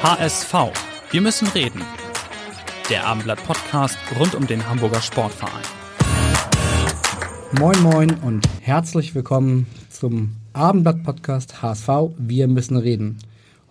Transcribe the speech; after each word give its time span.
HSV. 0.00 0.54
Wir 1.10 1.20
müssen 1.20 1.48
reden. 1.48 1.82
Der 2.88 3.04
Abendblatt-Podcast 3.08 3.98
rund 4.16 4.36
um 4.36 4.46
den 4.46 4.68
Hamburger 4.68 5.02
Sportverein. 5.02 5.64
Moin 7.58 7.82
Moin 7.82 8.14
und 8.22 8.46
herzlich 8.60 9.16
willkommen 9.16 9.66
zum 9.90 10.36
Abendblatt-Podcast 10.52 11.62
HSV. 11.62 11.88
Wir 12.16 12.46
müssen 12.46 12.76
reden. 12.76 13.18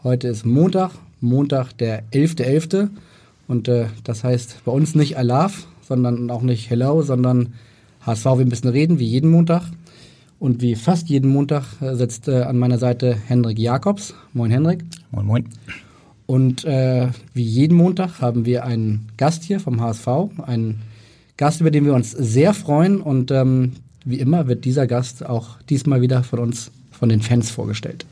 Heute 0.03 0.27
ist 0.27 0.45
Montag, 0.45 0.91
Montag 1.21 1.71
der 1.77 2.03
11.11. 2.11 2.71
.11. 2.73 2.89
Und 3.47 3.69
äh, 3.69 3.85
das 4.03 4.25
heißt 4.25 4.65
bei 4.65 4.71
uns 4.73 4.95
nicht 4.95 5.17
love, 5.17 5.53
sondern 5.87 6.29
auch 6.29 6.41
nicht 6.41 6.69
Hello, 6.69 7.03
sondern 7.03 7.53
HSV, 8.05 8.25
wir 8.25 8.45
müssen 8.45 8.67
reden, 8.67 8.99
wie 8.99 9.07
jeden 9.07 9.31
Montag. 9.31 9.63
Und 10.39 10.61
wie 10.61 10.75
fast 10.75 11.07
jeden 11.07 11.31
Montag 11.31 11.81
äh, 11.81 11.95
sitzt 11.95 12.27
äh, 12.27 12.41
an 12.41 12.57
meiner 12.57 12.79
Seite 12.79 13.15
Hendrik 13.15 13.57
Jakobs. 13.57 14.13
Moin 14.33 14.51
Hendrik. 14.51 14.83
Moin 15.11 15.25
Moin. 15.25 15.47
Und 16.27 16.65
äh, 16.65 17.07
wie 17.33 17.43
jeden 17.43 17.75
Montag 17.75 18.21
haben 18.21 18.45
wir 18.45 18.65
einen 18.65 19.07
Gast 19.15 19.43
hier 19.43 19.61
vom 19.61 19.81
HSV, 19.81 20.07
einen 20.45 20.81
Gast, 21.37 21.61
über 21.61 21.71
den 21.71 21.85
wir 21.85 21.93
uns 21.93 22.11
sehr 22.11 22.53
freuen. 22.53 23.01
Und 23.01 23.31
ähm, 23.31 23.77
wie 24.03 24.19
immer 24.19 24.47
wird 24.47 24.65
dieser 24.65 24.87
Gast 24.87 25.25
auch 25.25 25.61
diesmal 25.69 26.01
wieder 26.01 26.23
von 26.23 26.39
uns, 26.39 26.69
von 26.91 27.07
den 27.07 27.21
Fans 27.21 27.49
vorgestellt. 27.49 28.05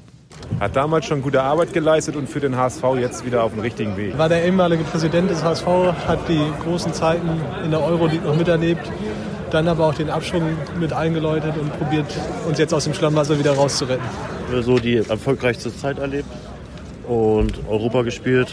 Hat 0.60 0.76
damals 0.76 1.06
schon 1.06 1.22
gute 1.22 1.42
Arbeit 1.44 1.74
geleistet 1.74 2.16
und 2.16 2.30
für 2.30 2.40
den 2.40 2.56
HSV 2.56 2.84
jetzt 3.00 3.26
wieder 3.26 3.44
auf 3.44 3.52
dem 3.52 3.62
richtigen 3.62 3.98
Weg. 3.98 4.18
War 4.18 4.30
der 4.30 4.46
ehemalige 4.46 4.84
Präsident 4.84 5.30
des 5.30 5.44
HSV, 5.44 5.66
hat 6.08 6.20
die 6.30 6.42
großen 6.64 6.94
Zeiten 6.94 7.28
in 7.66 7.72
der 7.72 7.82
Euroleague 7.82 8.26
noch 8.26 8.38
miterlebt, 8.38 8.90
dann 9.52 9.68
aber 9.68 9.88
auch 9.88 9.96
den 9.96 10.10
Abschwung 10.10 10.44
mit 10.80 10.94
eingeläutet 10.94 11.58
und 11.58 11.78
probiert 11.78 12.06
uns 12.48 12.60
jetzt 12.60 12.74
aus 12.74 12.86
dem 12.86 12.94
Schlammwasser 12.94 13.38
wieder 13.40 13.54
rauszuretten. 13.54 14.06
So 14.62 14.78
die 14.78 14.98
erfolgreichste 14.98 15.76
Zeit 15.76 15.98
erlebt 15.98 16.28
und 17.08 17.62
Europa 17.70 18.02
gespielt. 18.04 18.48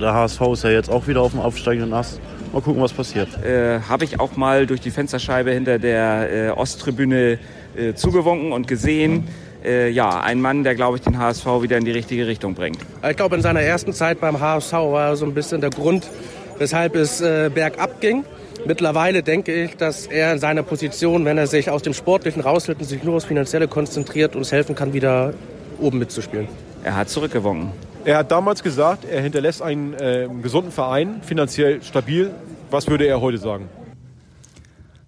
Der 0.00 0.14
HSV 0.14 0.40
ist 0.52 0.64
ja 0.64 0.70
jetzt 0.70 0.90
auch 0.90 1.06
wieder 1.06 1.20
auf 1.20 1.32
dem 1.32 1.40
aufsteigenden 1.40 1.92
Ast. 1.92 2.20
Mal 2.52 2.60
gucken, 2.60 2.82
was 2.82 2.92
passiert. 2.92 3.28
Äh, 3.44 3.80
Habe 3.88 4.04
ich 4.04 4.20
auch 4.20 4.36
mal 4.36 4.66
durch 4.66 4.80
die 4.80 4.90
Fensterscheibe 4.90 5.52
hinter 5.52 5.78
der 5.78 6.28
äh, 6.30 6.50
Osttribüne 6.50 7.38
äh, 7.76 7.94
zugewunken 7.94 8.52
und 8.52 8.68
gesehen. 8.68 9.28
Äh, 9.64 9.90
ja, 9.90 10.20
ein 10.20 10.40
Mann, 10.40 10.64
der, 10.64 10.74
glaube 10.74 10.96
ich, 10.96 11.02
den 11.02 11.18
HSV 11.18 11.46
wieder 11.62 11.78
in 11.78 11.84
die 11.84 11.92
richtige 11.92 12.26
Richtung 12.26 12.54
bringt. 12.54 12.78
Ich 13.08 13.16
glaube, 13.16 13.36
in 13.36 13.42
seiner 13.42 13.60
ersten 13.60 13.92
Zeit 13.92 14.20
beim 14.20 14.40
HSV 14.40 14.72
war 14.72 15.16
so 15.16 15.24
ein 15.24 15.34
bisschen 15.34 15.60
der 15.60 15.70
Grund, 15.70 16.10
weshalb 16.58 16.94
es 16.96 17.20
äh, 17.20 17.50
bergab 17.52 18.00
ging. 18.00 18.24
Mittlerweile 18.66 19.22
denke 19.22 19.52
ich, 19.52 19.76
dass 19.76 20.06
er 20.06 20.32
in 20.32 20.38
seiner 20.38 20.62
Position, 20.62 21.24
wenn 21.24 21.38
er 21.38 21.46
sich 21.46 21.70
aus 21.70 21.82
dem 21.82 21.94
Sportlichen 21.94 22.42
raushält 22.42 22.78
und 22.78 22.84
sich 22.84 23.02
nur 23.02 23.16
aufs 23.16 23.24
Finanzielle 23.24 23.66
konzentriert, 23.66 24.36
uns 24.36 24.52
helfen 24.52 24.74
kann, 24.74 24.92
wieder 24.92 25.34
oben 25.80 25.98
mitzuspielen. 25.98 26.48
Er 26.84 26.96
hat 26.96 27.08
zurückgewunken. 27.08 27.70
Er 28.04 28.18
hat 28.18 28.32
damals 28.32 28.62
gesagt, 28.62 29.04
er 29.04 29.22
hinterlässt 29.22 29.62
einen 29.62 29.94
äh, 29.94 30.28
gesunden 30.42 30.72
Verein, 30.72 31.22
finanziell 31.22 31.82
stabil. 31.82 32.32
Was 32.70 32.88
würde 32.88 33.06
er 33.06 33.20
heute 33.20 33.38
sagen? 33.38 33.68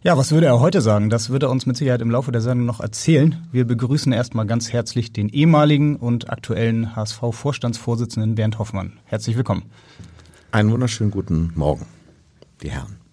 Ja, 0.03 0.17
was 0.17 0.31
würde 0.31 0.47
er 0.47 0.61
heute 0.61 0.81
sagen? 0.83 1.11
Das 1.11 1.31
wird 1.31 1.43
er 1.43 1.51
uns 1.51 1.67
mit 1.67 1.77
Sicherheit 1.77 2.03
im 2.03 2.11
Laufe 2.11 2.31
der 2.31 2.43
Sendung 2.43 2.67
noch 2.67 2.81
erzählen. 2.81 3.47
Wir 3.51 3.67
begrüßen 3.67 4.13
erstmal 4.13 4.47
ganz 4.47 4.73
herzlich 4.73 5.13
den 5.13 5.29
ehemaligen 5.31 5.97
und 5.97 6.31
aktuellen 6.31 6.95
HSV-Vorstandsvorsitzenden 6.95 8.35
Bernd 8.35 8.59
Hoffmann. 8.59 9.01
Herzlich 9.07 9.37
willkommen. 9.37 9.65
Einen 10.53 10.71
wunderschönen 10.71 11.11
guten 11.11 11.53
Morgen, 11.57 11.87
die 12.63 12.71
Herren. 12.71 13.04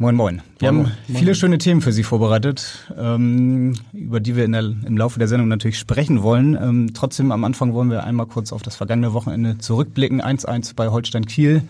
Moin, 0.00 0.14
moin. 0.14 0.42
Wir 0.60 0.70
Moin, 0.70 0.86
haben 0.86 0.92
moin. 1.08 1.18
viele 1.18 1.34
schöne 1.34 1.58
Themen 1.58 1.80
für 1.80 1.90
Sie 1.90 2.04
vorbereitet, 2.04 2.86
ähm, 2.96 3.74
über 3.92 4.20
die 4.20 4.36
wir 4.36 4.44
in 4.44 4.52
der, 4.52 4.62
im 4.62 4.96
Laufe 4.96 5.18
der 5.18 5.26
Sendung 5.26 5.48
natürlich 5.48 5.76
sprechen 5.76 6.22
wollen. 6.22 6.54
Ähm, 6.54 6.90
trotzdem 6.94 7.32
am 7.32 7.42
Anfang 7.42 7.74
wollen 7.74 7.90
wir 7.90 8.04
einmal 8.04 8.26
kurz 8.26 8.52
auf 8.52 8.62
das 8.62 8.76
vergangene 8.76 9.12
Wochenende 9.12 9.58
zurückblicken. 9.58 10.22
1-1 10.22 10.76
bei 10.76 10.88
Holstein 10.90 11.26
Kiel. 11.26 11.62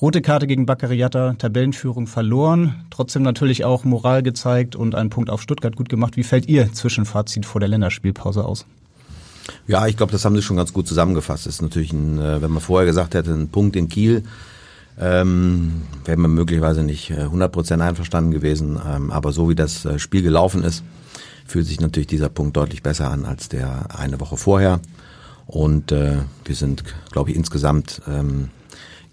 Rote 0.00 0.22
Karte 0.22 0.46
gegen 0.46 0.66
Baccariata, 0.66 1.34
Tabellenführung 1.34 2.06
verloren. 2.06 2.86
Trotzdem 2.90 3.22
natürlich 3.22 3.64
auch 3.64 3.82
Moral 3.82 4.22
gezeigt 4.22 4.76
und 4.76 4.94
einen 4.94 5.10
Punkt 5.10 5.28
auf 5.28 5.42
Stuttgart 5.42 5.74
gut 5.74 5.88
gemacht. 5.88 6.16
Wie 6.16 6.22
fällt 6.22 6.46
Ihr 6.46 6.72
Zwischenfazit 6.72 7.44
vor 7.44 7.58
der 7.58 7.68
Länderspielpause 7.68 8.44
aus? 8.44 8.66
Ja, 9.66 9.88
ich 9.88 9.96
glaube, 9.96 10.12
das 10.12 10.24
haben 10.24 10.36
Sie 10.36 10.42
schon 10.42 10.56
ganz 10.56 10.72
gut 10.72 10.86
zusammengefasst. 10.86 11.46
Das 11.46 11.54
ist 11.54 11.62
natürlich, 11.62 11.92
ein, 11.92 12.20
äh, 12.20 12.40
wenn 12.40 12.52
man 12.52 12.60
vorher 12.60 12.86
gesagt 12.86 13.16
hätte, 13.16 13.32
ein 13.32 13.48
Punkt 13.48 13.74
in 13.74 13.88
Kiel, 13.88 14.22
ähm, 15.00 15.82
wäre 16.04 16.18
man 16.18 16.32
möglicherweise 16.32 16.82
nicht 16.82 17.10
äh, 17.10 17.24
100% 17.24 17.80
einverstanden 17.80 18.30
gewesen. 18.30 18.78
Ähm, 18.86 19.10
aber 19.10 19.32
so 19.32 19.48
wie 19.48 19.54
das 19.54 19.84
äh, 19.84 19.98
Spiel 19.98 20.22
gelaufen 20.22 20.64
ist, 20.64 20.82
fühlt 21.46 21.66
sich 21.66 21.80
natürlich 21.80 22.08
dieser 22.08 22.28
Punkt 22.28 22.56
deutlich 22.56 22.82
besser 22.82 23.10
an 23.10 23.24
als 23.24 23.48
der 23.48 23.98
eine 23.98 24.20
Woche 24.20 24.36
vorher. 24.36 24.80
Und 25.46 25.92
äh, 25.92 26.16
wir 26.44 26.54
sind, 26.54 26.84
glaube 27.10 27.30
ich, 27.30 27.36
insgesamt 27.36 28.02
ähm, 28.06 28.50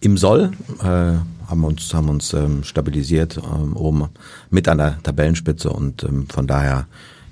im 0.01 0.17
Soll, 0.17 0.51
äh, 0.81 0.85
haben 0.85 1.63
uns, 1.63 1.93
haben 1.93 2.09
uns 2.09 2.33
ähm, 2.33 2.63
stabilisiert 2.63 3.37
ähm, 3.37 3.75
oben 3.77 4.09
mit 4.49 4.67
an 4.67 4.79
der 4.79 5.01
Tabellenspitze 5.01 5.69
und 5.69 6.03
ähm, 6.03 6.27
von 6.27 6.47
daher 6.47 6.87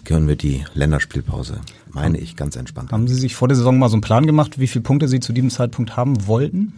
können 0.05 0.27
wir 0.27 0.35
die 0.35 0.63
Länderspielpause, 0.73 1.61
meine 1.91 2.17
ich, 2.17 2.35
ganz 2.35 2.55
entspannt. 2.55 2.91
Haben 2.91 3.07
Sie 3.07 3.15
sich 3.15 3.35
vor 3.35 3.47
der 3.47 3.57
Saison 3.57 3.77
mal 3.79 3.89
so 3.89 3.95
einen 3.95 4.01
Plan 4.01 4.25
gemacht, 4.25 4.59
wie 4.59 4.67
viele 4.67 4.83
Punkte 4.83 5.07
Sie 5.07 5.19
zu 5.19 5.33
diesem 5.33 5.49
Zeitpunkt 5.49 5.97
haben 5.97 6.27
wollten? 6.27 6.73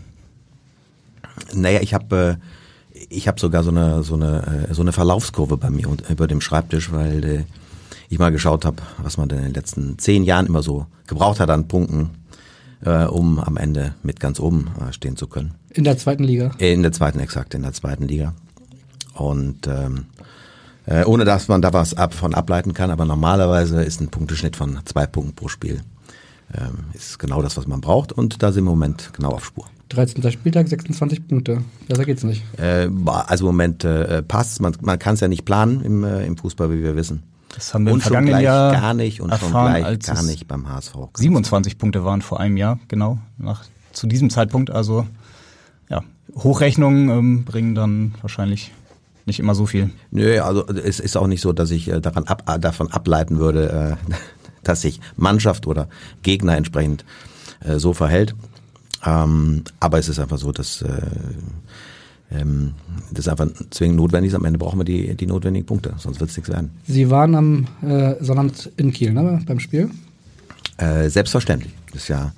Naja, 1.53 1.79
ich 1.81 1.93
habe 1.93 2.39
äh, 2.93 2.97
ich 3.09 3.27
habe 3.27 3.39
sogar 3.39 3.63
so 3.63 3.71
eine 3.71 4.03
so 4.03 4.15
eine 4.15 4.67
äh, 4.69 4.73
so 4.73 4.81
eine 4.81 4.91
Verlaufskurve 4.93 5.57
bei 5.57 5.69
mir 5.69 5.89
und- 5.89 6.09
über 6.09 6.27
dem 6.27 6.41
Schreibtisch, 6.41 6.91
weil 6.91 7.23
äh, 7.25 7.43
ich 8.09 8.19
mal 8.19 8.31
geschaut 8.31 8.65
habe, 8.65 8.77
was 8.99 9.17
man 9.17 9.29
denn 9.29 9.39
in 9.39 9.45
den 9.45 9.53
letzten 9.53 9.97
zehn 9.97 10.23
Jahren 10.23 10.45
immer 10.45 10.61
so 10.63 10.85
gebraucht 11.07 11.39
hat 11.39 11.49
an 11.49 11.67
Punkten, 11.67 12.11
äh, 12.85 13.05
um 13.05 13.39
am 13.39 13.57
Ende 13.57 13.95
mit 14.03 14.19
ganz 14.19 14.39
oben 14.39 14.67
äh, 14.87 14.93
stehen 14.93 15.17
zu 15.17 15.27
können. 15.27 15.55
In 15.71 15.83
der 15.83 15.97
zweiten 15.97 16.23
Liga. 16.23 16.51
Äh, 16.59 16.71
In 16.73 16.83
der 16.83 16.91
zweiten, 16.91 17.19
exakt, 17.19 17.53
in 17.53 17.63
der 17.63 17.73
zweiten 17.73 18.07
Liga. 18.07 18.33
Und 19.13 19.67
ähm, 19.67 20.05
äh, 20.85 21.03
ohne 21.05 21.25
dass 21.25 21.47
man 21.47 21.61
da 21.61 21.73
was 21.73 21.95
ab, 21.95 22.13
von 22.13 22.33
ableiten 22.35 22.73
kann, 22.73 22.91
aber 22.91 23.05
normalerweise 23.05 23.81
ist 23.83 24.01
ein 24.01 24.09
Punkteschnitt 24.09 24.55
von 24.55 24.79
zwei 24.85 25.07
Punkten 25.07 25.33
pro 25.35 25.47
Spiel. 25.47 25.81
Ähm, 26.53 26.85
ist 26.93 27.17
genau 27.17 27.41
das, 27.41 27.57
was 27.57 27.65
man 27.65 27.81
braucht 27.81 28.11
und 28.11 28.43
da 28.43 28.51
sind 28.51 28.65
wir 28.65 28.71
im 28.71 28.77
Moment 28.77 29.09
genau 29.13 29.29
auf 29.31 29.45
Spur. 29.45 29.65
13. 29.89 30.31
Spieltag, 30.31 30.67
26 30.67 31.27
Punkte. 31.27 31.61
Besser 31.87 32.05
geht's 32.05 32.23
nicht. 32.23 32.43
Äh, 32.57 32.89
also 33.05 33.45
im 33.45 33.53
Moment 33.55 33.83
äh, 33.83 34.23
passt 34.23 34.61
Man, 34.61 34.75
man 34.81 34.99
kann 34.99 35.13
es 35.13 35.19
ja 35.19 35.27
nicht 35.27 35.45
planen 35.45 35.81
im, 35.81 36.03
äh, 36.03 36.25
im 36.25 36.37
Fußball, 36.37 36.71
wie 36.71 36.81
wir 36.83 36.95
wissen. 36.95 37.23
Das 37.53 37.73
haben 37.73 37.85
wir 37.85 37.93
und 37.93 37.99
im 37.99 38.01
vergangenen 38.01 38.33
schon 38.33 38.41
gleich 38.41 38.43
Jahr 38.43 38.71
gar 38.73 38.93
nicht 38.93 39.21
und 39.21 39.29
schon 39.29 39.47
erfahren, 39.47 39.71
gleich 39.73 39.85
als 39.85 40.07
gar 40.07 40.23
nicht 40.23 40.47
beim 40.47 40.67
HSV. 40.67 40.95
27 41.15 41.77
Punkte 41.77 42.03
waren 42.03 42.21
vor 42.21 42.39
einem 42.39 42.57
Jahr, 42.57 42.79
genau, 42.87 43.19
nach, 43.37 43.63
zu 43.93 44.07
diesem 44.07 44.29
Zeitpunkt. 44.29 44.71
Also 44.71 45.05
ja, 45.89 46.03
Hochrechnungen 46.35 47.09
ähm, 47.09 47.45
bringen 47.45 47.75
dann 47.75 48.15
wahrscheinlich 48.21 48.71
nicht 49.25 49.39
immer 49.39 49.55
so 49.55 49.65
viel. 49.65 49.89
Nö, 50.11 50.39
also 50.41 50.67
es 50.67 50.99
ist 50.99 51.17
auch 51.17 51.27
nicht 51.27 51.41
so, 51.41 51.53
dass 51.53 51.71
ich 51.71 51.89
äh, 51.89 52.01
daran 52.01 52.25
ab, 52.25 52.43
äh, 52.47 52.59
davon 52.59 52.91
ableiten 52.91 53.39
würde, 53.39 53.97
äh, 54.09 54.13
dass 54.63 54.81
sich 54.81 54.99
Mannschaft 55.15 55.67
oder 55.67 55.87
Gegner 56.23 56.57
entsprechend 56.57 57.05
äh, 57.61 57.79
so 57.79 57.93
verhält. 57.93 58.35
Ähm, 59.05 59.63
aber 59.79 59.99
es 59.99 60.09
ist 60.09 60.19
einfach 60.19 60.37
so, 60.37 60.51
dass 60.51 60.81
äh, 60.81 60.89
ähm, 62.31 62.73
das 63.11 63.27
einfach 63.27 63.47
zwingend 63.69 63.97
notwendig 63.97 64.31
ist. 64.31 64.35
Am 64.35 64.45
Ende 64.45 64.57
brauchen 64.57 64.79
wir 64.79 64.85
die, 64.85 65.15
die 65.15 65.27
notwendigen 65.27 65.65
Punkte, 65.65 65.93
sonst 65.97 66.19
wird 66.19 66.31
es 66.31 66.37
nichts 66.37 66.49
werden. 66.51 66.71
Sie 66.87 67.09
waren 67.09 67.35
am 67.35 67.67
äh, 67.83 68.15
Sonnabend 68.23 68.71
in 68.77 68.91
Kiel, 68.91 69.13
ne, 69.13 69.41
beim 69.45 69.59
Spiel. 69.59 69.89
Äh, 70.77 71.09
selbstverständlich. 71.09 71.73
Das 71.93 72.03
ist 72.03 72.07
ja 72.07 72.33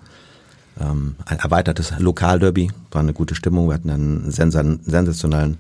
ähm, 0.80 1.16
ein 1.26 1.40
erweitertes 1.40 1.94
Lokalderby, 1.98 2.70
war 2.92 3.02
eine 3.02 3.14
gute 3.14 3.34
Stimmung. 3.34 3.68
Wir 3.70 3.76
hatten 3.76 3.90
einen 3.90 4.30
sensa- 4.32 4.80
sensationellen 4.86 5.58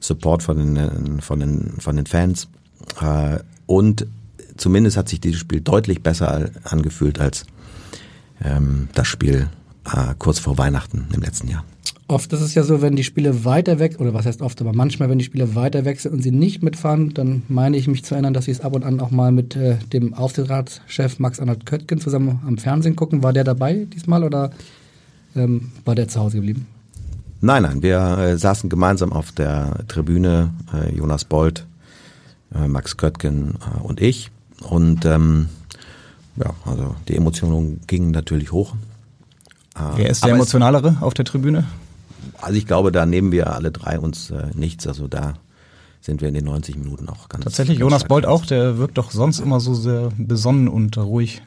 Support 0.00 0.42
von 0.42 0.56
den, 0.56 1.20
von 1.20 1.40
den, 1.40 1.74
von 1.80 1.96
den 1.96 2.06
Fans. 2.06 2.48
Äh, 3.00 3.40
und 3.66 4.06
zumindest 4.56 4.96
hat 4.96 5.08
sich 5.08 5.20
dieses 5.20 5.40
Spiel 5.40 5.60
deutlich 5.60 6.02
besser 6.02 6.50
angefühlt 6.62 7.18
als 7.18 7.44
ähm, 8.42 8.88
das 8.94 9.08
Spiel 9.08 9.48
äh, 9.86 10.14
kurz 10.18 10.38
vor 10.38 10.58
Weihnachten 10.58 11.08
im 11.14 11.22
letzten 11.22 11.48
Jahr. 11.48 11.64
Oft 12.06 12.32
ist 12.34 12.42
es 12.42 12.54
ja 12.54 12.62
so, 12.64 12.82
wenn 12.82 12.96
die 12.96 13.04
Spiele 13.04 13.46
weiter 13.46 13.78
weg, 13.78 13.96
oder 13.98 14.12
was 14.12 14.26
heißt 14.26 14.42
oft, 14.42 14.60
aber 14.60 14.74
manchmal, 14.74 15.08
wenn 15.08 15.18
die 15.18 15.24
Spiele 15.24 15.54
weiter 15.54 15.86
weg 15.86 16.00
sind 16.00 16.12
und 16.12 16.22
sie 16.22 16.32
nicht 16.32 16.62
mitfahren, 16.62 17.14
dann 17.14 17.42
meine 17.48 17.78
ich 17.78 17.88
mich 17.88 18.04
zu 18.04 18.14
erinnern, 18.14 18.34
dass 18.34 18.44
sie 18.44 18.50
es 18.50 18.60
ab 18.60 18.74
und 18.74 18.84
an 18.84 19.00
auch 19.00 19.10
mal 19.10 19.32
mit 19.32 19.56
äh, 19.56 19.76
dem 19.92 20.12
Aufsichtsratschef 20.12 21.18
Max 21.18 21.40
Arnold 21.40 21.64
Köttgen 21.64 22.00
zusammen 22.00 22.40
am 22.46 22.58
Fernsehen 22.58 22.94
gucken. 22.94 23.22
War 23.22 23.32
der 23.32 23.44
dabei 23.44 23.86
diesmal 23.94 24.22
oder 24.22 24.50
ähm, 25.34 25.72
war 25.86 25.94
der 25.94 26.08
zu 26.08 26.20
Hause 26.20 26.36
geblieben? 26.36 26.66
Nein, 27.40 27.62
nein, 27.62 27.82
wir 27.82 28.18
äh, 28.18 28.36
saßen 28.36 28.68
gemeinsam 28.68 29.12
auf 29.12 29.32
der 29.32 29.86
Tribüne, 29.88 30.52
äh, 30.74 30.94
Jonas 30.94 31.24
Bold, 31.24 31.66
äh, 32.54 32.68
Max 32.68 32.98
Köttgen 32.98 33.54
äh, 33.54 33.80
und 33.82 34.02
ich. 34.02 34.30
Und 34.60 35.06
ähm, 35.06 35.48
ja, 36.36 36.50
also 36.66 36.94
die 37.08 37.16
Emotionen 37.16 37.80
gingen 37.86 38.10
natürlich 38.10 38.52
hoch. 38.52 38.74
Äh, 39.74 39.80
Wer 39.96 40.10
ist 40.10 40.24
der 40.24 40.32
emotionalere 40.34 40.96
auf 41.00 41.14
der 41.14 41.24
Tribüne? 41.24 41.64
Also 42.40 42.56
ich 42.56 42.66
glaube, 42.66 42.92
da 42.92 43.06
nehmen 43.06 43.32
wir 43.32 43.52
alle 43.52 43.70
drei 43.70 43.98
uns 43.98 44.30
äh, 44.30 44.48
nichts. 44.54 44.86
Also 44.86 45.08
da 45.08 45.34
sind 46.00 46.20
wir 46.20 46.28
in 46.28 46.34
den 46.34 46.44
90 46.44 46.76
Minuten 46.76 47.08
auch 47.08 47.28
ganz. 47.28 47.44
Tatsächlich, 47.44 47.78
ganz 47.78 47.90
Jonas 47.90 48.04
Bold 48.04 48.26
auch, 48.26 48.44
der 48.46 48.78
wirkt 48.78 48.98
doch 48.98 49.10
sonst 49.10 49.40
immer 49.40 49.60
so 49.60 49.74
sehr 49.74 50.10
besonnen 50.18 50.68
und 50.68 50.96
ruhig. 50.98 51.42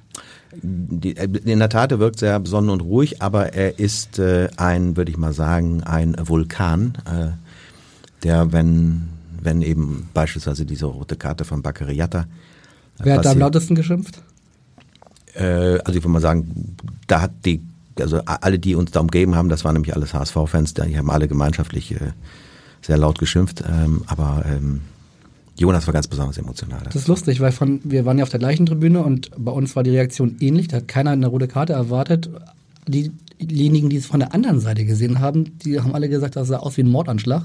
Die, 0.62 1.16
äh, 1.16 1.28
in 1.46 1.60
der 1.60 1.70
Tat, 1.70 1.92
er 1.92 2.00
wirkt 2.00 2.20
sehr 2.20 2.40
besonnen 2.40 2.70
und 2.70 2.82
ruhig, 2.82 3.22
aber 3.22 3.54
er 3.54 3.80
ist 3.80 4.20
äh, 4.20 4.50
ein, 4.58 4.98
würde 4.98 5.12
ich 5.12 5.18
mal 5.18 5.34
sagen, 5.34 5.84
ein 5.84 6.16
Vulkan, 6.20 6.98
äh, 7.06 7.28
der, 8.24 8.52
wenn, 8.52 9.10
wenn 9.42 9.62
eben 9.62 10.10
beispielsweise 10.14 10.66
diese 10.66 10.88
rote 10.88 11.16
Karte 11.16 11.46
von 11.46 11.62
Bakariata. 11.62 12.22
Äh, 12.22 12.26
Wer 13.04 13.18
hat 13.18 13.26
da 13.26 13.32
am 13.32 13.40
lautesten 13.40 13.76
geschimpft? 13.76 14.22
Äh, 15.36 15.80
also 15.80 15.92
ich 15.92 16.04
würde 16.04 16.10
mal 16.10 16.22
sagen, 16.22 16.76
da 17.06 17.22
hat 17.22 17.32
die 17.46 17.62
also 18.02 18.22
alle, 18.26 18.60
die 18.60 18.76
uns 18.76 18.92
da 18.92 19.00
umgeben 19.00 19.36
haben, 19.36 19.50
das 19.50 19.64
waren 19.64 19.74
nämlich 19.74 19.96
alles 19.96 20.14
HSV-Fans, 20.14 20.74
die 20.74 20.98
haben 20.98 21.10
alle 21.10 21.28
gemeinschaftlich 21.28 21.92
äh, 21.92 22.12
sehr 22.82 22.98
laut 22.98 23.20
geschimpft. 23.20 23.64
Ähm, 23.68 24.04
aber 24.08 24.44
ähm, 24.48 24.82
Jonas 25.58 25.88
war 25.88 25.94
ganz 25.94 26.08
besonders 26.08 26.38
emotional. 26.38 26.82
Das 26.84 26.96
ist 26.96 27.08
lustig, 27.08 27.40
weil 27.40 27.52
von, 27.52 27.82
wir 27.84 28.06
waren 28.06 28.18
ja 28.18 28.24
auf 28.24 28.30
der 28.30 28.40
gleichen 28.40 28.66
Tribüne 28.66 29.04
und 29.04 29.32
bei 29.38 29.52
uns 29.52 29.76
war 29.76 29.84
die 29.84 29.90
Reaktion 29.90 30.38
ähnlich. 30.40 30.68
Da 30.68 30.78
hat 30.78 30.88
keiner 30.88 31.12
eine 31.12 31.28
rote 31.28 31.48
Karte 31.48 31.74
erwartet. 31.74 32.30
Die, 32.88 33.12
diejenigen, 33.40 33.90
die 33.90 33.98
es 33.98 34.06
von 34.06 34.20
der 34.20 34.34
anderen 34.34 34.60
Seite 34.60 34.86
gesehen 34.86 35.20
haben, 35.20 35.58
die 35.60 35.80
haben 35.80 35.96
alle 35.96 36.10
gesagt, 36.10 36.36
das 36.36 36.48
sah 36.48 36.58
aus 36.58 36.78
wie 36.78 36.84
ein 36.84 36.90
Mordanschlag. 36.90 37.44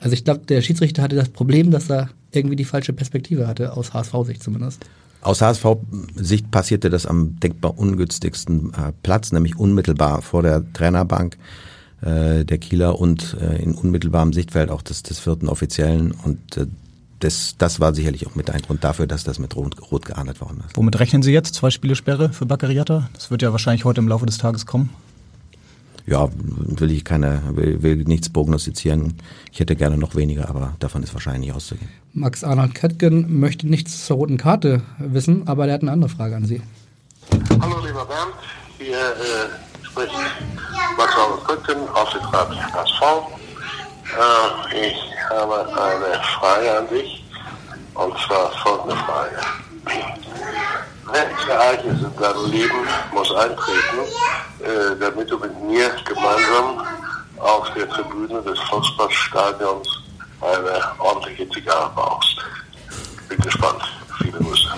Also 0.00 0.14
ich 0.14 0.24
glaube, 0.24 0.40
der 0.48 0.62
Schiedsrichter 0.62 1.02
hatte 1.02 1.16
das 1.16 1.28
Problem, 1.28 1.70
dass 1.70 1.90
er 1.90 2.10
irgendwie 2.32 2.56
die 2.56 2.64
falsche 2.64 2.92
Perspektive 2.92 3.46
hatte, 3.46 3.76
aus 3.76 3.92
HSV-Sicht 3.92 4.42
zumindest. 4.42 4.84
Aus 5.22 5.42
HSV-Sicht 5.42 6.50
passierte 6.50 6.88
das 6.88 7.06
am 7.06 7.38
denkbar 7.40 7.78
ungünstigsten 7.78 8.72
äh, 8.72 8.92
Platz, 9.02 9.32
nämlich 9.32 9.58
unmittelbar 9.58 10.22
vor 10.22 10.42
der 10.42 10.72
Trainerbank 10.72 11.36
äh, 12.00 12.44
der 12.44 12.58
Kieler 12.58 12.98
und 12.98 13.36
äh, 13.40 13.62
in 13.62 13.74
unmittelbarem 13.74 14.32
Sichtfeld 14.32 14.70
auch 14.70 14.82
des, 14.82 15.02
des 15.02 15.18
vierten 15.18 15.48
Offiziellen. 15.48 16.12
Und 16.12 16.38
das, 17.18 17.56
das 17.58 17.80
war 17.80 17.94
sicherlich 17.94 18.26
auch 18.26 18.34
mit 18.34 18.50
ein 18.50 18.62
Grund 18.62 18.82
dafür, 18.82 19.06
dass 19.06 19.24
das 19.24 19.38
mit 19.38 19.54
Rot, 19.56 19.92
Rot 19.92 20.06
geahndet 20.06 20.40
worden 20.40 20.62
ist. 20.66 20.76
Womit 20.76 20.98
rechnen 20.98 21.22
Sie 21.22 21.32
jetzt? 21.32 21.54
Zwei 21.54 21.68
Spiele 21.68 21.96
Sperre 21.96 22.32
für 22.32 22.46
Baccariata? 22.46 23.10
Das 23.12 23.30
wird 23.30 23.42
ja 23.42 23.52
wahrscheinlich 23.52 23.84
heute 23.84 24.00
im 24.00 24.08
Laufe 24.08 24.24
des 24.24 24.38
Tages 24.38 24.64
kommen 24.64 24.88
ja, 26.10 26.28
will 26.34 26.90
ich 26.90 27.04
keine, 27.04 27.40
will, 27.52 27.82
will 27.82 27.96
nichts 27.96 28.28
prognostizieren. 28.28 29.14
Ich 29.52 29.60
hätte 29.60 29.76
gerne 29.76 29.96
noch 29.96 30.16
weniger, 30.16 30.48
aber 30.48 30.74
davon 30.80 31.02
ist 31.02 31.14
wahrscheinlich 31.14 31.52
auszugehen. 31.52 31.88
Max 32.12 32.42
Arnold 32.42 32.74
Kettgen 32.74 33.38
möchte 33.38 33.68
nichts 33.68 34.04
zur 34.04 34.16
roten 34.16 34.36
Karte 34.36 34.82
wissen, 34.98 35.46
aber 35.46 35.68
er 35.68 35.74
hat 35.74 35.82
eine 35.82 35.92
andere 35.92 36.10
Frage 36.10 36.34
an 36.34 36.44
Sie. 36.44 36.60
Hallo 37.60 37.78
lieber 37.86 38.04
Bernd, 38.04 38.34
hier 38.78 38.96
äh, 38.98 39.84
spricht 39.84 40.12
Max 40.98 41.14
Arnold 41.16 41.46
Kettgen, 41.46 41.88
Aufsichtsrat 41.90 42.48
HSV. 42.72 43.02
Äh, 44.72 44.88
ich 44.88 44.96
habe 45.30 45.60
eine 45.60 46.20
Frage 46.38 46.78
an 46.78 46.88
dich 46.88 47.24
und 47.94 48.12
zwar 48.26 48.50
folgende 48.64 48.96
Frage. 48.96 49.36
Welches 51.12 51.48
Ereignis 51.48 52.02
in 52.02 52.20
deinem 52.20 52.50
Leben 52.50 52.88
muss 53.12 53.32
eintreten, 53.32 54.00
äh, 54.60 54.98
damit 54.98 55.30
du 55.30 55.38
mit 55.38 55.62
mir 55.62 55.90
gemeinsam 56.04 56.86
auf 57.38 57.72
der 57.74 57.88
Tribüne 57.88 58.42
des 58.42 58.58
Volksparkstadions 58.68 60.00
eine 60.40 61.00
ordentliche 61.00 61.48
Zigarre 61.50 61.90
brauchst? 61.94 62.36
Bin 63.28 63.38
gespannt. 63.38 63.82
Viele 64.18 64.38
Grüße. 64.38 64.68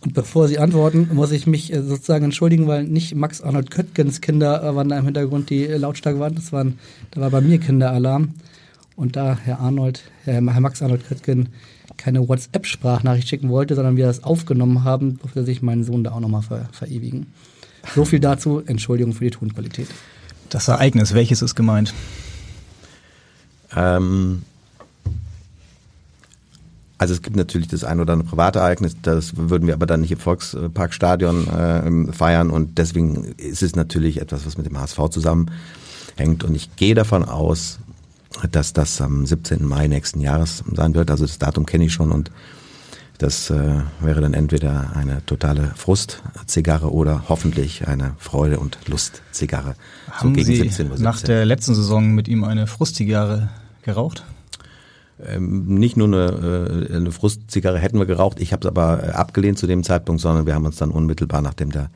Und 0.00 0.14
bevor 0.14 0.48
Sie 0.48 0.58
antworten, 0.58 1.10
muss 1.12 1.30
ich 1.30 1.46
mich 1.46 1.72
äh, 1.72 1.82
sozusagen 1.82 2.24
entschuldigen, 2.24 2.66
weil 2.66 2.84
nicht 2.84 3.14
Max 3.14 3.40
Arnold 3.40 3.70
Köttgens 3.70 4.20
Kinder 4.20 4.74
waren 4.74 4.88
da 4.88 4.98
im 4.98 5.04
Hintergrund, 5.04 5.50
die 5.50 5.64
lautstark 5.66 6.18
waren. 6.18 6.34
Das 6.34 6.52
waren, 6.52 6.78
da 7.12 7.20
war 7.20 7.30
bei 7.30 7.40
mir 7.40 7.58
Kinderalarm. 7.58 8.34
Und 8.96 9.16
da 9.16 9.38
Herr 9.42 9.60
Arnold, 9.60 10.02
Herr, 10.24 10.34
Herr 10.34 10.60
Max 10.60 10.82
Arnold 10.82 11.06
Köttgen 11.06 11.48
keine 11.96 12.28
WhatsApp-Sprachnachricht 12.28 13.28
schicken 13.28 13.48
wollte, 13.48 13.74
sondern 13.74 13.96
wir 13.96 14.06
das 14.06 14.24
aufgenommen 14.24 14.84
haben, 14.84 15.18
durfte 15.18 15.44
sich 15.44 15.62
mein 15.62 15.84
Sohn 15.84 16.04
da 16.04 16.12
auch 16.12 16.20
nochmal 16.20 16.42
ver 16.42 16.68
verewigen. 16.72 17.26
So 17.94 18.04
viel 18.04 18.20
dazu. 18.20 18.62
Entschuldigung 18.64 19.12
für 19.12 19.24
die 19.24 19.30
Tonqualität. 19.30 19.88
Das 20.48 20.68
Ereignis, 20.68 21.14
welches 21.14 21.42
ist 21.42 21.54
gemeint? 21.54 21.94
Ähm, 23.74 24.42
also 27.02 27.14
es 27.14 27.22
gibt 27.22 27.36
natürlich 27.36 27.66
das 27.66 27.82
ein 27.82 27.98
oder 27.98 28.12
andere 28.12 28.28
private 28.28 28.60
Ereignis, 28.60 28.96
das 29.02 29.36
würden 29.36 29.66
wir 29.66 29.74
aber 29.74 29.86
dann 29.86 30.00
nicht 30.00 30.12
im 30.12 30.18
Volksparkstadion 30.18 31.48
äh, 31.48 32.12
feiern 32.12 32.50
und 32.50 32.78
deswegen 32.78 33.34
ist 33.36 33.62
es 33.62 33.74
natürlich 33.74 34.20
etwas, 34.20 34.46
was 34.46 34.56
mit 34.56 34.66
dem 34.66 34.78
HSV 34.78 35.08
zusammenhängt 35.10 36.44
und 36.44 36.54
ich 36.54 36.76
gehe 36.76 36.94
davon 36.94 37.24
aus, 37.24 37.80
dass 38.52 38.72
das 38.72 39.00
am 39.00 39.26
17. 39.26 39.66
Mai 39.66 39.88
nächsten 39.88 40.20
Jahres 40.20 40.62
sein 40.72 40.94
wird. 40.94 41.10
Also 41.10 41.26
das 41.26 41.38
Datum 41.38 41.66
kenne 41.66 41.86
ich 41.86 41.92
schon 41.92 42.12
und 42.12 42.30
das 43.18 43.50
äh, 43.50 43.80
wäre 44.00 44.20
dann 44.20 44.32
entweder 44.32 44.94
eine 44.94 45.26
totale 45.26 45.72
Frustzigarre 45.76 46.92
oder 46.92 47.24
hoffentlich 47.28 47.88
eine 47.88 48.14
Freude- 48.18 48.60
und 48.60 48.78
Lustzigarre. 48.86 49.74
Haben 50.08 50.34
so 50.36 50.44
Sie 50.44 50.56
17 50.56 50.88
17. 50.88 51.02
nach 51.02 51.20
der 51.20 51.44
letzten 51.44 51.74
Saison 51.74 52.12
mit 52.12 52.28
ihm 52.28 52.44
eine 52.44 52.68
Frustzigarre 52.68 53.48
geraucht? 53.82 54.24
Ähm, 55.26 55.66
nicht 55.66 55.96
nur 55.96 56.08
eine, 56.08 56.88
äh, 56.90 56.96
eine 56.96 57.12
Frustzigarre 57.12 57.78
hätten 57.78 57.98
wir 57.98 58.06
geraucht, 58.06 58.40
ich 58.40 58.52
habe 58.52 58.66
es 58.66 58.66
aber 58.66 59.02
äh, 59.02 59.10
abgelehnt 59.10 59.58
zu 59.58 59.66
dem 59.66 59.82
Zeitpunkt, 59.82 60.20
sondern 60.20 60.46
wir 60.46 60.54
haben 60.54 60.66
uns 60.66 60.76
dann 60.76 60.90
unmittelbar, 60.90 61.42
nachdem 61.42 61.70
der, 61.70 61.90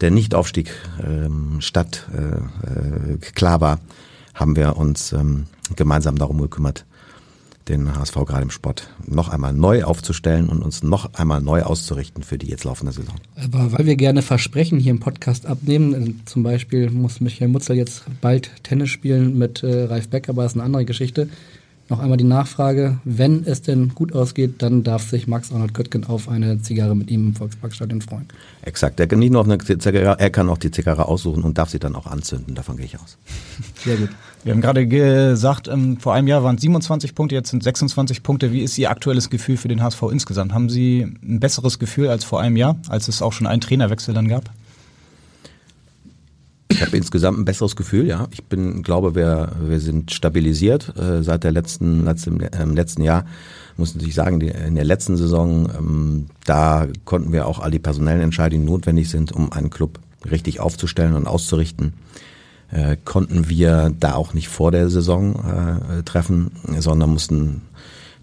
der 0.00 0.10
Nichtaufstieg 0.10 0.70
ähm, 1.02 1.60
statt 1.60 2.06
äh, 2.14 3.14
äh, 3.14 3.16
klar 3.18 3.60
war, 3.60 3.80
haben 4.34 4.56
wir 4.56 4.76
uns 4.76 5.12
ähm, 5.12 5.46
gemeinsam 5.76 6.16
darum 6.16 6.40
gekümmert, 6.40 6.86
den 7.68 7.94
HSV 7.94 8.14
gerade 8.14 8.42
im 8.42 8.50
Sport 8.50 8.90
noch 9.06 9.28
einmal 9.28 9.52
neu 9.52 9.84
aufzustellen 9.84 10.48
und 10.48 10.62
uns 10.62 10.82
noch 10.82 11.14
einmal 11.14 11.40
neu 11.40 11.62
auszurichten 11.62 12.22
für 12.22 12.38
die 12.38 12.48
jetzt 12.48 12.64
laufende 12.64 12.92
Saison. 12.92 13.14
Aber 13.36 13.72
weil 13.72 13.86
wir 13.86 13.96
gerne 13.96 14.22
Versprechen 14.22 14.78
hier 14.78 14.90
im 14.90 15.00
Podcast 15.00 15.46
abnehmen, 15.46 15.94
äh, 15.94 16.24
zum 16.24 16.42
Beispiel 16.42 16.90
muss 16.90 17.20
Michael 17.20 17.48
Mutzel 17.48 17.76
jetzt 17.76 18.04
bald 18.20 18.50
Tennis 18.62 18.90
spielen 18.90 19.38
mit 19.38 19.62
äh, 19.62 19.84
Ralf 19.84 20.08
Beck, 20.08 20.28
aber 20.28 20.42
das 20.42 20.52
ist 20.52 20.56
eine 20.56 20.64
andere 20.64 20.84
Geschichte. 20.84 21.28
Noch 21.90 21.98
einmal 21.98 22.16
die 22.16 22.24
Nachfrage, 22.24 22.98
wenn 23.02 23.44
es 23.44 23.62
denn 23.62 23.88
gut 23.96 24.14
ausgeht, 24.14 24.62
dann 24.62 24.84
darf 24.84 25.10
sich 25.10 25.26
Max 25.26 25.50
Arnold 25.50 25.74
Köttgen 25.74 26.04
auf 26.04 26.28
eine 26.28 26.62
Zigarre 26.62 26.94
mit 26.94 27.10
ihm 27.10 27.26
im 27.26 27.34
Volksparkstadion 27.34 28.00
freuen. 28.00 28.28
Exakt, 28.62 29.00
er 29.00 29.08
kann 29.08 29.18
nicht 29.18 29.32
nur 29.32 29.40
auf 29.40 29.48
eine 29.48 29.58
Zigarre, 29.58 30.16
er 30.16 30.30
kann 30.30 30.48
auch 30.48 30.58
die 30.58 30.70
Zigarre 30.70 31.08
aussuchen 31.08 31.42
und 31.42 31.58
darf 31.58 31.70
sie 31.70 31.80
dann 31.80 31.96
auch 31.96 32.06
anzünden, 32.06 32.54
davon 32.54 32.76
gehe 32.76 32.86
ich 32.86 32.96
aus. 32.96 33.18
Sehr 33.84 33.96
gut. 33.96 34.08
Wir 34.44 34.52
haben 34.52 34.60
gerade 34.60 34.86
gesagt, 34.86 35.66
ähm, 35.66 35.96
vor 35.98 36.14
einem 36.14 36.28
Jahr 36.28 36.44
waren 36.44 36.54
es 36.54 36.62
27 36.62 37.16
Punkte, 37.16 37.34
jetzt 37.34 37.50
sind 37.50 37.64
26 37.64 38.22
Punkte. 38.22 38.52
Wie 38.52 38.62
ist 38.62 38.78
Ihr 38.78 38.88
aktuelles 38.88 39.28
Gefühl 39.28 39.56
für 39.56 39.68
den 39.68 39.82
HSV 39.82 40.02
insgesamt? 40.12 40.54
Haben 40.54 40.70
Sie 40.70 41.00
ein 41.00 41.40
besseres 41.40 41.80
Gefühl 41.80 42.08
als 42.08 42.22
vor 42.22 42.40
einem 42.40 42.56
Jahr, 42.56 42.76
als 42.88 43.08
es 43.08 43.20
auch 43.20 43.32
schon 43.32 43.48
einen 43.48 43.60
Trainerwechsel 43.60 44.14
dann 44.14 44.28
gab? 44.28 44.44
Ich 46.80 46.86
habe 46.86 46.96
insgesamt 46.96 47.38
ein 47.38 47.44
besseres 47.44 47.76
Gefühl, 47.76 48.06
ja. 48.06 48.26
Ich 48.30 48.44
bin, 48.44 48.82
glaube, 48.82 49.14
wir, 49.14 49.52
wir 49.60 49.80
sind 49.80 50.12
stabilisiert 50.12 50.96
äh, 50.96 51.22
seit 51.22 51.44
der 51.44 51.52
letzten, 51.52 52.06
letzten, 52.06 52.40
äh, 52.40 52.64
letzten 52.64 53.02
Jahr. 53.02 53.26
Muss 53.76 53.94
natürlich 53.94 54.14
sagen, 54.14 54.40
die, 54.40 54.48
in 54.48 54.76
der 54.76 54.86
letzten 54.86 55.18
Saison, 55.18 55.68
ähm, 55.78 56.26
da 56.46 56.88
konnten 57.04 57.34
wir 57.34 57.46
auch 57.46 57.58
all 57.58 57.70
die 57.70 57.78
personellen 57.78 58.22
Entscheidungen, 58.22 58.64
die 58.64 58.72
notwendig 58.72 59.10
sind, 59.10 59.30
um 59.30 59.52
einen 59.52 59.68
Club 59.68 60.00
richtig 60.30 60.60
aufzustellen 60.60 61.12
und 61.12 61.26
auszurichten, 61.26 61.92
äh, 62.70 62.96
konnten 63.04 63.50
wir 63.50 63.92
da 64.00 64.14
auch 64.14 64.32
nicht 64.32 64.48
vor 64.48 64.72
der 64.72 64.88
Saison 64.88 65.34
äh, 65.34 66.02
treffen, 66.04 66.50
sondern 66.78 67.10
mussten 67.10 67.60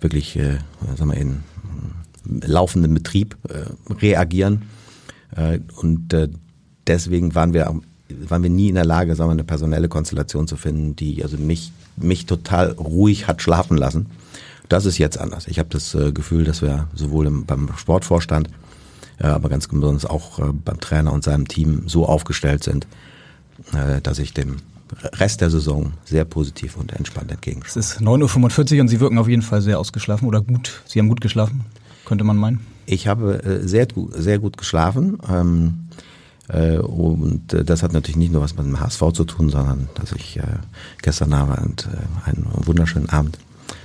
wirklich, 0.01 0.35
äh, 0.35 0.57
sagen 0.97 1.11
wir, 1.11 1.17
in 1.17 1.43
laufenden 2.25 2.95
Betrieb 2.95 3.37
äh, 3.49 3.93
reagieren. 3.93 4.63
Äh, 5.35 5.59
und 5.75 6.11
äh, 6.11 6.29
deswegen 6.87 7.35
waren 7.35 7.53
wir 7.53 7.79
waren 8.09 8.43
wir 8.43 8.49
nie 8.49 8.69
in 8.69 8.75
der 8.75 8.85
Lage, 8.85 9.15
sagen 9.15 9.29
wir, 9.29 9.33
eine 9.33 9.43
personelle 9.43 9.89
Konstellation 9.89 10.47
zu 10.47 10.57
finden, 10.57 10.95
die 10.95 11.23
also 11.23 11.37
mich, 11.37 11.71
mich 11.95 12.25
total 12.25 12.71
ruhig 12.71 13.27
hat 13.27 13.41
schlafen 13.41 13.77
lassen. 13.77 14.07
Das 14.69 14.85
ist 14.85 14.97
jetzt 14.97 15.17
anders. 15.17 15.47
Ich 15.47 15.59
habe 15.59 15.69
das 15.69 15.95
äh, 15.95 16.11
Gefühl, 16.11 16.43
dass 16.43 16.61
wir 16.61 16.87
sowohl 16.93 17.27
im, 17.27 17.45
beim 17.45 17.69
Sportvorstand, 17.77 18.49
äh, 19.19 19.27
aber 19.27 19.49
ganz 19.49 19.67
besonders 19.67 20.05
auch 20.05 20.39
äh, 20.39 20.51
beim 20.51 20.79
Trainer 20.79 21.13
und 21.13 21.23
seinem 21.23 21.47
Team 21.47 21.83
so 21.87 22.05
aufgestellt 22.05 22.63
sind, 22.63 22.85
äh, 23.73 24.01
dass 24.01 24.19
ich 24.19 24.33
dem 24.33 24.57
Rest 25.19 25.41
der 25.41 25.49
Saison 25.49 25.93
sehr 26.05 26.25
positiv 26.25 26.77
und 26.77 26.93
entspannt 26.93 27.31
entgegenschauen. 27.31 27.79
Es 27.79 27.93
ist 27.93 28.01
9.45 28.01 28.75
Uhr 28.75 28.81
und 28.81 28.87
Sie 28.87 28.99
wirken 28.99 29.17
auf 29.17 29.27
jeden 29.27 29.41
Fall 29.41 29.61
sehr 29.61 29.79
ausgeschlafen 29.79 30.27
oder 30.27 30.41
gut. 30.41 30.81
Sie 30.85 30.99
haben 30.99 31.09
gut 31.09 31.21
geschlafen, 31.21 31.65
könnte 32.05 32.23
man 32.23 32.37
meinen. 32.37 32.65
Ich 32.85 33.07
habe 33.07 33.43
äh, 33.43 33.67
sehr, 33.67 33.85
gut, 33.87 34.13
sehr 34.15 34.39
gut 34.39 34.57
geschlafen. 34.57 35.17
Ähm, 35.29 35.86
äh, 35.86 35.86
und 36.53 37.53
äh, 37.53 37.63
das 37.63 37.83
hat 37.83 37.93
natürlich 37.93 38.17
nicht 38.17 38.31
nur 38.31 38.41
was 38.41 38.55
mit 38.55 38.65
dem 38.65 38.79
HSV 38.79 39.11
zu 39.13 39.25
tun, 39.25 39.49
sondern 39.49 39.89
dass 39.95 40.13
ich 40.13 40.37
äh, 40.37 40.43
gestern 41.01 41.33
Abend 41.33 41.87
äh, 41.91 42.29
einen 42.29 42.47
wunderschönen 42.65 43.09
Abend 43.09 43.37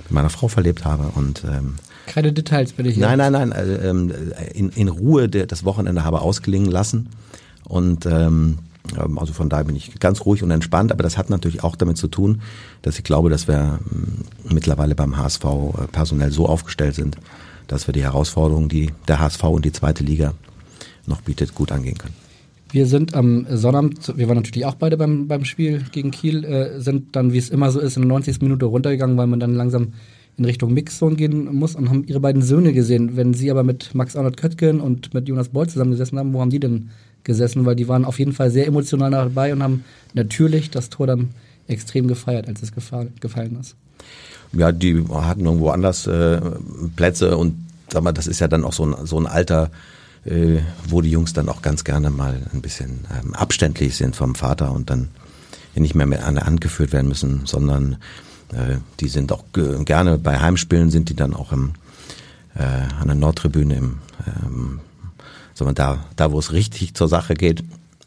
mit 0.05 0.11
meiner 0.11 0.29
Frau 0.29 0.47
verlebt 0.47 0.85
habe 0.85 1.11
und 1.15 1.43
ähm, 1.43 1.75
keine 2.05 2.33
Details 2.33 2.73
bitte 2.73 2.89
hier. 2.89 3.05
Nein, 3.05 3.17
nein, 3.17 3.31
nein. 3.31 3.51
Äh, 3.51 3.89
ähm, 3.89 4.13
in, 4.53 4.69
in 4.69 4.87
Ruhe 4.87 5.29
das 5.29 5.63
Wochenende 5.63 6.03
habe 6.03 6.21
ausklingen 6.21 6.69
lassen. 6.69 7.09
Und 7.65 8.05
ähm, 8.05 8.59
also 9.15 9.33
von 9.33 9.49
daher 9.49 9.63
bin 9.63 9.75
ich 9.75 9.99
ganz 9.99 10.25
ruhig 10.25 10.43
und 10.43 10.51
entspannt. 10.51 10.91
Aber 10.91 11.03
das 11.03 11.17
hat 11.17 11.29
natürlich 11.29 11.63
auch 11.63 11.75
damit 11.75 11.97
zu 11.97 12.07
tun, 12.07 12.41
dass 12.81 12.97
ich 12.97 13.03
glaube, 13.03 13.29
dass 13.29 13.47
wir 13.47 13.79
ähm, 13.91 14.25
mittlerweile 14.49 14.95
beim 14.95 15.17
HSV 15.17 15.43
äh, 15.43 15.87
personell 15.91 16.31
so 16.31 16.47
aufgestellt 16.47 16.95
sind, 16.95 17.17
dass 17.67 17.87
wir 17.87 17.93
die 17.93 18.03
Herausforderungen, 18.03 18.69
die 18.69 18.91
der 19.07 19.19
HSV 19.19 19.43
und 19.45 19.65
die 19.65 19.71
zweite 19.71 20.03
Liga 20.03 20.33
noch 21.05 21.21
bietet, 21.21 21.55
gut 21.55 21.71
angehen 21.71 21.97
können. 21.97 22.22
Wir 22.73 22.87
sind 22.87 23.13
am 23.13 23.45
Sonnabend, 23.51 24.17
wir 24.17 24.27
waren 24.27 24.37
natürlich 24.37 24.65
auch 24.65 24.73
beide 24.73 24.97
beim, 24.97 25.27
beim 25.27 25.45
Spiel 25.45 25.83
gegen 25.91 26.09
Kiel, 26.09 26.43
äh, 26.43 26.81
sind 26.81 27.15
dann, 27.15 27.31
wie 27.31 27.37
es 27.37 27.51
immer 27.51 27.69
so 27.69 27.79
ist, 27.79 27.97
in 27.97 28.01
der 28.01 28.09
90. 28.09 28.41
Minute 28.41 28.65
runtergegangen, 28.65 29.15
weil 29.15 29.27
man 29.27 29.39
dann 29.39 29.53
langsam 29.53 29.93
in 30.37 30.45
Richtung 30.45 30.73
Mixzone 30.73 31.15
gehen 31.15 31.53
muss 31.53 31.75
und 31.75 31.91
haben 31.91 32.03
ihre 32.07 32.19
beiden 32.19 32.41
Söhne 32.41 32.73
gesehen. 32.73 33.15
Wenn 33.15 33.35
sie 33.35 33.51
aber 33.51 33.61
mit 33.61 33.93
Max 33.93 34.15
Arnold 34.15 34.37
Köttgen 34.37 34.79
und 34.79 35.13
mit 35.13 35.27
Jonas 35.27 35.49
Boll 35.49 35.69
zusammengesessen 35.69 36.17
haben, 36.17 36.33
wo 36.33 36.41
haben 36.41 36.49
die 36.49 36.59
denn 36.59 36.89
gesessen? 37.23 37.63
Weil 37.67 37.75
die 37.75 37.87
waren 37.87 38.05
auf 38.05 38.17
jeden 38.17 38.33
Fall 38.33 38.49
sehr 38.49 38.65
emotional 38.65 39.11
dabei 39.11 39.53
und 39.53 39.61
haben 39.61 39.83
natürlich 40.15 40.71
das 40.71 40.89
Tor 40.89 41.05
dann 41.05 41.29
extrem 41.67 42.07
gefeiert, 42.07 42.47
als 42.47 42.63
es 42.63 42.71
gefallen 42.71 43.57
ist. 43.61 43.75
Ja, 44.51 44.71
die 44.71 45.05
hatten 45.11 45.45
irgendwo 45.45 45.69
anders 45.69 46.07
äh, 46.07 46.41
Plätze 46.95 47.37
und 47.37 47.53
sag 47.91 48.01
mal, 48.01 48.13
das 48.13 48.25
ist 48.25 48.39
ja 48.39 48.47
dann 48.47 48.63
auch 48.63 48.73
so 48.73 48.87
ein, 48.87 49.05
so 49.05 49.19
ein 49.19 49.27
Alter, 49.27 49.69
äh, 50.25 50.59
wo 50.87 51.01
die 51.01 51.11
Jungs 51.11 51.33
dann 51.33 51.49
auch 51.49 51.61
ganz 51.61 51.83
gerne 51.83 52.09
mal 52.09 52.41
ein 52.53 52.61
bisschen 52.61 53.05
ähm, 53.11 53.33
abständlich 53.33 53.95
sind 53.95 54.15
vom 54.15 54.35
Vater 54.35 54.71
und 54.71 54.89
dann 54.89 55.09
nicht 55.75 55.95
mehr 55.95 56.05
mit 56.05 56.21
an 56.21 56.35
der 56.35 56.45
Hand 56.45 56.61
geführt 56.61 56.93
werden 56.93 57.07
müssen, 57.07 57.41
sondern 57.45 57.97
äh, 58.51 58.77
die 58.99 59.07
sind 59.07 59.31
auch 59.31 59.43
gerne 59.53 60.17
bei 60.17 60.39
Heimspielen 60.39 60.91
sind 60.91 61.09
die 61.09 61.15
dann 61.15 61.33
auch 61.33 61.51
im, 61.51 61.73
äh, 62.55 62.63
an 62.63 63.07
der 63.07 63.15
Nordtribüne 63.15 63.75
im, 63.75 63.97
ähm, 64.27 64.79
sagen 65.53 65.75
da, 65.75 66.05
da 66.15 66.31
wo 66.31 66.39
es 66.39 66.51
richtig 66.51 66.93
zur 66.93 67.07
Sache 67.07 67.33
geht. 67.33 67.63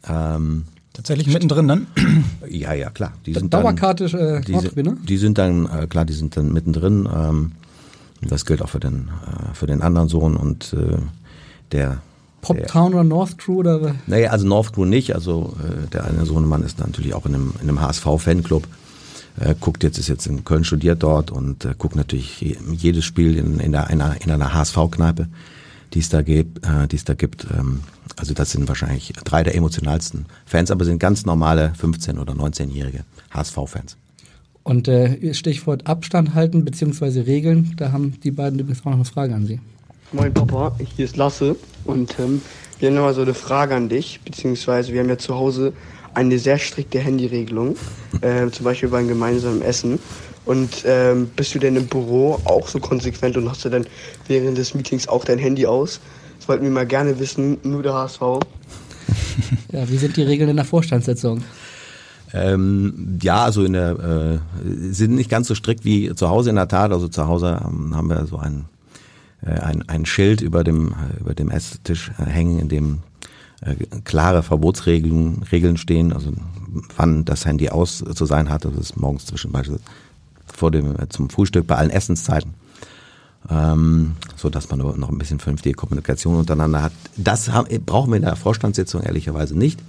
Ähm, 0.07 0.65
Tatsächlich 0.93 1.27
mittendrin 1.27 1.67
dann? 1.67 1.87
Ja, 2.49 2.73
ja, 2.73 2.89
klar. 2.89 3.13
Die 3.25 3.33
sind 3.33 3.53
Dauerkarte 3.53 4.05
äh, 4.05 4.41
die, 4.41 4.53
Nordtribüne? 4.53 4.97
Die 5.03 5.17
sind 5.17 5.37
dann, 5.37 5.65
äh, 5.65 5.85
klar, 5.87 6.05
die 6.05 6.13
sind 6.13 6.37
dann 6.37 6.51
mittendrin. 6.53 7.07
Ähm, 7.13 7.51
das 8.21 8.45
gilt 8.45 8.61
auch 8.61 8.69
für 8.69 8.79
den, 8.79 9.09
äh, 9.27 9.53
für 9.53 9.67
den 9.67 9.81
anderen 9.81 10.07
Sohn 10.07 10.35
und 10.37 10.73
äh, 10.73 10.97
der 11.71 12.01
Poptown 12.47 12.93
oder 12.93 13.03
North 13.03 13.37
Crew 13.37 13.59
oder? 13.59 13.95
Naja, 14.07 14.31
also 14.31 14.47
North 14.47 14.73
Crew 14.73 14.85
nicht. 14.85 15.15
Also 15.15 15.55
äh, 15.63 15.87
der 15.87 16.05
eine 16.05 16.25
Sohnemann 16.25 16.63
ist 16.63 16.79
natürlich 16.79 17.13
auch 17.13 17.25
in 17.25 17.35
einem, 17.35 17.53
in 17.61 17.69
einem 17.69 17.81
HSV-Fanclub 17.81 18.67
äh, 19.39 19.55
guckt 19.59 19.83
jetzt, 19.83 19.97
ist 19.97 20.07
jetzt 20.07 20.27
in 20.27 20.43
Köln 20.43 20.63
studiert 20.63 21.03
dort 21.03 21.31
und 21.31 21.65
äh, 21.65 21.73
guckt 21.77 21.95
natürlich 21.95 22.41
jedes 22.71 23.05
Spiel 23.05 23.37
in, 23.37 23.59
in, 23.59 23.71
der, 23.71 23.87
einer, 23.87 24.15
in 24.21 24.31
einer 24.31 24.53
HSV-Kneipe, 24.53 25.27
die 25.93 25.99
es 25.99 26.09
da 26.09 26.21
gibt. 26.21 26.65
Äh, 26.65 26.87
die 26.87 26.95
es 26.95 27.03
da 27.03 27.13
gibt. 27.13 27.45
Ähm, 27.55 27.81
also 28.15 28.33
das 28.33 28.51
sind 28.51 28.67
wahrscheinlich 28.67 29.13
drei 29.23 29.43
der 29.43 29.55
emotionalsten 29.55 30.25
Fans, 30.45 30.71
aber 30.71 30.85
sind 30.85 30.99
ganz 30.99 31.25
normale 31.25 31.73
15- 31.79 32.19
oder 32.19 32.33
19-jährige 32.33 33.03
HSV-Fans. 33.31 33.97
Und 34.63 34.87
äh, 34.87 35.33
Stichwort 35.33 35.87
Abstand 35.87 36.33
halten 36.33 36.65
bzw. 36.65 37.21
Regeln, 37.21 37.73
da 37.77 37.91
haben 37.91 38.19
die 38.21 38.31
beiden 38.31 38.59
übrigens 38.59 38.81
auch 38.81 38.85
noch 38.85 38.95
eine 38.95 39.05
Frage 39.05 39.35
an 39.35 39.45
Sie. 39.45 39.59
Moin 40.13 40.33
Papa, 40.33 40.73
hier 40.95 41.03
ist 41.03 41.17
Lasse 41.17 41.57
und 41.83 42.17
ähm, 42.17 42.41
wir 42.79 42.87
haben 42.87 42.95
nochmal 42.95 43.13
so 43.13 43.23
eine 43.23 43.33
Frage 43.33 43.75
an 43.75 43.89
dich, 43.89 44.21
beziehungsweise 44.23 44.93
wir 44.93 45.01
haben 45.01 45.09
ja 45.09 45.17
zu 45.17 45.35
Hause 45.35 45.73
eine 46.13 46.39
sehr 46.39 46.57
strikte 46.57 46.99
Handyregelung, 46.99 47.75
äh, 48.21 48.49
zum 48.49 48.63
Beispiel 48.63 48.89
beim 48.89 49.07
gemeinsamen 49.07 49.61
Essen. 49.61 49.99
Und 50.45 50.83
ähm, 50.85 51.29
bist 51.35 51.53
du 51.53 51.59
denn 51.59 51.75
im 51.75 51.87
Büro 51.87 52.39
auch 52.45 52.69
so 52.69 52.79
konsequent 52.79 53.35
und 53.35 53.49
hast 53.49 53.65
du 53.65 53.69
dann 53.69 53.85
während 54.27 54.57
des 54.57 54.73
Meetings 54.73 55.09
auch 55.09 55.25
dein 55.25 55.39
Handy 55.39 55.65
aus? 55.65 55.99
Das 56.39 56.47
wollten 56.47 56.63
wir 56.63 56.71
mal 56.71 56.87
gerne 56.87 57.19
wissen, 57.19 57.57
nur 57.63 57.83
der 57.83 57.93
HSV. 57.93 58.21
Ja, 59.71 59.87
wie 59.87 59.97
sind 59.97 60.17
die 60.17 60.23
Regeln 60.23 60.49
in 60.49 60.55
der 60.55 60.65
Vorstandssitzung? 60.65 61.43
Ähm, 62.33 63.19
ja, 63.21 63.43
also 63.43 63.63
in 63.63 63.73
der 63.73 64.39
äh, 64.63 64.91
sind 64.91 65.13
nicht 65.15 65.29
ganz 65.29 65.47
so 65.47 65.55
strikt 65.55 65.85
wie 65.85 66.13
zu 66.15 66.29
Hause 66.29 66.49
in 66.49 66.55
der 66.55 66.67
Tat. 66.67 66.91
Also 66.91 67.07
zu 67.07 67.27
Hause 67.27 67.61
ähm, 67.63 67.95
haben 67.95 68.09
wir 68.09 68.25
so 68.25 68.37
ein, 68.37 68.61
äh, 68.61 68.76
ein, 69.53 69.87
ein 69.87 70.05
Schild 70.05 70.41
über 70.41 70.63
dem 70.63 70.93
über 71.19 71.33
dem 71.33 71.49
Esstisch 71.49 72.11
äh, 72.19 72.29
hängen, 72.29 72.59
in 72.59 72.69
dem 72.69 72.99
äh, 73.61 73.75
klare 74.03 74.43
Verbotsregeln 74.43 75.43
Regeln 75.51 75.77
stehen, 75.77 76.13
also 76.13 76.31
wann 76.95 77.25
das 77.25 77.45
Handy 77.45 77.69
aus 77.69 78.03
zu 78.13 78.25
sein 78.25 78.49
hat, 78.49 78.65
das 78.65 78.75
ist 78.75 78.97
morgens 78.97 79.25
zwischen 79.25 79.51
beispielsweise 79.51 79.83
vor 80.53 80.71
dem 80.71 80.95
äh, 80.99 81.09
zum 81.09 81.29
Frühstück 81.29 81.67
bei 81.67 81.75
allen 81.75 81.89
Essenszeiten, 81.89 82.53
ähm, 83.49 84.15
so 84.35 84.49
dass 84.49 84.69
man 84.69 84.79
noch 84.79 85.09
ein 85.09 85.17
bisschen 85.17 85.39
vernünftige 85.39 85.75
Kommunikation 85.75 86.35
untereinander 86.35 86.83
hat. 86.83 86.93
Das 87.15 87.51
haben, 87.51 87.67
brauchen 87.85 88.11
wir 88.11 88.17
in 88.17 88.23
der 88.23 88.35
Vorstandssitzung 88.35 89.03
ehrlicherweise 89.03 89.57
nicht. 89.57 89.79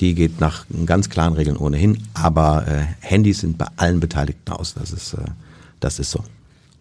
Die 0.00 0.14
geht 0.14 0.40
nach 0.40 0.66
ganz 0.86 1.08
klaren 1.08 1.34
Regeln 1.34 1.56
ohnehin, 1.56 1.98
aber 2.14 2.66
äh, 2.66 2.84
Handys 3.00 3.40
sind 3.40 3.58
bei 3.58 3.66
allen 3.76 4.00
Beteiligten 4.00 4.52
aus. 4.52 4.74
Das 4.74 4.92
ist, 4.92 5.14
äh, 5.14 5.24
das 5.78 5.98
ist 5.98 6.10
so. 6.10 6.24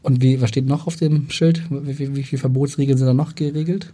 Und 0.04 0.22
wie, 0.22 0.42
was 0.42 0.50
steht 0.50 0.68
noch 0.68 0.86
auf 0.86 0.98
dem 0.98 1.30
Schild? 1.30 1.64
Wie, 1.70 1.98
wie, 1.98 2.16
wie 2.16 2.24
viele 2.24 2.40
Verbotsregeln 2.40 2.98
sind 2.98 3.08
da 3.08 3.14
noch 3.14 3.36
geregelt? 3.36 3.92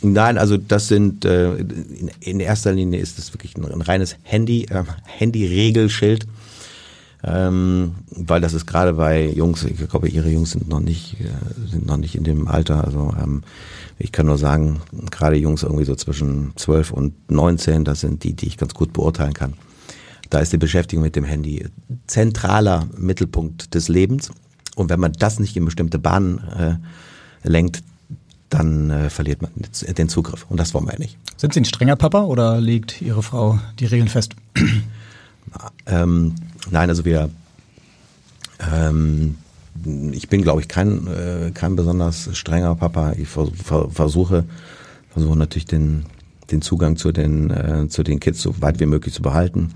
Nein, 0.00 0.36
also 0.36 0.56
das 0.56 0.88
sind 0.88 1.24
äh, 1.24 1.54
in, 1.56 2.10
in 2.20 2.40
erster 2.40 2.72
Linie 2.72 2.98
ist 2.98 3.18
das 3.18 3.32
wirklich 3.32 3.56
ein, 3.56 3.64
ein 3.64 3.82
reines 3.82 4.16
Handy, 4.22 4.64
äh, 4.64 4.82
Handy-Regelschild. 5.04 6.26
Ähm, 7.24 7.94
weil 8.10 8.40
das 8.40 8.52
ist 8.52 8.66
gerade 8.66 8.94
bei 8.94 9.28
Jungs, 9.28 9.62
ich 9.62 9.76
glaube, 9.88 10.08
ihre 10.08 10.28
Jungs 10.28 10.52
sind 10.52 10.68
noch 10.68 10.80
nicht, 10.80 11.18
äh, 11.20 11.70
sind 11.70 11.86
noch 11.86 11.98
nicht 11.98 12.16
in 12.16 12.24
dem 12.24 12.48
Alter. 12.48 12.84
Also 12.84 13.14
ähm, 13.22 13.42
ich 13.98 14.10
kann 14.10 14.26
nur 14.26 14.38
sagen, 14.38 14.80
gerade 15.10 15.36
Jungs 15.36 15.62
irgendwie 15.62 15.84
so 15.84 15.94
zwischen 15.94 16.52
12 16.56 16.90
und 16.90 17.30
19, 17.30 17.84
das 17.84 18.00
sind 18.00 18.24
die, 18.24 18.34
die 18.34 18.46
ich 18.46 18.56
ganz 18.56 18.74
gut 18.74 18.92
beurteilen 18.92 19.34
kann. 19.34 19.52
Da 20.30 20.40
ist 20.40 20.52
die 20.52 20.58
Beschäftigung 20.58 21.04
mit 21.04 21.14
dem 21.14 21.24
Handy 21.24 21.66
zentraler 22.08 22.88
Mittelpunkt 22.96 23.74
des 23.74 23.88
Lebens. 23.88 24.30
Und 24.76 24.88
wenn 24.88 25.00
man 25.00 25.12
das 25.12 25.38
nicht 25.38 25.56
in 25.56 25.64
bestimmte 25.64 25.98
Bahnen 25.98 26.38
äh, 26.58 27.48
lenkt, 27.48 27.82
dann 28.48 28.90
äh, 28.90 29.10
verliert 29.10 29.40
man 29.42 29.50
den 29.96 30.08
Zugriff. 30.08 30.46
Und 30.48 30.60
das 30.60 30.74
wollen 30.74 30.86
wir 30.86 30.92
ja 30.92 30.98
nicht. 30.98 31.16
Sind 31.36 31.54
Sie 31.54 31.60
ein 31.60 31.64
strenger 31.64 31.96
Papa 31.96 32.22
oder 32.22 32.60
legt 32.60 33.00
Ihre 33.00 33.22
Frau 33.22 33.58
die 33.78 33.86
Regeln 33.86 34.08
fest? 34.08 34.34
ähm, 35.86 36.34
nein, 36.70 36.88
also 36.88 37.04
wir, 37.04 37.30
ähm, 38.72 39.36
ich 40.12 40.28
bin, 40.28 40.42
glaube 40.42 40.60
ich, 40.60 40.68
kein, 40.68 41.06
äh, 41.06 41.50
kein 41.52 41.76
besonders 41.76 42.28
strenger 42.36 42.74
Papa. 42.74 43.12
Ich 43.12 43.28
ver 43.28 43.48
ver 43.52 43.90
versuche, 43.90 44.44
versuche 45.10 45.36
natürlich 45.36 45.66
den, 45.66 46.04
den 46.50 46.60
Zugang 46.60 46.96
zu 46.96 47.10
den, 47.10 47.50
äh, 47.50 47.88
zu 47.88 48.02
den 48.02 48.20
Kids 48.20 48.42
so 48.42 48.60
weit 48.60 48.80
wie 48.80 48.86
möglich 48.86 49.14
zu 49.14 49.22
behalten. 49.22 49.70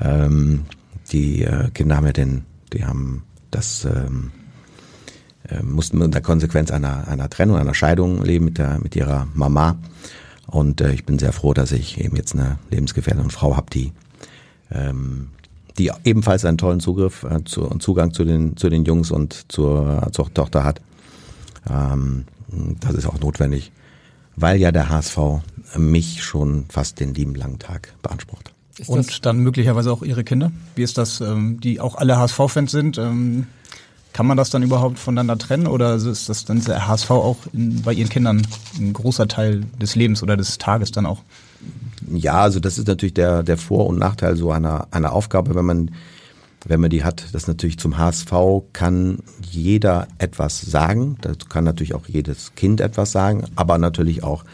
Ähm, 0.00 0.64
die 1.10 1.42
äh, 1.42 1.70
Kinder 1.74 1.96
haben 1.96 2.06
ja 2.06 2.12
den, 2.12 2.44
die 2.72 2.84
haben 2.84 3.24
das, 3.56 3.84
ähm, 3.84 4.30
äh, 5.48 5.62
mussten 5.62 5.98
mit 5.98 6.12
der 6.12 6.20
Konsequenz 6.20 6.70
einer, 6.70 7.08
einer 7.08 7.30
Trennung, 7.30 7.56
einer 7.56 7.74
Scheidung 7.74 8.22
leben 8.22 8.44
mit, 8.44 8.58
der, 8.58 8.78
mit 8.80 8.94
ihrer 8.94 9.26
Mama. 9.34 9.76
Und 10.46 10.80
äh, 10.80 10.92
ich 10.92 11.04
bin 11.04 11.18
sehr 11.18 11.32
froh, 11.32 11.54
dass 11.54 11.72
ich 11.72 12.00
eben 12.00 12.16
jetzt 12.16 12.34
eine 12.34 12.58
lebensgefährdende 12.70 13.30
Frau 13.30 13.56
habe, 13.56 13.70
die, 13.70 13.92
ähm, 14.70 15.28
die 15.78 15.90
ebenfalls 16.04 16.44
einen 16.44 16.58
tollen 16.58 16.80
Zugriff 16.80 17.24
äh, 17.24 17.44
zu, 17.44 17.62
und 17.62 17.82
Zugang 17.82 18.12
zu 18.12 18.24
den, 18.24 18.56
zu 18.56 18.68
den 18.68 18.84
Jungs 18.84 19.10
und 19.10 19.50
zur, 19.50 20.08
zur 20.12 20.32
Tochter 20.32 20.62
hat. 20.62 20.80
Ähm, 21.68 22.24
das 22.80 22.94
ist 22.94 23.06
auch 23.06 23.18
notwendig, 23.18 23.72
weil 24.36 24.60
ja 24.60 24.70
der 24.70 24.88
HSV 24.88 25.18
mich 25.76 26.22
schon 26.22 26.66
fast 26.68 27.00
den 27.00 27.14
lieben 27.14 27.34
langen 27.34 27.58
Tag 27.58 27.92
beansprucht. 28.02 28.55
Und 28.86 29.24
dann 29.24 29.38
möglicherweise 29.38 29.92
auch 29.92 30.02
Ihre 30.02 30.24
Kinder? 30.24 30.52
Wie 30.74 30.82
ist 30.82 30.98
das, 30.98 31.20
ähm, 31.20 31.60
die 31.60 31.80
auch 31.80 31.94
alle 31.94 32.18
HSV-Fans 32.18 32.70
sind? 32.70 32.98
Ähm, 32.98 33.46
kann 34.12 34.26
man 34.26 34.38
das 34.38 34.48
dann 34.48 34.62
überhaupt 34.62 34.98
voneinander 34.98 35.36
trennen 35.36 35.66
oder 35.66 35.94
ist 35.96 36.30
das 36.30 36.46
dann 36.46 36.64
der 36.64 36.88
HSV 36.88 37.10
auch 37.10 37.36
in, 37.52 37.82
bei 37.82 37.92
Ihren 37.92 38.08
Kindern 38.08 38.46
ein 38.78 38.94
großer 38.94 39.28
Teil 39.28 39.64
des 39.78 39.94
Lebens 39.94 40.22
oder 40.22 40.38
des 40.38 40.56
Tages 40.56 40.90
dann 40.90 41.04
auch? 41.04 41.20
Ja, 42.10 42.40
also 42.40 42.58
das 42.58 42.78
ist 42.78 42.88
natürlich 42.88 43.12
der, 43.12 43.42
der 43.42 43.58
Vor- 43.58 43.86
und 43.86 43.98
Nachteil 43.98 44.36
so 44.36 44.50
einer, 44.50 44.88
einer 44.90 45.12
Aufgabe, 45.12 45.54
wenn 45.54 45.66
man, 45.66 45.90
wenn 46.64 46.80
man 46.80 46.88
die 46.88 47.04
hat. 47.04 47.26
Das 47.32 47.46
natürlich 47.46 47.78
zum 47.78 47.98
HSV 47.98 48.32
kann 48.72 49.18
jeder 49.50 50.08
etwas 50.16 50.62
sagen. 50.62 51.18
Das 51.20 51.50
kann 51.50 51.64
natürlich 51.64 51.94
auch 51.94 52.06
jedes 52.06 52.54
Kind 52.54 52.80
etwas 52.80 53.12
sagen, 53.12 53.44
aber 53.54 53.76
natürlich 53.76 54.22
auch 54.22 54.44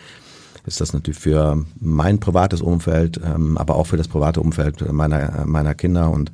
ist 0.65 0.81
das 0.81 0.93
natürlich 0.93 1.19
für 1.19 1.65
mein 1.81 2.21
privates 2.21 2.61
Umfeld, 2.61 3.21
ähm, 3.25 3.59
aber 3.59 3.77
auch 3.77 3.87
für 3.87 3.97
das 3.97 4.09
private 4.09 4.41
Umfeld 4.41 4.93
meiner, 4.93 5.45
meiner 5.47 5.75
Kinder 5.75 6.11
und 6.11 6.31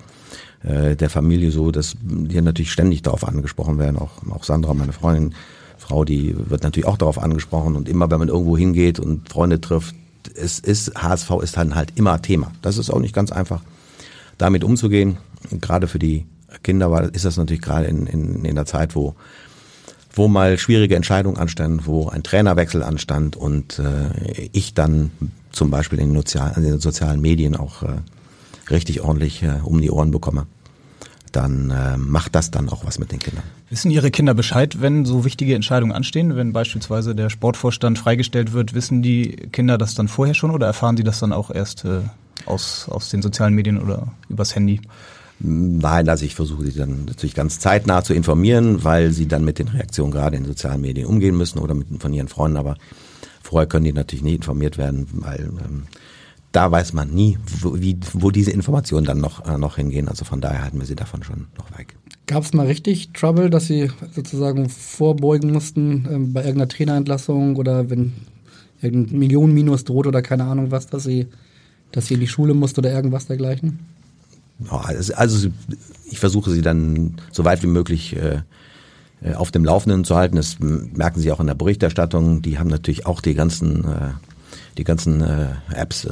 äh, 0.62 0.96
der 0.96 1.10
Familie 1.10 1.50
so, 1.50 1.70
dass 1.70 1.96
die 2.00 2.40
natürlich 2.40 2.72
ständig 2.72 3.02
darauf 3.02 3.26
angesprochen 3.26 3.78
werden. 3.78 3.96
Auch, 3.96 4.10
auch 4.30 4.44
Sandra, 4.44 4.74
meine 4.74 4.92
Freundin, 4.92 5.34
Frau, 5.78 6.04
die 6.04 6.34
wird 6.36 6.62
natürlich 6.62 6.86
auch 6.86 6.98
darauf 6.98 7.18
angesprochen. 7.18 7.76
Und 7.76 7.88
immer, 7.88 8.10
wenn 8.10 8.18
man 8.18 8.28
irgendwo 8.28 8.58
hingeht 8.58 8.98
und 8.98 9.28
Freunde 9.28 9.60
trifft, 9.60 9.94
es 10.34 10.58
ist, 10.58 10.94
HSV 11.00 11.30
ist 11.42 11.56
dann 11.56 11.74
halt 11.74 11.92
immer 11.96 12.20
Thema. 12.20 12.52
Das 12.60 12.76
ist 12.76 12.90
auch 12.90 13.00
nicht 13.00 13.14
ganz 13.14 13.32
einfach, 13.32 13.62
damit 14.36 14.64
umzugehen. 14.64 15.16
Gerade 15.50 15.86
für 15.86 15.98
die 15.98 16.26
Kinder 16.62 16.90
war, 16.90 17.14
ist 17.14 17.24
das 17.24 17.36
natürlich 17.36 17.62
gerade 17.62 17.86
in, 17.86 18.06
in, 18.06 18.44
in 18.44 18.54
der 18.54 18.66
Zeit, 18.66 18.94
wo 18.94 19.14
wo 20.18 20.28
mal 20.28 20.58
schwierige 20.58 20.96
Entscheidungen 20.96 21.38
anstanden, 21.38 21.82
wo 21.84 22.08
ein 22.08 22.22
Trainerwechsel 22.22 22.82
anstand 22.82 23.36
und 23.36 23.78
äh, 23.78 24.48
ich 24.52 24.74
dann 24.74 25.10
zum 25.52 25.70
Beispiel 25.70 25.98
in 25.98 26.08
den, 26.08 26.16
sozialen, 26.16 26.54
in 26.56 26.62
den 26.64 26.80
sozialen 26.80 27.20
Medien 27.20 27.56
auch 27.56 27.82
äh, 27.82 27.96
richtig 28.70 29.00
ordentlich 29.00 29.42
äh, 29.42 29.60
um 29.62 29.80
die 29.80 29.90
Ohren 29.90 30.10
bekomme, 30.10 30.46
dann 31.32 31.70
äh, 31.70 31.96
macht 31.96 32.34
das 32.34 32.50
dann 32.50 32.68
auch 32.68 32.84
was 32.84 32.98
mit 32.98 33.12
den 33.12 33.18
Kindern. 33.18 33.44
Wissen 33.70 33.90
Ihre 33.90 34.10
Kinder 34.10 34.34
Bescheid, 34.34 34.80
wenn 34.80 35.04
so 35.04 35.24
wichtige 35.24 35.54
Entscheidungen 35.54 35.92
anstehen? 35.92 36.36
Wenn 36.36 36.52
beispielsweise 36.52 37.14
der 37.14 37.30
Sportvorstand 37.30 37.98
freigestellt 37.98 38.52
wird, 38.52 38.74
wissen 38.74 39.02
die 39.02 39.30
Kinder 39.52 39.78
das 39.78 39.94
dann 39.94 40.08
vorher 40.08 40.34
schon 40.34 40.50
oder 40.50 40.66
erfahren 40.66 40.96
sie 40.96 41.04
das 41.04 41.20
dann 41.20 41.32
auch 41.32 41.50
erst 41.50 41.84
äh, 41.84 42.00
aus, 42.46 42.88
aus 42.88 43.10
den 43.10 43.22
sozialen 43.22 43.54
Medien 43.54 43.80
oder 43.80 44.08
übers 44.28 44.54
Handy? 44.54 44.80
Nein, 45.40 46.08
also 46.08 46.24
ich 46.24 46.34
versuche 46.34 46.64
sie 46.64 46.76
dann 46.76 47.04
natürlich 47.04 47.34
ganz 47.34 47.60
zeitnah 47.60 48.02
zu 48.02 48.12
informieren, 48.12 48.82
weil 48.82 49.12
sie 49.12 49.28
dann 49.28 49.44
mit 49.44 49.58
den 49.58 49.68
Reaktionen 49.68 50.10
gerade 50.10 50.36
in 50.36 50.44
sozialen 50.44 50.80
Medien 50.80 51.06
umgehen 51.06 51.36
müssen 51.36 51.60
oder 51.60 51.74
mit 51.74 51.86
von 52.00 52.12
ihren 52.12 52.28
Freunden. 52.28 52.56
Aber 52.56 52.76
vorher 53.42 53.68
können 53.68 53.84
die 53.84 53.92
natürlich 53.92 54.24
nicht 54.24 54.36
informiert 54.36 54.78
werden, 54.78 55.06
weil 55.12 55.50
ähm, 55.64 55.84
da 56.50 56.70
weiß 56.72 56.92
man 56.92 57.10
nie, 57.10 57.38
wo, 57.60 57.78
wie, 57.80 57.98
wo 58.14 58.30
diese 58.30 58.50
Informationen 58.50 59.06
dann 59.06 59.20
noch, 59.20 59.46
äh, 59.46 59.58
noch 59.58 59.76
hingehen. 59.76 60.08
Also 60.08 60.24
von 60.24 60.40
daher 60.40 60.62
halten 60.62 60.80
wir 60.80 60.86
sie 60.86 60.96
davon 60.96 61.22
schon 61.22 61.46
noch 61.56 61.78
weg. 61.78 61.94
Gab 62.26 62.42
es 62.42 62.52
mal 62.52 62.66
richtig 62.66 63.12
Trouble, 63.12 63.48
dass 63.48 63.68
Sie 63.68 63.90
sozusagen 64.12 64.68
vorbeugen 64.68 65.52
mussten 65.52 66.06
ähm, 66.10 66.32
bei 66.32 66.40
irgendeiner 66.40 66.68
Trainerentlassung 66.68 67.56
oder 67.56 67.90
wenn 67.90 68.12
irgendein 68.82 69.18
Millionenminus 69.18 69.84
droht 69.84 70.06
oder 70.06 70.20
keine 70.20 70.44
Ahnung 70.44 70.70
was, 70.70 70.88
dass 70.88 71.04
Sie, 71.04 71.26
dass 71.92 72.06
Sie 72.06 72.14
in 72.14 72.20
die 72.20 72.26
Schule 72.26 72.54
mussten 72.54 72.80
oder 72.80 72.92
irgendwas 72.92 73.26
dergleichen? 73.26 73.78
Also 74.70 75.48
ich 76.04 76.18
versuche 76.18 76.50
sie 76.50 76.62
dann 76.62 77.14
so 77.30 77.44
weit 77.44 77.62
wie 77.62 77.68
möglich 77.68 78.16
äh, 78.16 78.42
äh, 79.22 79.34
auf 79.34 79.50
dem 79.50 79.64
Laufenden 79.64 80.04
zu 80.04 80.16
halten. 80.16 80.36
Das 80.36 80.58
merken 80.60 81.20
Sie 81.20 81.32
auch 81.32 81.40
in 81.40 81.46
der 81.46 81.54
Berichterstattung. 81.54 82.42
Die 82.42 82.58
haben 82.58 82.68
natürlich 82.68 83.06
auch 83.06 83.20
die 83.20 83.34
ganzen 83.34 83.84
äh, 83.84 84.10
die 84.76 84.84
ganzen 84.84 85.20
äh, 85.20 85.48
Apps 85.74 86.06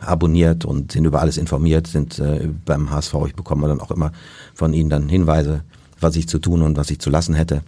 abonniert 0.00 0.64
und 0.64 0.92
sind 0.92 1.04
über 1.04 1.20
alles 1.20 1.36
informiert, 1.36 1.86
sind 1.86 2.20
beim 2.64 2.90
HSV. 2.90 3.14
Ich 3.26 3.34
bekomme 3.34 3.68
dann 3.68 3.78
auch 3.78 3.90
immer 3.90 4.12
von 4.54 4.72
ihnen 4.72 4.88
dann 4.88 5.10
Hinweise, 5.10 5.64
was 6.00 6.16
ich 6.16 6.26
zu 6.26 6.38
tun 6.38 6.62
und 6.62 6.78
was 6.78 6.90
ich 6.90 6.98
zu 6.98 7.10
lassen 7.10 7.34
hätte. 7.34 7.62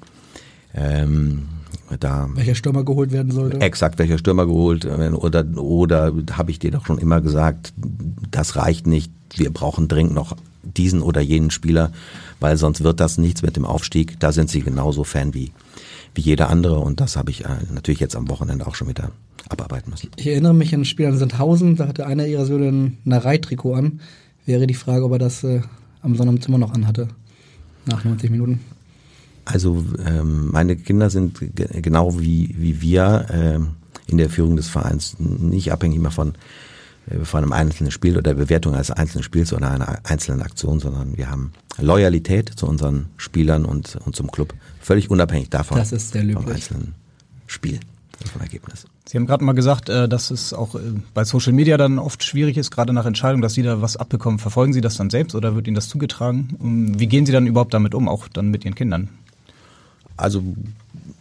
Ähm, 0.75 1.49
da 2.01 2.29
welcher 2.35 2.55
Stürmer 2.55 2.83
geholt 2.83 3.13
werden 3.13 3.31
sollte? 3.31 3.61
Exakt, 3.61 3.99
welcher 3.99 4.17
Stürmer 4.17 4.47
geholt 4.47 4.87
oder 4.87 5.45
oder 5.57 6.13
habe 6.33 6.51
ich 6.51 6.59
dir 6.59 6.71
doch 6.71 6.87
schon 6.87 6.99
immer 6.99 7.21
gesagt, 7.21 7.75
das 8.31 8.57
reicht 8.57 8.87
nicht. 8.87 9.13
Wir 9.37 9.51
brauchen 9.51 9.89
dringend 9.89 10.15
noch 10.15 10.37
diesen 10.63 11.03
oder 11.03 11.21
jenen 11.21 11.51
Spieler, 11.51 11.93
weil 12.41 12.57
sonst 12.57 12.83
wird 12.83 13.01
das 13.01 13.19
nichts 13.19 13.43
mit 13.43 13.57
dem 13.57 13.65
Aufstieg. 13.65 14.19
Da 14.21 14.33
sind 14.33 14.51
sie 14.51 14.61
genauso 14.61 15.05
Fan 15.05 15.35
wie 15.35 15.53
wie 16.15 16.23
jeder 16.23 16.51
andere 16.51 16.81
und 16.81 17.01
das 17.01 17.17
habe 17.17 17.31
ich 17.31 17.45
äh, 17.45 17.49
natürlich 17.73 18.01
jetzt 18.01 18.17
am 18.17 18.29
Wochenende 18.29 18.67
auch 18.67 18.75
schon 18.75 18.89
wieder 18.89 19.13
abarbeiten 19.49 19.91
müssen. 19.91 20.11
Ich 20.17 20.27
erinnere 20.27 20.53
mich 20.53 20.75
an 20.75 20.81
ein 20.81 20.85
Spiel 20.85 21.07
an 21.07 21.17
Sandhausen, 21.17 21.77
da 21.77 21.87
hatte 21.87 22.07
einer 22.07 22.27
ihrer 22.27 22.45
Söhne 22.45 22.69
ein 22.69 22.99
Narei-Trikot 23.05 23.75
an. 23.75 24.01
Wäre 24.45 24.67
die 24.67 24.75
Frage, 24.75 25.05
ob 25.05 25.13
er 25.13 25.19
das 25.19 25.45
äh, 25.45 25.63
am 26.03 26.17
Sonnabend 26.17 26.47
immer 26.47 26.59
noch 26.59 26.73
anhatte, 26.73 27.09
nach 27.87 28.05
90 28.05 28.31
Minuten. 28.31 28.61
Also 29.45 29.85
ähm, 30.05 30.51
meine 30.51 30.77
Kinder 30.77 31.09
sind 31.09 31.39
genau 31.55 32.19
wie, 32.21 32.55
wie 32.59 32.83
wir 32.83 33.27
ähm, 33.31 33.69
in 34.07 34.19
der 34.19 34.29
Führung 34.29 34.57
des 34.57 34.69
Vereins 34.69 35.17
nicht 35.19 35.73
abhängig 35.73 36.01
mehr 36.01 36.11
von, 36.11 36.31
äh, 36.31 36.35
von 37.25 37.43
einem 37.43 37.53
einzelnen 37.53 37.91
Spiel 37.91 38.15
oder 38.15 38.23
der 38.23 38.35
Bewertung 38.35 38.75
eines 38.75 38.91
einzelnen 38.91 39.23
Spiels 39.23 39.53
oder 39.53 39.71
einer 39.71 39.99
einzelnen 40.05 40.43
Aktion, 40.43 40.81
sondern 40.81 41.17
wir 41.17 41.31
haben 41.31 41.53
Loyalität 41.79 42.51
zu 42.57 42.67
unseren 42.67 43.07
Spielern 43.17 43.65
und, 43.65 43.97
und 44.05 44.17
zum 44.17 44.31
Club, 44.31 44.55
völlig 44.81 45.11
unabhängig 45.11 45.51
davon 45.51 45.79
das 45.79 45.93
ist 45.93 46.13
sehr 46.13 46.25
vom 46.33 46.47
einzelnen 46.49 46.95
Spiel, 47.47 47.81
vom 48.33 48.41
Ergebnis. 48.41 48.87
Sie 49.09 49.17
haben 49.17 49.27
gerade 49.27 49.43
mal 49.43 49.53
gesagt, 49.53 49.89
äh, 49.89 50.07
dass 50.07 50.31
es 50.31 50.53
auch 50.53 50.75
äh, 50.75 50.81
bei 51.15 51.25
Social 51.25 51.55
Media 51.55 51.79
dann 51.79 51.99
oft 51.99 52.23
schwierig 52.23 52.59
ist, 52.59 52.71
gerade 52.71 52.93
nach 52.93 53.07
Entscheidungen, 53.07 53.41
dass 53.41 53.55
Sie 53.55 53.63
da 53.63 53.81
was 53.81 53.97
abbekommen. 53.97 54.39
Verfolgen 54.39 54.75
Sie 54.75 54.83
das 54.83 54.97
dann 54.97 55.09
selbst 55.09 55.35
oder 55.35 55.55
wird 55.55 55.67
Ihnen 55.67 55.77
das 55.77 55.89
zugetragen? 55.89 56.95
Wie 56.99 57.07
gehen 57.07 57.25
Sie 57.25 57.33
dann 57.33 57.47
überhaupt 57.47 57.73
damit 57.73 57.95
um, 57.95 58.07
auch 58.07 58.29
dann 58.29 58.49
mit 58.49 58.67
Ihren 58.67 58.75
Kindern? 58.75 59.09
Also 60.19 60.43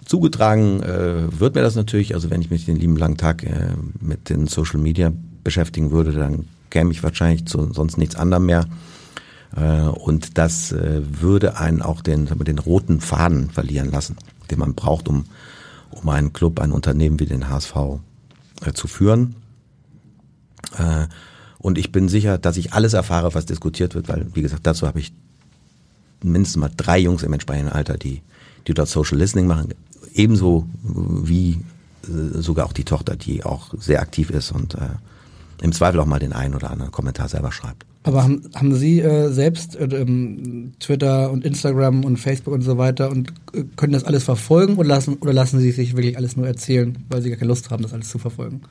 zugetragen 0.04 0.82
äh, 0.84 1.40
wird 1.40 1.56
mir 1.56 1.62
das 1.62 1.76
natürlich. 1.76 2.14
Also 2.14 2.30
wenn 2.30 2.42
ich 2.42 2.50
mich 2.50 2.66
den 2.66 2.76
lieben 2.76 2.98
langen 2.98 3.16
Tag 3.16 3.44
äh, 3.44 3.70
mit 4.02 4.30
den 4.30 4.48
Social 4.48 4.80
Media 4.80 5.14
beschäftigen 5.48 5.92
würde, 5.92 6.12
dann 6.12 6.46
käme 6.72 6.92
ich 6.92 7.04
wahrscheinlich 7.04 7.46
zu 7.46 7.72
sonst 7.72 7.98
nichts 7.98 8.18
anderem 8.18 8.48
mehr. 8.48 8.66
Äh, 9.56 9.84
und 9.84 10.38
das 10.38 10.74
äh, 10.74 11.02
würde 11.22 11.58
einen 11.58 11.82
auch 11.82 12.02
den, 12.02 12.26
den 12.26 12.60
roten 12.60 13.00
Faden 13.00 13.50
verlieren 13.50 13.90
lassen, 13.90 14.18
den 14.52 14.60
man 14.60 14.76
braucht, 14.76 15.08
um 15.08 15.24
um 15.90 16.10
einen 16.10 16.34
Club, 16.34 16.60
ein 16.60 16.74
Unternehmen 16.74 17.18
wie 17.20 17.26
den 17.26 17.50
HSV 17.50 17.76
äh, 18.66 18.74
zu 18.74 18.88
führen. 18.88 19.36
Und 21.60 21.78
ich 21.78 21.92
bin 21.94 22.10
sicher, 22.10 22.38
dass 22.38 22.58
ich 22.58 22.74
alles 22.74 22.94
erfahre, 22.94 23.34
was 23.34 23.46
diskutiert 23.46 23.96
wird, 23.96 24.10
weil, 24.10 24.28
wie 24.34 24.42
gesagt, 24.42 24.68
dazu 24.68 24.86
habe 24.86 25.00
ich 25.00 25.14
mindestens 26.22 26.58
mal 26.60 26.72
drei 26.76 27.00
Jungs 27.00 27.24
im 27.24 27.32
entsprechenden 27.32 27.72
Alter, 27.72 27.98
die, 27.98 28.22
die 28.68 28.74
dort 28.74 28.90
Social 28.90 29.18
Listening 29.18 29.48
machen. 29.48 29.74
Ebenso 30.14 30.68
wie 30.84 31.62
sogar 32.04 32.66
auch 32.66 32.74
die 32.74 32.84
Tochter, 32.84 33.16
die 33.16 33.46
auch 33.46 33.74
sehr 33.80 34.02
aktiv 34.02 34.30
ist 34.30 34.52
und 34.52 34.78
im 35.62 35.72
Zweifel 35.72 36.00
auch 36.00 36.06
mal 36.06 36.20
den 36.20 36.34
einen 36.34 36.56
oder 36.56 36.70
anderen 36.70 36.92
Kommentar 36.92 37.30
selber 37.30 37.52
schreibt. 37.52 37.86
Aber 38.04 38.24
haben, 38.24 38.42
haben 38.56 38.74
Sie 38.74 39.02
äh, 39.02 39.30
selbst 39.30 39.76
äh, 39.76 39.84
ähm, 39.86 40.72
Twitter 40.80 41.30
und 41.30 41.44
Instagram 41.44 42.06
und 42.06 42.18
Facebook 42.18 42.54
und 42.54 42.62
so 42.62 42.78
weiter 42.78 43.10
und 43.10 43.34
äh, 43.54 43.64
können 43.76 43.94
das 43.94 44.06
alles 44.06 44.24
verfolgen 44.24 44.78
oder 44.78 44.88
lassen, 44.88 45.16
oder 45.16 45.34
lassen 45.34 45.60
Sie 45.60 45.72
sich 45.72 45.96
wirklich 45.96 46.16
alles 46.16 46.38
nur 46.38 46.48
erzählen, 46.48 46.98
weil 47.10 47.22
Sie 47.22 47.30
gar 47.30 47.38
keine 47.38 47.50
Lust 47.50 47.70
haben, 47.70 47.84
das 47.84 47.94
alles 47.94 48.08
zu 48.10 48.18
verfolgen? 48.18 48.62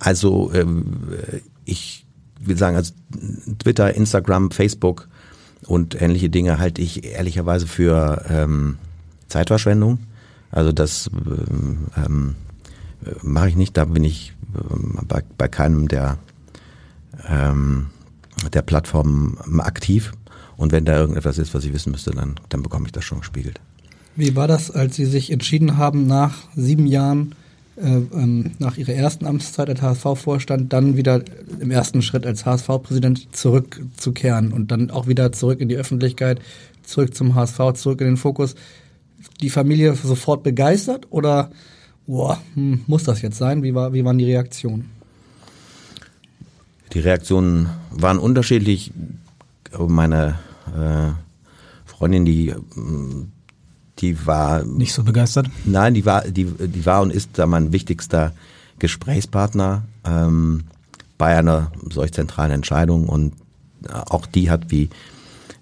Also 0.00 0.50
ähm, 0.52 0.84
ich 1.64 2.04
will 2.40 2.56
sagen, 2.56 2.76
also 2.76 2.92
Twitter, 3.60 3.94
Instagram, 3.94 4.50
Facebook 4.50 5.06
und 5.66 6.00
ähnliche 6.00 6.28
Dinge 6.28 6.58
halte 6.58 6.82
ich 6.82 7.04
ehrlicherweise 7.04 7.68
für 7.68 8.24
ähm, 8.28 8.78
Zeitverschwendung. 9.28 9.98
Also 10.50 10.72
das 10.72 11.08
ähm, 11.14 11.86
ähm 11.96 12.34
mache 13.22 13.48
ich 13.48 13.56
nicht, 13.56 13.76
da 13.76 13.84
bin 13.84 14.04
ich 14.04 14.32
bei, 15.06 15.22
bei 15.36 15.48
keinem 15.48 15.88
der 15.88 16.18
ähm, 17.28 17.86
der 18.52 18.62
Plattform 18.62 19.38
aktiv. 19.58 20.12
Und 20.56 20.72
wenn 20.72 20.84
da 20.84 20.98
irgendetwas 20.98 21.38
ist, 21.38 21.54
was 21.54 21.64
ich 21.64 21.72
wissen 21.72 21.92
müsste, 21.92 22.12
dann, 22.12 22.36
dann 22.48 22.62
bekomme 22.62 22.86
ich 22.86 22.92
das 22.92 23.04
schon 23.04 23.18
gespiegelt. 23.20 23.60
Wie 24.16 24.36
war 24.36 24.46
das, 24.46 24.70
als 24.70 24.96
Sie 24.96 25.06
sich 25.06 25.30
entschieden 25.30 25.76
haben, 25.78 26.06
nach 26.06 26.34
sieben 26.54 26.86
Jahren, 26.86 27.34
äh, 27.76 27.88
ähm, 27.88 28.52
nach 28.58 28.76
Ihrer 28.76 28.92
ersten 28.92 29.26
Amtszeit 29.26 29.70
als 29.70 29.80
HSV-Vorstand, 29.80 30.72
dann 30.72 30.96
wieder 30.96 31.22
im 31.60 31.70
ersten 31.70 32.02
Schritt 32.02 32.26
als 32.26 32.44
HSV-Präsident 32.44 33.34
zurückzukehren 33.34 34.52
und 34.52 34.70
dann 34.70 34.90
auch 34.90 35.06
wieder 35.06 35.32
zurück 35.32 35.60
in 35.60 35.68
die 35.68 35.76
Öffentlichkeit, 35.76 36.40
zurück 36.82 37.14
zum 37.14 37.34
HSV, 37.34 37.72
zurück 37.74 38.00
in 38.00 38.08
den 38.08 38.16
Fokus? 38.16 38.54
Die 39.40 39.50
Familie 39.50 39.94
sofort 39.94 40.42
begeistert 40.42 41.06
oder 41.10 41.50
boah, 42.06 42.40
hm, 42.54 42.82
muss 42.86 43.04
das 43.04 43.22
jetzt 43.22 43.38
sein? 43.38 43.62
Wie, 43.62 43.74
war, 43.74 43.92
wie 43.92 44.04
waren 44.04 44.18
die 44.18 44.24
Reaktionen? 44.24 44.90
Die 46.92 47.00
Reaktionen 47.00 47.70
waren 47.90 48.18
unterschiedlich. 48.18 48.92
Meine 49.78 50.38
äh, 50.76 51.12
Freundin, 51.86 52.24
die, 52.24 52.54
die 53.98 54.26
war 54.26 54.64
nicht 54.64 54.92
so 54.92 55.02
begeistert. 55.02 55.48
Nein, 55.64 55.94
die 55.94 56.04
war, 56.04 56.22
die, 56.22 56.44
die 56.44 56.84
war 56.84 57.00
und 57.02 57.10
ist 57.10 57.30
da 57.38 57.46
mein 57.46 57.72
wichtigster 57.72 58.32
Gesprächspartner 58.78 59.84
ähm, 60.04 60.64
bei 61.16 61.38
einer 61.38 61.72
solch 61.88 62.12
zentralen 62.12 62.52
Entscheidung 62.52 63.08
und 63.08 63.32
auch 63.88 64.26
die 64.26 64.50
hat 64.50 64.70
wie 64.70 64.90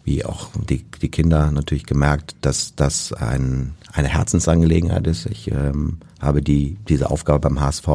wie 0.04 0.24
auch 0.24 0.48
die, 0.68 0.84
die 1.02 1.08
Kinder 1.08 1.50
natürlich 1.52 1.86
gemerkt, 1.86 2.34
dass 2.40 2.74
das 2.74 3.12
ein, 3.12 3.74
eine 3.92 4.08
Herzensangelegenheit 4.08 5.06
ist. 5.06 5.26
Ich 5.26 5.50
ähm, 5.50 5.98
habe 6.20 6.42
die 6.42 6.76
diese 6.88 7.10
Aufgabe 7.10 7.40
beim 7.40 7.60
HSV 7.60 7.88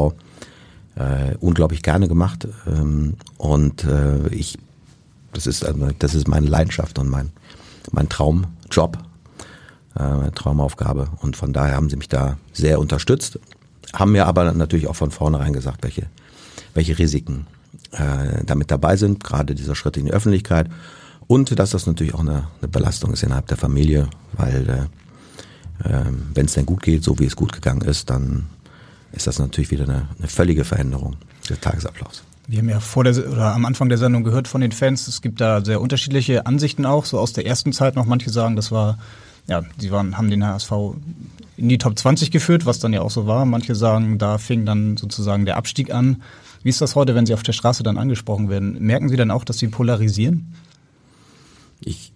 äh, 0.96 1.36
unglaublich 1.40 1.82
gerne 1.84 2.08
gemacht. 2.08 2.48
Ähm, 2.68 3.16
und 3.38 3.84
äh, 3.84 4.28
ich, 4.30 4.58
das 5.34 5.48
ist, 5.48 5.66
also, 5.66 5.90
das 6.00 6.16
ist 6.16 6.28
meine 6.28 6.48
Leidenschaft 6.48 6.98
und 7.00 7.10
mein, 7.10 7.32
mein 7.92 8.10
Traumjob, 8.10 8.98
äh, 9.96 10.32
Traumaufgabe. 10.32 11.10
Und 11.22 11.36
von 11.36 11.54
daher 11.54 11.76
haben 11.76 11.90
sie 11.90 11.98
mich 11.98 12.10
da 12.10 12.38
sehr 12.54 12.80
unterstützt. 12.80 13.40
haben 13.94 14.12
mir 14.12 14.26
aber 14.26 14.54
natürlich 14.54 14.88
auch 14.88 14.96
von 14.96 15.12
vornherein 15.12 15.54
gesagt, 15.54 15.84
welche, 15.84 16.08
welche 16.74 16.98
Risiken 16.98 17.48
äh, 17.92 18.44
damit 18.46 18.72
dabei 18.72 18.98
sind, 18.98 19.24
gerade 19.24 19.56
dieser 19.56 19.76
Schritt 19.76 19.98
in 19.98 20.06
die 20.06 20.14
Öffentlichkeit 20.14 20.70
und 21.28 21.58
dass 21.58 21.72
das 21.72 21.88
natürlich 21.88 22.14
auch 22.14 22.20
eine, 22.20 22.48
eine 22.62 22.68
Belastung 22.68 23.14
ist 23.14 23.24
innerhalb 23.24 23.48
der 23.48 23.58
Familie, 23.58 24.10
weil 24.34 24.70
äh, 24.70 25.05
äh, 25.84 26.04
wenn 26.34 26.46
es 26.46 26.54
denn 26.54 26.66
gut 26.66 26.82
geht, 26.82 27.04
so 27.04 27.18
wie 27.20 27.26
es 27.26 27.36
gut 27.36 27.54
gegangen 27.54 27.82
ist, 27.82 28.10
dann 28.10 28.46
ist 29.12 29.28
das 29.28 29.40
natürlich 29.40 29.72
wieder 29.72 29.86
eine, 29.86 30.08
eine 30.18 30.28
völlige 30.28 30.66
Veränderung 30.66 31.16
des 31.50 31.60
Tagesablaufs. 31.60 32.24
Wir 32.48 32.60
haben 32.60 32.70
ja 32.70 32.80
vor 32.80 33.04
der 33.04 33.18
oder 33.32 33.56
am 33.56 33.66
Anfang 33.66 33.90
der 33.90 33.98
Sendung 33.98 34.24
gehört 34.24 34.48
von 34.48 34.62
den 34.62 34.72
Fans, 34.72 35.08
es 35.08 35.22
gibt 35.22 35.42
da 35.42 35.64
sehr 35.66 35.82
unterschiedliche 35.82 36.46
Ansichten 36.46 36.86
auch, 36.86 37.06
so 37.06 37.20
aus 37.20 37.34
der 37.34 37.46
ersten 37.46 37.74
Zeit 37.74 37.96
noch. 37.96 38.06
Manche 38.06 38.30
sagen, 38.30 38.56
das 38.56 38.72
war, 38.72 39.00
ja, 39.48 39.64
sie 39.78 39.92
waren, 39.92 40.18
haben 40.18 40.30
den 40.30 40.46
HSV 40.46 40.72
in 41.58 41.70
die 41.70 41.78
Top 41.78 41.98
20 41.98 42.32
geführt, 42.32 42.66
was 42.66 42.80
dann 42.80 42.94
ja 42.94 43.02
auch 43.02 43.10
so 43.10 43.26
war. 43.26 43.46
Manche 43.46 43.74
sagen, 43.74 44.18
da 44.20 44.38
fing 44.38 44.66
dann 44.66 44.98
sozusagen 44.98 45.46
der 45.46 45.58
Abstieg 45.58 45.92
an. 45.92 46.22
Wie 46.62 46.70
ist 46.70 46.82
das 46.82 46.96
heute, 46.96 47.16
wenn 47.16 47.26
Sie 47.26 47.34
auf 47.34 47.44
der 47.44 47.54
Straße 47.54 47.84
dann 47.84 47.98
angesprochen 47.98 48.50
werden? 48.50 48.78
Merken 48.80 49.10
Sie 49.10 49.16
dann 49.16 49.32
auch, 49.32 49.44
dass 49.44 49.58
Sie 49.58 49.68
polarisieren? 49.68 50.54
Ich 51.80 52.12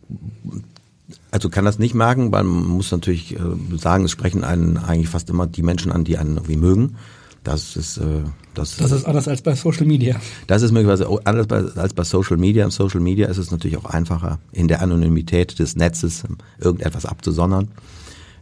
also 1.31 1.49
kann 1.49 1.65
das 1.65 1.79
nicht 1.79 1.93
merken, 1.93 2.31
weil 2.31 2.43
man 2.43 2.65
muss 2.65 2.91
natürlich 2.91 3.35
äh, 3.35 3.39
sagen, 3.77 4.05
es 4.05 4.11
sprechen 4.11 4.43
einen 4.43 4.77
eigentlich 4.77 5.09
fast 5.09 5.29
immer 5.29 5.47
die 5.47 5.61
Menschen 5.61 5.91
an, 5.91 6.03
die 6.03 6.17
einen 6.17 6.37
irgendwie 6.37 6.57
mögen. 6.57 6.95
Das 7.43 7.75
ist, 7.75 7.97
äh, 7.97 8.23
das, 8.53 8.77
das 8.77 8.91
ist 8.91 9.05
anders 9.05 9.27
als 9.27 9.41
bei 9.41 9.55
Social 9.55 9.85
Media. 9.85 10.19
Das 10.47 10.61
ist 10.61 10.71
möglicherweise 10.71 11.07
anders 11.25 11.47
bei, 11.47 11.63
als 11.79 11.93
bei 11.93 12.03
Social 12.03 12.37
Media. 12.37 12.65
Im 12.65 12.71
Social 12.71 12.99
Media 12.99 13.27
ist 13.27 13.37
es 13.37 13.51
natürlich 13.51 13.77
auch 13.77 13.85
einfacher, 13.85 14.39
in 14.51 14.67
der 14.67 14.81
Anonymität 14.81 15.57
des 15.59 15.75
Netzes 15.75 16.23
irgendetwas 16.59 17.05
abzusondern. 17.05 17.69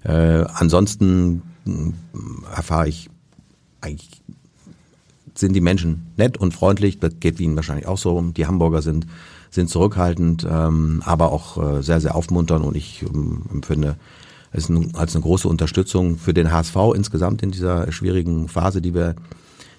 Äh, 0.04 0.46
ansonsten 0.54 1.42
äh, 1.66 1.72
erfahre 2.56 2.88
ich 2.88 3.10
eigentlich 3.82 4.22
sind 5.36 5.54
die 5.54 5.62
Menschen 5.62 6.08
nett 6.18 6.38
und 6.38 6.54
freundlich. 6.54 7.00
Das 7.00 7.14
geht 7.20 7.40
Ihnen 7.40 7.56
wahrscheinlich 7.56 7.86
auch 7.88 7.98
so. 7.98 8.20
Die 8.22 8.48
Hamburger 8.48 8.82
sind 8.82 9.06
sind 9.50 9.70
zurückhaltend, 9.70 10.46
ähm, 10.50 11.02
aber 11.06 11.32
auch 11.32 11.78
äh, 11.78 11.84
sehr, 11.84 12.02
sehr 12.02 12.16
aufmunternd 12.16 12.66
und 12.66 12.76
ich 12.76 13.04
ähm, 13.04 13.44
empfinde 13.54 13.96
es 14.52 14.72
als 14.94 15.16
eine 15.16 15.24
große 15.24 15.48
Unterstützung 15.48 16.18
für 16.18 16.34
den 16.34 16.52
HSV 16.52 16.76
insgesamt 16.96 17.44
in 17.44 17.52
dieser 17.52 17.92
schwierigen 17.92 18.48
Phase, 18.48 18.82
die 18.82 18.94
wir, 18.94 19.16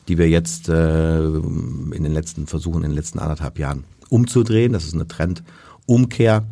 die 0.08 0.18
wir 0.18 0.28
jetzt 0.28 0.68
äh, 0.68 1.18
in 1.18 2.02
den 2.02 2.12
letzten 2.12 2.46
Versuchen, 2.46 2.82
in 2.82 2.90
den 2.90 2.96
letzten 2.96 3.18
anderthalb 3.18 3.58
Jahren 3.58 3.84
umzudrehen. 4.08 4.72
Das 4.72 4.84
ist 4.84 4.94
eine 4.94 5.08
Trendumkehr. 5.08 6.44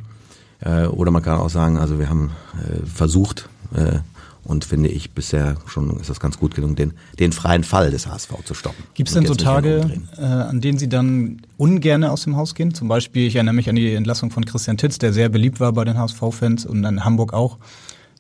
Äh, 0.61 0.87
oder 0.87 1.11
man 1.11 1.23
kann 1.23 1.39
auch 1.39 1.51
sagen, 1.51 1.77
also 1.77 1.99
wir 1.99 2.09
haben 2.09 2.33
äh, 2.55 2.87
versucht, 2.87 3.49
äh, 3.75 3.99
und 4.47 4.65
finde 4.65 4.89
ich 4.89 5.11
bisher 5.11 5.57
schon 5.67 5.99
ist 5.99 6.09
das 6.09 6.21
ganz 6.21 6.39
gut 6.39 6.55
gelungen, 6.55 6.77
den, 6.77 6.93
den 7.19 7.33
freien 7.33 7.65
Fall 7.65 7.91
des 7.91 8.07
HSV 8.07 8.31
zu 8.45 8.55
stoppen. 8.55 8.85
Gibt 8.95 9.09
es 9.09 9.15
denn 9.15 9.27
so 9.27 9.35
Tage, 9.35 9.91
äh, 10.17 10.23
an 10.23 10.61
denen 10.61 10.79
Sie 10.79 10.89
dann 10.89 11.43
ungerne 11.57 12.13
aus 12.13 12.23
dem 12.23 12.37
Haus 12.37 12.55
gehen? 12.55 12.73
Zum 12.73 12.87
Beispiel, 12.89 13.27
ich 13.27 13.35
erinnere 13.35 13.55
mich 13.55 13.69
an 13.69 13.77
die 13.77 13.93
Entlassung 13.93 14.31
von 14.31 14.45
Christian 14.45 14.77
Titz, 14.77 14.99
der 14.99 15.13
sehr 15.13 15.29
beliebt 15.29 15.59
war 15.59 15.73
bei 15.73 15.85
den 15.85 15.99
HSV-Fans 15.99 16.65
und 16.65 16.85
in 16.85 17.05
Hamburg 17.05 17.33
auch, 17.33 17.59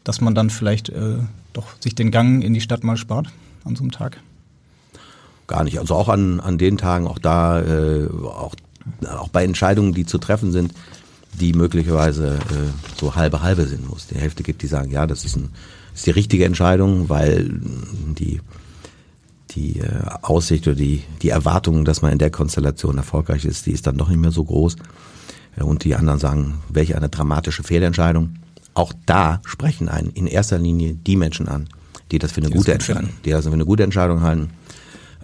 dass 0.02 0.20
man 0.20 0.34
dann 0.34 0.50
vielleicht 0.50 0.88
äh, 0.88 1.18
doch 1.52 1.66
sich 1.80 1.94
den 1.94 2.10
Gang 2.10 2.42
in 2.42 2.54
die 2.54 2.60
Stadt 2.60 2.82
mal 2.82 2.96
spart 2.96 3.28
an 3.64 3.76
so 3.76 3.82
einem 3.82 3.92
Tag? 3.92 4.20
Gar 5.46 5.62
nicht. 5.62 5.78
Also 5.78 5.94
auch 5.94 6.08
an, 6.08 6.40
an 6.40 6.58
den 6.58 6.76
Tagen, 6.76 7.06
auch 7.06 7.20
da, 7.20 7.62
äh, 7.62 8.08
auch, 8.24 8.56
auch 9.08 9.28
bei 9.28 9.44
Entscheidungen, 9.44 9.94
die 9.94 10.06
zu 10.06 10.18
treffen 10.18 10.50
sind, 10.50 10.72
die 11.34 11.52
möglicherweise 11.52 12.34
äh, 12.34 12.98
so 12.98 13.14
halbe 13.14 13.42
halbe 13.42 13.66
sind 13.66 13.88
muss. 13.88 14.08
Die 14.08 14.16
Hälfte 14.16 14.42
gibt, 14.42 14.62
die 14.62 14.66
sagen, 14.66 14.90
ja, 14.90 15.06
das 15.06 15.24
ist 15.24 15.36
ein 15.36 15.50
ist 15.96 16.06
die 16.06 16.10
richtige 16.10 16.44
Entscheidung, 16.44 17.08
weil 17.08 17.48
die, 18.18 18.40
die 19.52 19.80
äh, 19.80 20.02
Aussicht 20.22 20.66
oder 20.68 20.76
die, 20.76 21.02
die 21.22 21.30
Erwartung, 21.30 21.86
dass 21.86 22.02
man 22.02 22.12
in 22.12 22.18
der 22.18 22.30
Konstellation 22.30 22.98
erfolgreich 22.98 23.46
ist, 23.46 23.64
die 23.64 23.72
ist 23.72 23.86
dann 23.86 23.96
doch 23.96 24.10
nicht 24.10 24.20
mehr 24.20 24.30
so 24.30 24.44
groß. 24.44 24.76
Äh, 25.56 25.62
und 25.62 25.84
die 25.84 25.94
anderen 25.94 26.20
sagen, 26.20 26.58
welche 26.68 26.96
eine 26.96 27.08
dramatische 27.08 27.62
Fehlentscheidung. 27.62 28.34
Auch 28.74 28.92
da 29.06 29.40
sprechen 29.46 29.88
einen 29.88 30.10
in 30.10 30.26
erster 30.26 30.58
Linie 30.58 30.92
die 30.94 31.16
Menschen 31.16 31.48
an, 31.48 31.66
die 32.12 32.18
das 32.18 32.32
für 32.32 32.42
eine 32.42 32.50
die 32.50 32.58
gute 32.58 32.74
Entscheidung, 32.74 33.08
die 33.24 33.30
das 33.30 33.46
für 33.46 33.52
eine 33.52 33.64
gute 33.64 33.82
Entscheidung 33.82 34.20
halten. 34.20 34.50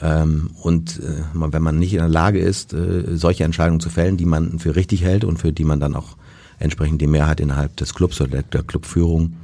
Ähm, 0.00 0.52
und 0.62 1.00
äh, 1.00 1.22
wenn 1.34 1.62
man 1.62 1.78
nicht 1.78 1.92
in 1.92 1.98
der 1.98 2.08
Lage 2.08 2.38
ist, 2.38 2.74
solche 3.12 3.44
Entscheidungen 3.44 3.80
zu 3.80 3.90
fällen, 3.90 4.16
die 4.16 4.24
man 4.24 4.58
für 4.58 4.74
richtig 4.74 5.04
hält 5.04 5.24
und 5.24 5.36
für 5.36 5.52
die 5.52 5.64
man 5.64 5.80
dann 5.80 5.94
auch 5.94 6.16
entsprechend 6.58 7.02
die 7.02 7.06
Mehrheit 7.06 7.40
innerhalb 7.40 7.76
des 7.76 7.92
Clubs 7.92 8.22
oder 8.22 8.42
der 8.42 8.62
Clubführung 8.62 9.34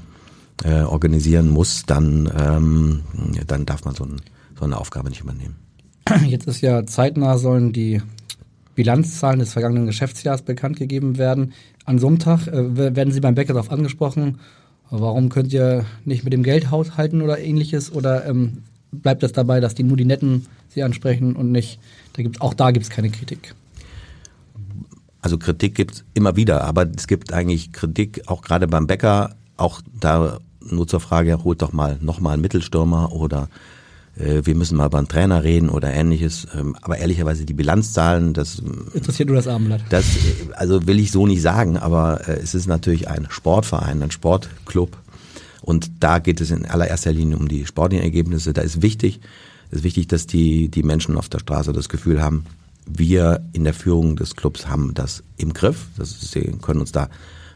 äh, 0.65 0.83
organisieren 0.83 1.51
muss, 1.51 1.85
dann, 1.87 2.31
ähm, 2.37 3.03
dann 3.47 3.67
darf 3.67 3.85
man 3.85 3.95
so, 3.95 4.05
ein, 4.05 4.21
so 4.59 4.65
eine 4.65 4.77
Aufgabe 4.77 5.09
nicht 5.09 5.21
übernehmen. 5.21 5.57
Jetzt 6.27 6.47
ist 6.47 6.61
ja 6.61 6.87
zeitnah 6.87 7.39
sollen 7.39 7.73
die 7.73 8.03
Bilanzzahlen 8.75 9.41
des 9.41 9.53
vergangenen 9.53 9.87
Geschäftsjahres 9.87 10.43
bekannt 10.43 10.77
gegeben 10.77 11.19
werden. 11.19 11.53
An 11.85 11.99
so 11.99 12.07
einem 12.07 12.19
Tag 12.19 12.47
äh, 12.47 12.77
werden 12.77 13.13
Sie 13.13 13.21
beim 13.21 13.35
Bäcker 13.35 13.53
darauf 13.53 13.73
angesprochen, 13.73 14.39
warum 14.91 15.29
könnt 15.29 15.53
ihr 15.53 15.85
nicht 16.05 16.25
mit 16.25 16.33
dem 16.33 16.43
Geld 16.43 16.71
haushalten 16.71 17.23
oder 17.23 17.39
ähnliches? 17.39 17.93
Oder 17.93 18.27
ähm, 18.27 18.59
bleibt 18.93 19.23
das 19.23 19.33
dabei, 19.33 19.61
dass 19.61 19.75
die 19.75 19.83
nur 19.83 19.97
die 19.97 20.05
Netten 20.05 20.47
Sie 20.69 20.83
ansprechen 20.83 21.35
und 21.35 21.51
nicht, 21.51 21.81
da 22.13 22.23
gibt's, 22.23 22.41
auch 22.41 22.55
da 22.55 22.71
gibt 22.71 22.85
es 22.85 22.91
keine 22.91 23.11
Kritik? 23.11 23.55
Also 25.21 25.39
Kritik 25.39 25.75
gibt 25.75 25.95
es 25.95 26.05
immer 26.15 26.37
wieder, 26.37 26.63
aber 26.65 26.87
es 26.97 27.07
gibt 27.07 27.33
eigentlich 27.33 27.73
Kritik 27.73 28.23
auch 28.27 28.43
gerade 28.43 28.69
beim 28.69 28.87
Bäcker, 28.87 29.35
auch 29.57 29.83
da 30.01 30.39
nur 30.61 30.87
zur 30.87 31.01
Frage, 31.01 31.45
holt 31.45 31.63
doch 31.63 31.73
mal 31.73 31.99
nochmal 32.01 32.35
einen 32.35 32.43
Mittelstürmer 32.43 33.13
oder 33.13 33.49
äh, 34.19 34.43
wir 34.45 34.55
müssen 34.55 34.77
mal 34.77 34.87
über 34.87 34.99
einen 34.99 35.09
Trainer 35.09 35.45
reden 35.45 35.69
oder 35.69 35.93
ähnliches. 35.93 36.47
Ähm, 36.55 36.77
aber 36.83 36.99
ehrlicherweise 36.99 37.45
die 37.45 37.55
Bilanzzahlen, 37.55 38.35
das 38.35 38.63
interessiert 38.93 39.29
nur 39.29 39.37
das 39.37 39.49
Abendblatt. 39.49 39.83
Das 39.91 40.05
also 40.55 40.87
will 40.87 40.99
ich 40.99 41.13
so 41.13 41.27
nicht 41.27 41.43
sagen, 41.43 41.77
aber 41.77 42.29
äh, 42.29 42.39
es 42.41 42.55
ist 42.55 42.67
natürlich 42.67 43.09
ein 43.09 43.27
Sportverein, 43.31 44.03
ein 44.03 44.11
Sportclub 44.11 44.97
und 45.63 45.91
da 46.01 46.19
geht 46.19 46.41
es 46.41 46.51
in 46.51 46.67
allererster 46.67 47.13
Linie 47.13 47.37
um 47.37 47.49
die 47.49 47.67
sportlichen 47.67 48.05
Ergebnisse. 48.05 48.53
Da 48.53 48.63
ist 48.63 48.83
wichtig, 48.83 49.21
ist 49.71 49.85
wichtig, 49.85 50.09
dass 50.09 50.27
die 50.27 50.69
die 50.69 50.83
Menschen 50.83 51.17
auf 51.17 51.29
der 51.29 51.41
Straße 51.41 51.73
das 51.73 51.89
Gefühl 51.89 52.23
haben, 52.23 52.45
wir 52.87 53.45
in 53.53 53.65
der 53.65 53.75
Führung 53.75 54.17
des 54.17 54.35
Clubs 54.35 54.67
haben 54.67 54.95
das 54.95 55.23
im 55.37 55.53
Griff. 55.53 55.87
Das 55.99 56.11
ist, 56.11 56.33
sie 56.33 56.53
können 56.63 56.81
uns 56.81 56.93
da 56.93 57.09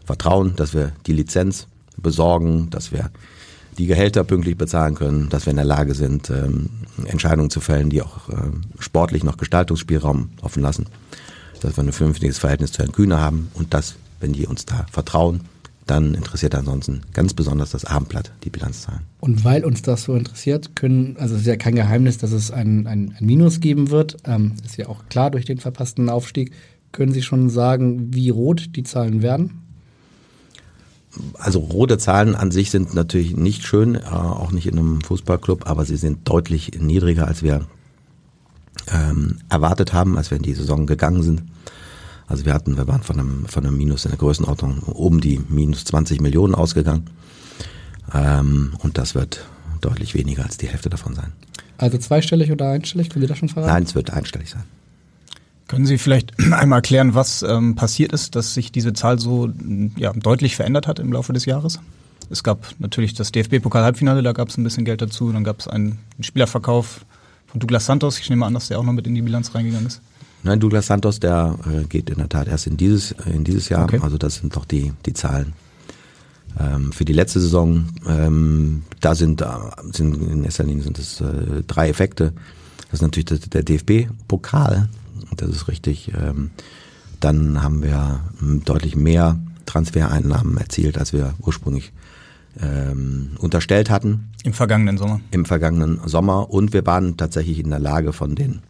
vertrauen, 0.04 0.54
dass 0.56 0.74
wir 0.74 0.92
die 1.06 1.14
Lizenz 1.14 1.68
besorgen, 2.02 2.70
dass 2.70 2.92
wir 2.92 3.10
die 3.78 3.86
Gehälter 3.86 4.24
pünktlich 4.24 4.56
bezahlen 4.56 4.94
können, 4.94 5.28
dass 5.28 5.46
wir 5.46 5.50
in 5.50 5.56
der 5.56 5.64
Lage 5.64 5.94
sind, 5.94 6.30
ähm, 6.30 6.68
Entscheidungen 7.06 7.50
zu 7.50 7.60
fällen, 7.60 7.90
die 7.90 8.02
auch 8.02 8.28
ähm, 8.28 8.62
sportlich 8.78 9.24
noch 9.24 9.38
Gestaltungsspielraum 9.38 10.30
offen 10.42 10.62
lassen, 10.62 10.86
dass 11.60 11.76
wir 11.76 11.84
ein 11.84 11.92
vernünftiges 11.92 12.38
Verhältnis 12.38 12.72
zu 12.72 12.80
Herrn 12.80 12.92
Kühner 12.92 13.20
haben 13.20 13.50
und 13.54 13.72
dass, 13.72 13.94
wenn 14.20 14.32
die 14.32 14.46
uns 14.46 14.66
da 14.66 14.86
vertrauen, 14.90 15.40
dann 15.86 16.14
interessiert 16.14 16.54
ansonsten 16.54 17.00
ganz 17.12 17.34
besonders 17.34 17.70
das 17.70 17.84
Abendblatt 17.84 18.30
die 18.44 18.50
Bilanzzahlen. 18.50 19.02
Und 19.20 19.44
weil 19.44 19.64
uns 19.64 19.82
das 19.82 20.04
so 20.04 20.14
interessiert, 20.14 20.76
können, 20.76 21.16
also 21.18 21.34
es 21.34 21.42
ist 21.42 21.46
ja 21.46 21.56
kein 21.56 21.74
Geheimnis, 21.74 22.18
dass 22.18 22.32
es 22.32 22.50
ein, 22.50 22.86
ein, 22.86 23.16
ein 23.18 23.26
Minus 23.26 23.60
geben 23.60 23.90
wird, 23.90 24.16
ähm, 24.24 24.52
ist 24.64 24.76
ja 24.76 24.88
auch 24.88 25.06
klar 25.08 25.30
durch 25.30 25.44
den 25.44 25.58
verpassten 25.58 26.08
Aufstieg. 26.08 26.52
Können 26.92 27.12
Sie 27.12 27.22
schon 27.22 27.48
sagen, 27.48 28.14
wie 28.14 28.30
rot 28.30 28.76
die 28.76 28.82
Zahlen 28.84 29.22
werden? 29.22 29.62
Also 31.38 31.59
rote 31.59 31.98
Zahlen 31.98 32.35
an 32.35 32.51
sich 32.51 32.70
sind 32.70 32.94
natürlich 32.94 33.37
nicht 33.37 33.64
schön, 33.64 33.96
äh, 33.96 34.01
auch 34.01 34.53
nicht 34.53 34.66
in 34.66 34.79
einem 34.79 35.01
Fußballclub, 35.01 35.68
aber 35.68 35.85
sie 35.85 35.96
sind 35.96 36.29
deutlich 36.29 36.72
niedriger, 36.81 37.27
als 37.27 37.42
wir 37.42 37.66
ähm, 38.90 39.38
erwartet 39.48 39.92
haben, 39.92 40.16
als 40.16 40.31
wir 40.31 40.37
in 40.37 40.42
die 40.42 40.55
Saison 40.55 40.87
gegangen 40.87 41.22
sind. 41.22 41.42
Also 42.27 42.46
wir 42.46 42.55
hatten, 42.55 42.77
wir 42.77 42.88
waren 42.88 43.03
von 43.03 43.20
einem, 43.20 43.46
von 43.46 43.66
einem 43.66 43.77
Minus 43.77 44.05
in 44.05 44.11
der 44.11 44.18
Größenordnung 44.18 44.85
oben 44.85 45.20
die 45.20 45.40
minus 45.48 45.85
20 45.85 46.20
Millionen 46.20 46.55
ausgegangen. 46.55 47.11
Ähm, 48.14 48.72
und 48.79 48.96
das 48.96 49.14
wird 49.14 49.44
deutlich 49.81 50.14
weniger 50.14 50.44
als 50.44 50.57
die 50.57 50.68
Hälfte 50.68 50.88
davon 50.88 51.14
sein. 51.14 51.33
Also 51.77 51.98
zweistellig 51.98 52.51
oder 52.51 52.70
einstellig? 52.70 53.11
Können 53.11 53.22
Sie 53.22 53.29
das 53.29 53.38
schon 53.38 53.48
verraten? 53.48 53.72
Nein, 53.72 53.83
es 53.83 53.94
wird 53.94 54.11
einstellig 54.12 54.51
sein. 54.51 54.64
Können 55.72 55.87
Sie 55.87 55.96
vielleicht 55.96 56.38
einmal 56.52 56.80
erklären, 56.80 57.14
was 57.14 57.42
ähm, 57.42 57.76
passiert 57.76 58.12
ist, 58.12 58.37
dass 58.37 58.52
sich 58.52 58.72
diese 58.72 58.92
Zahl 58.92 59.18
so 59.18 59.48
ja, 59.96 60.12
deutlich 60.12 60.54
verändert 60.54 60.87
hat 60.87 60.98
im 60.98 61.11
Laufe 61.11 61.32
des 61.32 61.46
Jahres? 61.46 61.80
Es 62.28 62.42
gab 62.44 62.66
natürlich 62.78 63.14
das 63.14 63.32
DFB-Pokal-Halbfinale, 63.32 64.22
da 64.22 64.32
gab 64.32 64.50
es 64.50 64.58
ein 64.58 64.64
bisschen 64.64 64.85
Geld 64.85 65.00
dazu. 65.00 65.32
Dann 65.32 65.44
gab 65.44 65.61
es 65.61 65.68
einen 65.68 65.98
Spielerverkauf 66.20 67.06
von 67.46 67.58
Douglas 67.58 67.87
Santos. 67.87 68.18
Ich 68.18 68.28
nehme 68.28 68.44
an, 68.44 68.52
dass 68.52 68.68
der 68.68 68.80
auch 68.80 68.85
noch 68.85 68.92
mit 68.92 69.06
in 69.06 69.14
die 69.14 69.22
Bilanz 69.22 69.54
reingegangen 69.54 69.87
ist. 69.87 70.02
Nein, 70.42 70.61
Douglas 70.61 70.88
Santos, 70.88 71.20
der 71.20 71.58
äh, 71.64 71.85
geht 71.85 72.11
in 72.11 72.18
der 72.18 72.28
Tat 72.28 72.48
erst 72.48 72.66
in 72.66 72.76
dieses, 72.76 73.12
äh, 73.12 73.30
in 73.30 73.44
dieses 73.44 73.70
Jahr. 73.70 73.85
Okay. 73.85 74.00
Also 74.02 74.18
das 74.18 74.35
sind 74.35 74.54
doch 74.54 74.66
die, 74.66 74.92
die 75.06 75.14
Zahlen. 75.14 75.54
Ähm, 76.61 76.92
für 76.92 77.06
die 77.06 77.14
letzte 77.14 77.40
Saison, 77.40 77.87
ähm, 78.06 78.82
da 79.00 79.14
sind, 79.14 79.40
äh, 79.40 79.46
sind 79.90 80.16
in 80.20 80.44
erster 80.44 80.64
Linie 80.64 80.85
sind 80.85 80.98
es 80.98 81.22
äh, 81.22 81.62
drei 81.66 81.88
Effekte. 81.88 82.35
Das 82.90 83.00
ist 83.00 83.02
natürlich 83.02 83.24
der 83.48 83.62
DFB-Pokal, 83.62 84.90
das 85.37 85.50
ist 85.50 85.68
richtig. 85.68 86.12
Ähm, 86.14 86.50
dann 87.20 87.62
haben 87.62 87.82
wir 87.82 88.20
ähm, 88.40 88.64
deutlich 88.64 88.96
mehr 88.96 89.38
Transfereinnahmen 89.66 90.56
erzielt, 90.56 90.98
als 90.98 91.12
wir 91.12 91.35
ursprünglich 91.40 91.92
ähm, 92.61 93.30
unterstellt 93.38 93.90
hatten. 93.90 94.30
Im 94.44 94.52
vergangenen 94.52 94.98
Sommer. 94.98 95.20
Im 95.30 95.44
vergangenen 95.44 96.00
Sommer. 96.06 96.50
Und 96.50 96.72
wir 96.72 96.85
waren 96.87 97.16
tatsächlich 97.16 97.58
in 97.58 97.70
der 97.70 97.78
Lage 97.78 98.12
von 98.12 98.35
den 98.35 98.61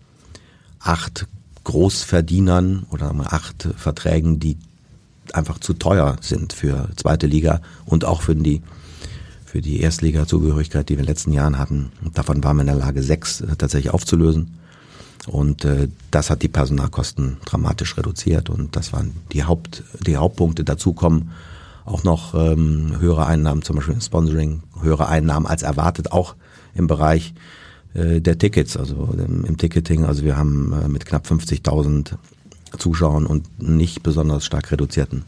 acht 0.80 1.26
Großverdienern 1.64 2.86
oder 2.90 3.14
acht 3.30 3.68
Verträgen, 3.76 4.40
die 4.40 4.58
einfach 5.32 5.58
zu 5.58 5.74
teuer 5.74 6.16
sind 6.20 6.52
für 6.52 6.88
zweite 6.96 7.26
Liga 7.26 7.60
und 7.84 8.04
auch 8.04 8.22
für 8.22 8.34
die 8.34 8.62
für 9.52 9.60
die 9.60 9.80
Erstliga-Zugehörigkeit, 9.80 10.88
die 10.88 10.94
wir 10.94 11.00
in 11.00 11.04
den 11.04 11.10
letzten 11.10 11.32
Jahren 11.32 11.58
hatten. 11.58 11.92
Davon 12.14 12.42
waren 12.42 12.56
wir 12.56 12.62
in 12.62 12.68
der 12.68 12.76
Lage, 12.76 13.02
sechs 13.02 13.42
äh, 13.42 13.54
tatsächlich 13.56 13.92
aufzulösen. 13.92 14.54
Und 15.26 15.64
äh, 15.64 15.88
das 16.11 16.30
hat 16.30 16.42
die 16.42 16.48
Personalkosten 16.48 17.37
dramatisch 17.44 17.96
reduziert 17.96 18.50
und 18.50 18.74
das 18.74 18.92
waren 18.92 19.14
die 19.32 19.44
Haupt 19.44 19.85
die 20.00 20.16
Hauptpunkte. 20.16 20.64
Dazu 20.64 20.92
kommen 20.92 21.30
auch 21.85 22.04
noch 22.04 22.35
ähm, 22.35 22.96
höhere 22.98 23.26
Einnahmen, 23.26 23.62
zum 23.62 23.76
Beispiel 23.76 23.94
im 23.94 24.00
Sponsoring, 24.00 24.62
höhere 24.80 25.08
Einnahmen 25.08 25.46
als 25.46 25.62
erwartet, 25.62 26.12
auch 26.12 26.35
im 26.74 26.87
Bereich 26.87 27.35
äh, 27.94 28.20
der 28.20 28.38
Tickets, 28.38 28.76
also 28.76 29.14
im, 29.16 29.44
im 29.44 29.56
Ticketing. 29.58 30.04
Also 30.04 30.24
wir 30.24 30.37
haben 30.37 30.72
äh, 30.72 30.88
mit 30.88 31.06
knapp 31.06 31.26
50.000 31.26 32.14
Zuschauern 32.78 33.26
und 33.26 33.62
nicht 33.62 34.02
besonders 34.02 34.44
stark 34.44 34.72
reduzierten 34.72 35.24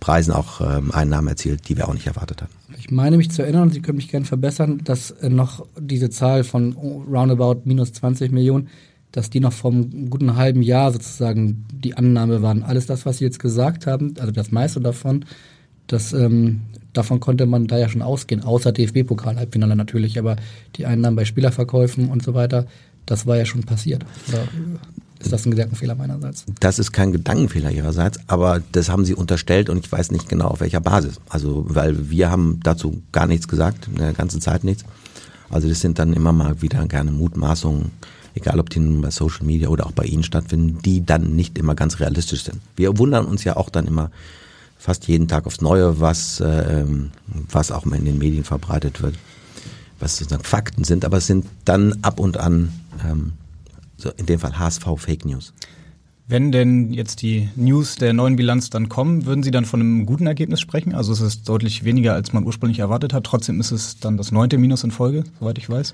Preisen 0.00 0.32
auch 0.32 0.60
ähm, 0.60 0.90
Einnahmen 0.92 1.28
erzielt, 1.28 1.68
die 1.68 1.76
wir 1.76 1.88
auch 1.88 1.94
nicht 1.94 2.06
erwartet 2.06 2.42
hatten. 2.42 2.52
Ich 2.78 2.90
meine 2.90 3.18
mich 3.18 3.30
zu 3.30 3.42
erinnern, 3.42 3.70
Sie 3.70 3.82
können 3.82 3.96
mich 3.96 4.08
gerne 4.08 4.24
verbessern, 4.24 4.80
dass 4.82 5.10
äh, 5.10 5.28
noch 5.28 5.66
diese 5.78 6.10
Zahl 6.10 6.44
von 6.44 6.72
roundabout 6.72 7.62
minus 7.64 7.92
20 7.92 8.32
Millionen 8.32 8.68
dass 9.12 9.30
die 9.30 9.40
noch 9.40 9.52
vom 9.52 10.08
guten 10.10 10.36
halben 10.36 10.62
Jahr 10.62 10.92
sozusagen 10.92 11.64
die 11.72 11.96
Annahme 11.96 12.42
waren. 12.42 12.62
Alles 12.62 12.86
das, 12.86 13.06
was 13.06 13.18
Sie 13.18 13.24
jetzt 13.24 13.38
gesagt 13.38 13.86
haben, 13.86 14.14
also 14.18 14.32
das 14.32 14.52
meiste 14.52 14.80
davon, 14.80 15.24
das, 15.86 16.12
ähm, 16.12 16.60
davon 16.92 17.18
konnte 17.20 17.46
man 17.46 17.66
da 17.66 17.78
ja 17.78 17.88
schon 17.88 18.02
ausgehen, 18.02 18.42
außer 18.42 18.72
DFB-Pokal-Halbfinale 18.72 19.74
natürlich, 19.74 20.18
aber 20.18 20.36
die 20.76 20.86
Einnahmen 20.86 21.16
bei 21.16 21.24
Spielerverkäufen 21.24 22.08
und 22.08 22.22
so 22.22 22.34
weiter, 22.34 22.66
das 23.06 23.26
war 23.26 23.36
ja 23.36 23.44
schon 23.44 23.64
passiert. 23.64 24.04
Oder 24.28 24.46
ist 25.18 25.32
das 25.32 25.44
ein 25.44 25.50
Gedankenfehler 25.50 25.94
meinerseits? 25.96 26.44
Das 26.60 26.78
ist 26.78 26.92
kein 26.92 27.12
Gedankenfehler 27.12 27.70
Ihrerseits, 27.70 28.20
aber 28.26 28.62
das 28.72 28.88
haben 28.88 29.04
Sie 29.04 29.14
unterstellt 29.14 29.68
und 29.68 29.78
ich 29.78 29.90
weiß 29.90 30.12
nicht 30.12 30.28
genau 30.28 30.46
auf 30.46 30.60
welcher 30.60 30.80
Basis. 30.80 31.20
Also, 31.28 31.64
weil 31.68 32.10
wir 32.10 32.30
haben 32.30 32.60
dazu 32.62 33.02
gar 33.12 33.26
nichts 33.26 33.48
gesagt, 33.48 33.88
in 33.88 33.96
der 33.96 34.12
ganzen 34.12 34.40
Zeit 34.40 34.64
nichts. 34.64 34.84
Also 35.50 35.68
das 35.68 35.80
sind 35.80 35.98
dann 35.98 36.12
immer 36.12 36.32
mal 36.32 36.62
wieder 36.62 36.86
gerne 36.86 37.10
Mutmaßungen, 37.10 37.90
egal 38.34 38.60
ob 38.60 38.70
die 38.70 38.80
nun 38.80 39.00
bei 39.00 39.10
Social 39.10 39.44
Media 39.44 39.68
oder 39.68 39.86
auch 39.86 39.92
bei 39.92 40.04
Ihnen 40.04 40.22
stattfinden, 40.22 40.80
die 40.82 41.04
dann 41.04 41.34
nicht 41.36 41.58
immer 41.58 41.74
ganz 41.74 42.00
realistisch 42.00 42.44
sind. 42.44 42.60
Wir 42.76 42.98
wundern 42.98 43.26
uns 43.26 43.44
ja 43.44 43.56
auch 43.56 43.70
dann 43.70 43.86
immer 43.86 44.10
fast 44.78 45.08
jeden 45.08 45.28
Tag 45.28 45.46
aufs 45.46 45.60
Neue, 45.60 46.00
was, 46.00 46.40
äh, 46.40 46.84
was 47.50 47.70
auch 47.70 47.84
in 47.84 48.04
den 48.04 48.18
Medien 48.18 48.44
verbreitet 48.44 49.02
wird, 49.02 49.14
was 49.98 50.16
sozusagen 50.16 50.44
Fakten 50.44 50.84
sind, 50.84 51.04
aber 51.04 51.18
es 51.18 51.26
sind 51.26 51.46
dann 51.64 51.98
ab 52.02 52.18
und 52.18 52.38
an, 52.38 52.72
ähm, 53.06 53.32
so 53.96 54.10
in 54.16 54.26
dem 54.26 54.40
Fall 54.40 54.58
HSV 54.58 54.86
Fake 54.96 55.26
News. 55.26 55.52
Wenn 56.30 56.52
denn 56.52 56.92
jetzt 56.92 57.22
die 57.22 57.48
News 57.56 57.96
der 57.96 58.12
neuen 58.12 58.36
Bilanz 58.36 58.70
dann 58.70 58.88
kommen, 58.88 59.26
würden 59.26 59.42
Sie 59.42 59.50
dann 59.50 59.64
von 59.64 59.80
einem 59.80 60.06
guten 60.06 60.28
Ergebnis 60.28 60.60
sprechen? 60.60 60.94
Also 60.94 61.12
es 61.12 61.20
ist 61.20 61.48
deutlich 61.48 61.82
weniger, 61.82 62.14
als 62.14 62.32
man 62.32 62.44
ursprünglich 62.44 62.78
erwartet 62.78 63.12
hat. 63.12 63.24
Trotzdem 63.24 63.58
ist 63.58 63.72
es 63.72 63.98
dann 63.98 64.16
das 64.16 64.30
neunte 64.30 64.56
Minus 64.56 64.84
in 64.84 64.92
Folge, 64.92 65.24
soweit 65.40 65.58
ich 65.58 65.68
weiß. 65.68 65.92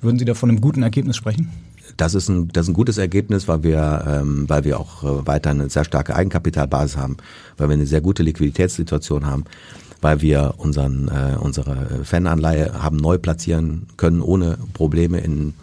Würden 0.00 0.18
Sie 0.18 0.24
da 0.24 0.34
von 0.34 0.50
einem 0.50 0.60
guten 0.60 0.82
Ergebnis 0.82 1.16
sprechen? 1.16 1.50
Das 1.96 2.14
ist 2.14 2.28
ein, 2.28 2.48
das 2.48 2.66
ist 2.66 2.70
ein 2.70 2.74
gutes 2.74 2.98
Ergebnis, 2.98 3.48
weil 3.48 3.62
wir, 3.62 4.04
ähm, 4.06 4.48
weil 4.48 4.64
wir 4.64 4.78
auch 4.78 5.02
äh, 5.02 5.26
weiter 5.26 5.50
eine 5.50 5.70
sehr 5.70 5.84
starke 5.84 6.14
Eigenkapitalbasis 6.14 6.96
haben, 6.96 7.16
weil 7.56 7.68
wir 7.68 7.74
eine 7.74 7.86
sehr 7.86 8.00
gute 8.00 8.22
Liquiditätssituation 8.22 9.26
haben, 9.26 9.44
weil 10.02 10.20
wir 10.20 10.54
unseren, 10.58 11.08
äh, 11.08 11.36
unsere 11.38 12.04
Fananleihe 12.04 12.82
haben 12.82 12.96
neu 12.96 13.18
platzieren 13.18 13.86
können 13.96 14.20
ohne 14.20 14.58
Probleme 14.74 15.20
in, 15.20 15.54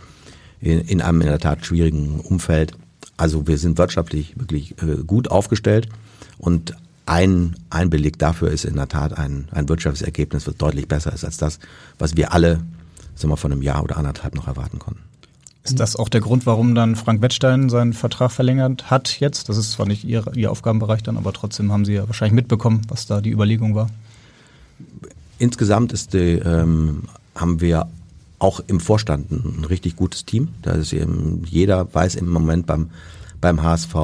in, 0.60 0.82
in 0.82 1.02
einem 1.02 1.22
in 1.22 1.28
der 1.28 1.40
Tat 1.40 1.66
schwierigen 1.66 2.20
Umfeld. 2.20 2.74
Also 3.18 3.48
wir 3.48 3.58
sind 3.58 3.78
wirtschaftlich 3.78 4.34
wirklich 4.40 4.72
äh, 4.82 5.04
gut 5.06 5.30
aufgestellt 5.30 5.88
und 6.40 6.76
ein, 7.06 7.56
ein 7.70 7.90
Beleg 7.90 8.18
dafür 8.18 8.50
ist 8.50 8.66
in 8.66 8.76
der 8.76 8.88
Tat 8.88 9.18
ein, 9.18 9.50
ein 9.52 9.68
wirtschaftliches 9.70 10.06
Ergebnis, 10.06 10.48
was 10.48 10.56
deutlich 10.56 10.88
besser 10.88 11.14
ist 11.14 11.26
als 11.26 11.38
das, 11.38 11.60
was 12.00 12.16
wir 12.16 12.34
alle 12.34 12.62
sagen 13.16 13.32
wir, 13.32 13.38
von 13.38 13.52
einem 13.52 13.62
Jahr 13.62 13.84
oder 13.84 13.98
anderthalb 13.98 14.36
noch 14.36 14.48
erwarten 14.48 14.80
konnten. 14.80 15.02
Ist 15.64 15.80
das 15.80 15.96
auch 15.96 16.10
der 16.10 16.20
Grund, 16.20 16.46
warum 16.46 16.76
dann 16.76 16.98
Frank 16.98 17.22
Wettstein 17.22 17.70
seinen 17.70 17.94
Vertrag 17.94 18.32
verlängert 18.32 18.92
hat 18.92 19.22
jetzt? 19.22 19.48
Das 19.48 19.56
ist 19.56 19.72
zwar 19.72 19.86
nicht 19.86 20.04
Ihr, 20.04 20.26
Ihr 20.36 20.52
Aufgabenbereich 20.52 21.04
dann, 21.04 21.16
aber 21.16 21.32
trotzdem 21.32 21.72
haben 21.72 21.86
Sie 21.86 21.94
ja 21.94 22.06
wahrscheinlich 22.08 22.36
mitbekommen, 22.36 22.82
was 22.90 23.06
da 23.06 23.22
die 23.22 23.32
Überlegung 23.32 23.74
war. 23.74 23.90
Insgesamt 25.40 25.94
ist 25.94 26.14
die, 26.14 26.34
ähm, 26.40 27.04
haben 27.34 27.62
wir 27.62 27.88
auch 28.40 28.60
im 28.68 28.82
Vorstand 28.82 29.32
ein 29.32 29.64
richtig 29.64 29.96
gutes 29.96 30.26
Team. 30.26 30.50
Da 30.64 30.72
ist 30.72 30.92
eben, 30.92 31.44
jeder 31.46 31.94
weiß 31.94 32.16
im 32.16 32.30
Moment 32.30 32.66
beim, 32.66 32.90
beim 33.40 33.64
HSV 33.64 33.96
äh, 33.96 33.98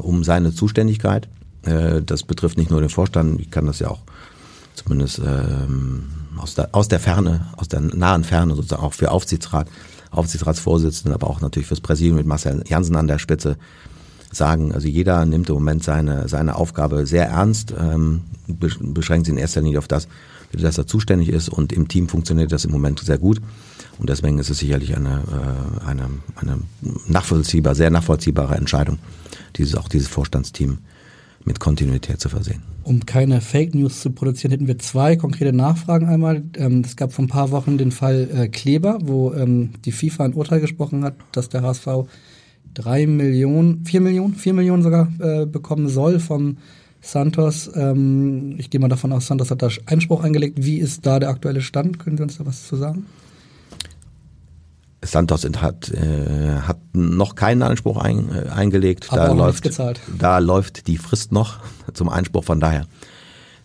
um 0.00 0.24
seine 0.24 0.54
Zuständigkeit. 0.54 1.28
Äh, 1.62 2.00
das 2.00 2.22
betrifft 2.22 2.56
nicht 2.56 2.70
nur 2.70 2.80
den 2.80 2.88
Vorstand, 2.88 3.38
ich 3.38 3.50
kann 3.50 3.66
das 3.66 3.80
ja 3.80 3.88
auch 3.88 4.00
zumindest 4.74 5.18
ähm, 5.18 6.04
aus, 6.38 6.54
der, 6.54 6.68
aus 6.72 6.88
der 6.88 7.00
Ferne, 7.00 7.46
aus 7.56 7.68
der 7.68 7.80
nahen 7.80 8.24
Ferne 8.24 8.54
sozusagen 8.54 8.82
auch 8.82 8.94
für 8.94 9.10
Aufsichtsrat, 9.10 9.68
Aufsichtsratsvorsitzenden, 10.10 11.12
aber 11.12 11.28
auch 11.28 11.40
natürlich 11.40 11.66
fürs 11.66 11.80
Präsidium 11.80 12.16
mit 12.16 12.26
Marcel 12.26 12.62
Jansen 12.66 12.96
an 12.96 13.06
der 13.06 13.18
Spitze 13.18 13.56
sagen. 14.32 14.72
Also 14.72 14.88
jeder 14.88 15.24
nimmt 15.26 15.48
im 15.48 15.54
Moment 15.54 15.84
seine, 15.84 16.28
seine 16.28 16.56
Aufgabe 16.56 17.06
sehr 17.06 17.26
ernst, 17.28 17.74
ähm, 17.78 18.22
beschränkt 18.46 19.26
sich 19.26 19.34
in 19.34 19.38
erster 19.38 19.60
Linie 19.60 19.78
auf 19.78 19.88
das, 19.88 20.08
für 20.50 20.58
das 20.58 20.78
er 20.78 20.86
zuständig 20.86 21.28
ist 21.28 21.48
und 21.48 21.72
im 21.72 21.88
Team 21.88 22.08
funktioniert 22.08 22.52
das 22.52 22.64
im 22.64 22.72
Moment 22.72 23.00
sehr 23.00 23.18
gut. 23.18 23.40
Und 23.98 24.10
deswegen 24.10 24.38
ist 24.38 24.50
es 24.50 24.58
sicherlich 24.58 24.94
eine, 24.96 25.22
äh, 25.30 25.86
eine, 25.86 26.08
eine 26.36 26.58
nachvollziehbar, 27.08 27.74
sehr 27.74 27.90
nachvollziehbare 27.90 28.54
Entscheidung, 28.54 28.98
dieses, 29.56 29.74
auch 29.74 29.88
dieses 29.88 30.08
Vorstandsteam 30.08 30.78
mit 31.44 31.60
Kontinuität 31.60 32.20
zu 32.20 32.28
versehen. 32.28 32.62
Um 32.82 33.04
keine 33.04 33.40
Fake 33.40 33.74
News 33.74 34.00
zu 34.00 34.10
produzieren, 34.10 34.52
hätten 34.52 34.68
wir 34.68 34.78
zwei 34.78 35.16
konkrete 35.16 35.52
Nachfragen 35.52 36.06
einmal. 36.06 36.42
Ähm, 36.56 36.82
es 36.84 36.96
gab 36.96 37.12
vor 37.12 37.24
ein 37.24 37.28
paar 37.28 37.50
Wochen 37.50 37.78
den 37.78 37.90
Fall 37.90 38.28
äh, 38.32 38.48
Kleber, 38.48 38.98
wo 39.02 39.32
ähm, 39.32 39.70
die 39.84 39.92
FIFA 39.92 40.24
ein 40.24 40.34
Urteil 40.34 40.60
gesprochen 40.60 41.04
hat, 41.04 41.14
dass 41.32 41.48
der 41.48 41.62
HSV 41.62 42.06
drei 42.74 43.06
Millionen, 43.06 43.84
vier 43.84 44.00
Millionen, 44.00 44.34
vier 44.34 44.54
Millionen 44.54 44.82
sogar 44.82 45.08
äh, 45.18 45.46
bekommen 45.46 45.88
soll 45.88 46.20
vom 46.20 46.58
Santos. 47.00 47.70
Ähm, 47.74 48.54
ich 48.58 48.70
gehe 48.70 48.80
mal 48.80 48.88
davon 48.88 49.12
aus, 49.12 49.26
Santos 49.26 49.50
hat 49.50 49.62
da 49.62 49.68
Einspruch 49.86 50.22
eingelegt. 50.22 50.58
Wie 50.62 50.78
ist 50.78 51.06
da 51.06 51.18
der 51.18 51.30
aktuelle 51.30 51.62
Stand? 51.62 51.98
Können 51.98 52.16
Sie 52.16 52.22
uns 52.22 52.38
da 52.38 52.46
was 52.46 52.66
zu 52.66 52.76
sagen? 52.76 53.06
Santos 55.06 55.44
hat, 55.44 55.90
äh, 55.90 56.60
hat 56.60 56.78
noch 56.92 57.34
keinen 57.34 57.62
Anspruch 57.62 57.96
ein, 57.96 58.28
äh, 58.34 58.48
eingelegt. 58.50 59.06
Aber 59.10 59.24
da 59.24 59.28
auch 59.30 59.36
läuft, 59.36 59.62
gezahlt. 59.62 60.00
da 60.18 60.38
läuft 60.38 60.86
die 60.86 60.98
Frist 60.98 61.32
noch 61.32 61.58
zum 61.94 62.08
Einspruch. 62.08 62.44
Von 62.44 62.60
daher 62.60 62.86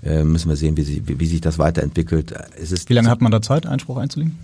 äh, 0.04 0.24
müssen 0.24 0.50
wir 0.50 0.56
sehen, 0.56 0.78
wie, 0.78 0.84
sie, 0.84 1.08
wie, 1.08 1.20
wie 1.20 1.28
sich 1.28 1.42
das 1.42 1.58
weiterentwickelt. 1.58 2.34
Es 2.62 2.72
ist 2.72 2.90
Wie 2.90 2.94
lange 2.94 3.10
hat 3.10 3.22
man 3.22 3.32
da 3.32 3.42
Zeit, 3.42 3.66
Einspruch 3.66 3.98
einzulegen? 3.98 4.38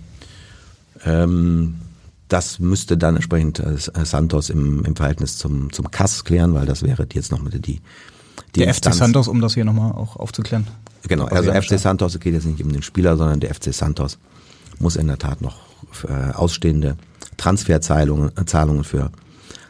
Ähm, 1.04 1.76
das 2.28 2.58
müsste 2.58 2.98
dann 2.98 3.16
entsprechend 3.16 3.58
äh, 3.58 3.76
Santos 3.78 4.50
im, 4.50 4.84
im 4.84 4.96
Verhältnis 4.96 5.38
zum, 5.38 5.72
zum 5.72 5.90
Kass 5.90 6.24
klären, 6.24 6.54
weil 6.54 6.66
das 6.66 6.82
wäre 6.82 7.06
jetzt 7.12 7.32
noch 7.32 7.40
mit 7.40 7.54
die, 7.54 7.80
die 8.54 8.60
Der 8.60 8.68
Instanz. 8.68 8.96
FC 8.96 9.00
Santos, 9.00 9.28
um 9.28 9.40
das 9.40 9.54
hier 9.54 9.64
nochmal 9.64 9.92
auch 9.92 10.16
aufzuklären. 10.16 10.66
Genau, 11.06 11.24
also 11.26 11.52
FC 11.52 11.78
Santos 11.78 12.14
es 12.14 12.20
geht 12.20 12.34
jetzt 12.34 12.44
nicht 12.44 12.62
um 12.62 12.72
den 12.72 12.82
Spieler, 12.82 13.16
sondern 13.16 13.40
der 13.40 13.54
FC 13.54 13.72
Santos 13.72 14.18
muss 14.78 14.96
in 14.96 15.06
der 15.06 15.18
Tat 15.18 15.40
noch 15.40 15.56
äh, 16.04 16.32
ausstehende 16.32 16.96
Transferzahlungen 17.36 18.30
äh, 18.36 18.44
Zahlungen 18.44 18.84
für 18.84 19.10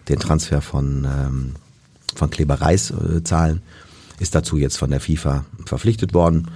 den 0.08 0.18
Transfer 0.18 0.60
von, 0.60 1.04
ähm, 1.04 1.54
von 2.14 2.30
Kleber 2.30 2.60
Reis 2.60 2.90
äh, 2.90 3.22
zahlen, 3.22 3.62
ist 4.18 4.34
dazu 4.34 4.56
jetzt 4.56 4.76
von 4.78 4.90
der 4.90 5.00
FIFA 5.00 5.44
verpflichtet 5.66 6.14
worden. 6.14 6.50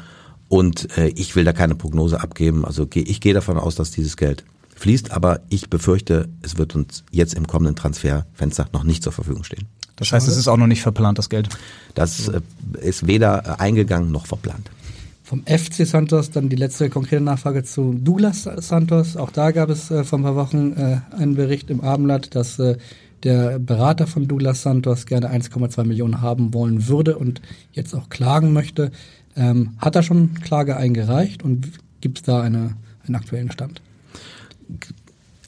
Und 0.49 0.97
äh, 0.99 1.09
ich 1.09 1.37
will 1.37 1.45
da 1.45 1.53
keine 1.53 1.75
Prognose 1.75 2.21
abgeben. 2.21 2.65
Also 2.65 2.87
geh, 2.87 3.01
ich 3.01 3.21
gehe 3.21 3.35
davon 3.35 3.59
aus, 3.59 3.75
dass 3.75 3.91
dieses 3.91 4.17
Geld 4.17 4.45
fließt, 4.77 5.13
aber 5.13 5.41
ich 5.49 5.71
befürchte, 5.71 6.29
es 6.43 6.59
wird 6.59 6.75
uns 6.75 7.05
jetzt 7.11 7.35
im 7.35 7.47
kommenden 7.47 7.77
Transferfenster 7.77 8.69
noch 8.73 8.85
nicht 8.85 9.03
zur 9.03 9.13
Verfügung 9.13 9.45
stehen. 9.45 9.67
Das 9.97 10.13
heißt, 10.13 10.27
es 10.27 10.37
ist 10.37 10.49
auch 10.49 10.57
noch 10.57 10.67
nicht 10.67 10.83
verplant, 10.83 11.19
das 11.19 11.29
Geld. 11.29 11.49
Das 11.95 12.29
äh, 12.29 12.41
ist 12.81 13.07
weder 13.07 13.61
eingegangen 13.61 14.11
noch 14.11 14.27
verplant. 14.27 14.71
Vom 15.33 15.45
FC 15.47 15.87
Santos 15.87 16.31
dann 16.31 16.51
die 16.51 16.57
letzte 16.57 16.91
konkrete 16.91 17.23
Nachfrage 17.23 17.65
zu 17.65 17.95
Douglas 17.95 18.43
Santos. 18.59 19.17
Auch 19.17 19.31
da 19.31 19.51
gab 19.51 19.71
es 19.71 19.91
äh, 19.91 20.05
vor 20.05 20.19
ein 20.19 20.25
paar 20.25 20.37
Wochen 20.37 20.75
äh, 20.75 21.01
einen 21.17 21.37
Bericht 21.37 21.71
im 21.71 21.81
Abendblatt, 21.81 22.35
dass 22.35 22.59
äh, 22.59 22.77
der 23.23 23.59
Berater 23.59 24.07
von 24.07 24.29
Douglas 24.29 24.61
Santos 24.61 25.07
gerne 25.07 25.33
1,2 25.33 25.85
Millionen 25.85 26.21
haben 26.21 26.53
wollen 26.53 26.87
würde 26.87 27.17
und 27.17 27.41
jetzt 27.73 27.95
auch 27.95 28.11
klagen 28.11 28.53
möchte. 28.53 28.93
Ähm, 29.35 29.71
hat 29.79 29.97
er 29.97 30.03
schon 30.03 30.35
Klage 30.35 30.77
eingereicht 30.77 31.43
und 31.43 31.81
gibt 32.03 32.19
es 32.19 32.25
da 32.25 32.43
eine, 32.43 32.77
einen 33.07 33.17
aktuellen 33.17 33.51
Stand? 33.51 33.81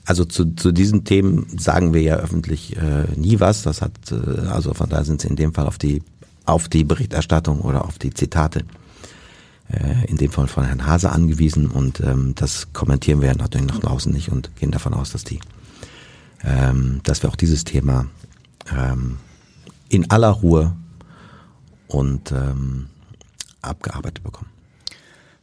Also 0.07 0.25
zu, 0.25 0.47
zu 0.55 0.73
diesen 0.73 1.05
Themen 1.05 1.59
sagen 1.59 1.93
wir 1.93 2.01
ja 2.01 2.17
öffentlich 2.17 2.75
äh, 2.79 3.05
nie 3.17 3.39
was. 3.39 3.61
Das 3.65 3.83
hat 3.83 3.93
äh, 4.11 4.47
also 4.47 4.73
von 4.73 4.89
daher 4.89 5.05
sind 5.05 5.21
sie 5.21 5.29
in 5.29 5.37
dem 5.37 5.53
Fall 5.53 5.67
auf 5.67 5.77
die 5.77 6.01
auf 6.47 6.71
die 6.71 6.85
Berichterstattung 6.85 7.61
oder 7.61 7.85
auf 7.85 7.99
die 7.99 8.15
Zitate 8.15 8.65
äh, 9.75 10.07
in 10.07 10.17
dem 10.17 10.31
Fall 10.31 10.47
von 10.47 10.65
Herrn 10.65 10.87
Hase 10.87 11.11
angewiesen 11.11 11.69
und 11.69 12.01
ähm, 12.01 12.35
das 12.35 12.73
kommentieren 12.73 13.21
wir 13.21 13.35
natürlich 13.35 13.67
nach 13.67 13.83
außen 13.85 14.13
nicht 14.13 14.31
und 14.31 14.55
gehen 14.57 14.71
davon 14.71 14.95
aus, 14.95 15.11
dass 15.13 15.25
die, 15.25 15.41
ähm, 16.45 17.01
dass 17.03 17.23
wir 17.23 17.31
auch 17.31 17.37
dieses 17.37 17.65
Thema 17.65 18.07
ähm, 18.75 19.19
in 19.89 20.11
aller 20.11 20.31
Ruhe 20.31 20.75
und 21.89 22.33
ähm, 22.33 22.87
abgearbeitet 23.63 24.23
bekommen. 24.23 24.51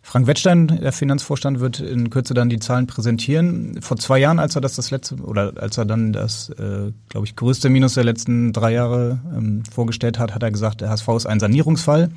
Frank 0.01 0.27
Wettstein, 0.27 0.67
der 0.67 0.91
Finanzvorstand, 0.91 1.59
wird 1.59 1.79
in 1.79 2.09
Kürze 2.09 2.33
dann 2.33 2.49
die 2.49 2.59
Zahlen 2.59 2.85
präsentieren. 2.85 3.81
Vor 3.81 3.95
zwei 3.97 4.19
Jahren, 4.19 4.39
als 4.39 4.55
er 4.55 4.61
das 4.61 4.75
das 4.75 4.91
letzte 4.91 5.15
oder 5.15 5.53
als 5.55 5.77
er 5.77 5.85
dann 5.85 6.11
das, 6.11 6.49
äh, 6.49 6.91
glaube 7.07 7.25
ich, 7.25 7.35
größte 7.35 7.69
Minus 7.69 7.93
der 7.93 8.03
letzten 8.03 8.51
drei 8.51 8.73
Jahre 8.73 9.21
ähm, 9.33 9.63
vorgestellt 9.71 10.19
hat, 10.19 10.35
hat 10.35 10.43
er 10.43 10.51
gesagt, 10.51 10.81
der 10.81 10.89
HSV 10.89 11.07
ist 11.09 11.27
ein 11.27 11.39
Sanierungsfall 11.39 12.09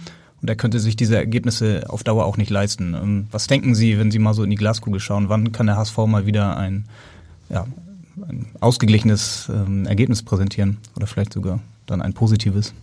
und 0.43 0.49
er 0.49 0.57
könnte 0.57 0.79
sich 0.79 0.97
diese 0.97 1.17
Ergebnisse 1.17 1.85
auf 1.89 2.05
Dauer 2.05 2.25
auch 2.25 2.37
nicht 2.37 2.51
leisten. 2.51 2.95
Ähm, 2.95 3.27
was 3.31 3.47
denken 3.47 3.75
Sie, 3.75 3.99
wenn 3.99 4.11
Sie 4.11 4.19
mal 4.19 4.35
so 4.35 4.43
in 4.43 4.51
die 4.51 4.57
Glaskugel 4.57 5.01
schauen? 5.01 5.29
Wann 5.29 5.53
kann 5.53 5.67
der 5.67 5.77
HSV 5.77 5.97
mal 6.07 6.27
wieder 6.27 6.57
ein, 6.57 6.85
ja, 7.49 7.67
ein 8.29 8.47
ausgeglichenes 8.61 9.51
ähm, 9.53 9.87
Ergebnis 9.87 10.23
präsentieren 10.23 10.79
oder 10.97 11.07
vielleicht 11.07 11.33
sogar 11.33 11.61
dann 11.87 12.03
ein 12.03 12.13
positives? 12.13 12.75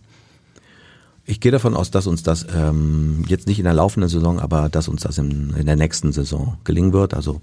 Ich 1.25 1.39
gehe 1.39 1.51
davon 1.51 1.75
aus, 1.75 1.91
dass 1.91 2.07
uns 2.07 2.23
das 2.23 2.45
ähm, 2.53 3.23
jetzt 3.27 3.47
nicht 3.47 3.59
in 3.59 3.65
der 3.65 3.73
laufenden 3.73 4.09
Saison, 4.09 4.39
aber 4.39 4.69
dass 4.69 4.87
uns 4.87 5.03
das 5.03 5.17
in, 5.17 5.53
in 5.55 5.65
der 5.65 5.75
nächsten 5.75 6.11
Saison 6.11 6.57
gelingen 6.63 6.93
wird. 6.93 7.13
Also 7.13 7.41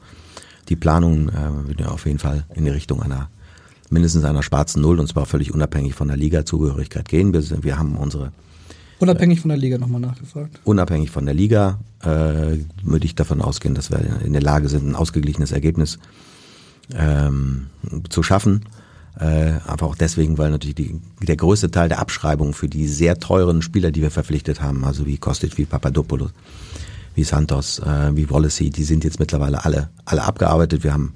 die 0.68 0.77
Planung 0.77 1.29
äh, 1.29 1.68
wird 1.68 1.81
ja 1.81 1.88
auf 1.88 2.05
jeden 2.05 2.18
Fall 2.18 2.44
in 2.55 2.64
die 2.64 2.71
Richtung 2.71 3.03
einer 3.03 3.31
mindestens 3.90 4.25
einer 4.25 4.42
schwarzen 4.42 4.83
Null 4.83 5.01
und 5.01 5.09
zwar 5.09 5.27
völlig 5.27 5.55
unabhängig 5.55 5.94
von 5.94 6.09
der 6.09 6.16
Liga-Zugehörigkeit 6.16 7.09
gehen. 7.09 7.33
Wir, 7.33 7.42
wir 7.62 7.79
haben 7.79 7.97
unsere 7.97 8.33
Unabhängig 9.01 9.41
von 9.41 9.49
der 9.49 9.59
Liga 9.59 9.79
nochmal 9.79 10.01
nachgefragt. 10.01 10.61
Unabhängig 10.65 11.11
von 11.11 11.25
der 11.25 11.35
Liga 11.35 11.79
äh, 12.03 12.59
würde 12.83 13.05
ich 13.05 13.15
davon 13.15 13.41
ausgehen, 13.41 13.75
dass 13.75 13.91
wir 13.91 14.21
in 14.25 14.33
der 14.33 14.43
Lage 14.43 14.69
sind, 14.69 14.89
ein 14.89 14.97
ausgeglichenes 14.97 15.53
Ergebnis 15.53 15.99
ähm, 16.95 17.67
zu 18.09 18.23
schaffen. 18.23 18.65
Äh, 19.19 19.55
einfach 19.67 19.89
auch 19.89 19.97
deswegen, 19.97 20.39
weil 20.39 20.51
natürlich 20.51 20.77
die, 20.77 21.01
der 21.21 21.37
größte 21.37 21.71
Teil 21.71 21.89
der 21.89 21.99
Abschreibungen 21.99 22.55
für 22.55 22.69
die 22.69 22.87
sehr 22.87 23.19
teuren 23.19 23.63
Spieler, 23.63 23.91
die 23.91 24.03
wir 24.03 24.11
verpflichtet 24.11 24.63
haben, 24.63 24.85
also 24.85 25.07
wie 25.07 25.19
Kostic, 25.19 25.59
wie 25.59 25.65
Papadopoulos, 25.65 26.31
wie 27.15 27.25
Santos, 27.25 27.81
äh, 27.81 28.15
wie 28.15 28.31
Wallacey, 28.31 28.71
die 28.71 28.85
sind 28.85 29.03
jetzt 29.05 29.19
mittlerweile 29.19 29.65
alle, 29.65 29.91
alle 30.05 30.23
abgearbeitet. 30.23 30.85
Wir 30.85 30.93
haben, 30.93 31.15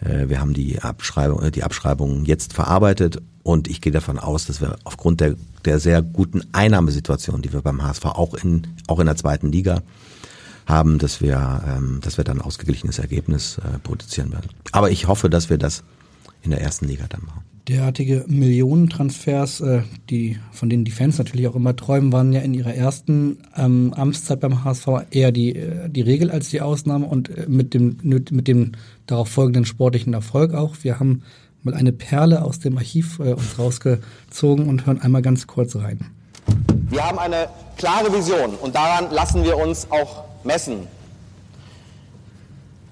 wir 0.00 0.40
haben 0.40 0.54
die 0.54 0.80
Abschreibung, 0.80 1.42
äh, 1.42 1.50
die 1.50 1.62
Abschreibungen 1.62 2.24
jetzt 2.24 2.52
verarbeitet 2.52 3.20
und 3.42 3.68
ich 3.68 3.80
gehe 3.80 3.92
davon 3.92 4.18
aus, 4.18 4.46
dass 4.46 4.60
wir 4.60 4.76
aufgrund 4.84 5.20
der, 5.20 5.36
der 5.64 5.78
sehr 5.78 6.02
guten 6.02 6.42
Einnahmesituation, 6.52 7.42
die 7.42 7.52
wir 7.52 7.62
beim 7.62 7.82
HSV 7.82 8.06
auch 8.06 8.34
in, 8.34 8.66
auch 8.86 9.00
in 9.00 9.06
der 9.06 9.16
zweiten 9.16 9.52
Liga 9.52 9.82
haben, 10.66 10.98
dass 10.98 11.20
wir, 11.20 11.62
ähm, 11.66 12.00
dass 12.02 12.16
wir 12.16 12.24
dann 12.24 12.38
ein 12.38 12.44
ausgeglichenes 12.44 12.98
Ergebnis 12.98 13.58
äh, 13.58 13.78
produzieren 13.78 14.32
werden. 14.32 14.50
Aber 14.72 14.90
ich 14.90 15.08
hoffe, 15.08 15.28
dass 15.28 15.50
wir 15.50 15.58
das 15.58 15.82
in 16.42 16.50
der 16.50 16.60
ersten 16.60 16.86
Liga 16.86 17.06
dann 17.08 17.22
machen. 17.24 17.42
Derartige 17.68 18.24
Millionentransfers, 18.26 19.60
äh, 19.60 19.82
die, 20.08 20.38
von 20.50 20.70
denen 20.70 20.84
die 20.84 20.90
Fans 20.90 21.18
natürlich 21.18 21.46
auch 21.46 21.54
immer 21.54 21.76
träumen, 21.76 22.12
waren 22.12 22.32
ja 22.32 22.40
in 22.40 22.54
ihrer 22.54 22.74
ersten 22.74 23.38
ähm, 23.56 23.92
Amtszeit 23.94 24.40
beim 24.40 24.64
HSV 24.64 24.88
eher 25.10 25.30
die, 25.30 25.54
äh, 25.54 25.88
die 25.88 26.00
Regel 26.00 26.30
als 26.30 26.48
die 26.48 26.60
Ausnahme 26.60 27.06
und 27.06 27.28
äh, 27.28 27.46
mit, 27.48 27.74
dem, 27.74 27.98
mit 28.02 28.48
dem 28.48 28.72
darauf 29.06 29.28
folgenden 29.28 29.64
sportlichen 29.66 30.14
Erfolg 30.14 30.54
auch. 30.54 30.76
Wir 30.82 30.98
haben 30.98 31.22
mal 31.62 31.74
eine 31.74 31.92
Perle 31.92 32.42
aus 32.42 32.58
dem 32.58 32.76
Archiv 32.78 33.18
äh, 33.18 33.34
uns 33.34 33.58
rausgezogen 33.58 34.68
und 34.68 34.86
hören 34.86 35.00
einmal 35.00 35.22
ganz 35.22 35.46
kurz 35.46 35.76
rein. 35.76 36.00
Wir 36.88 37.04
haben 37.04 37.18
eine 37.18 37.48
klare 37.76 38.12
Vision 38.12 38.54
und 38.60 38.74
daran 38.74 39.12
lassen 39.12 39.44
wir 39.44 39.56
uns 39.56 39.86
auch 39.90 40.24
messen. 40.44 40.86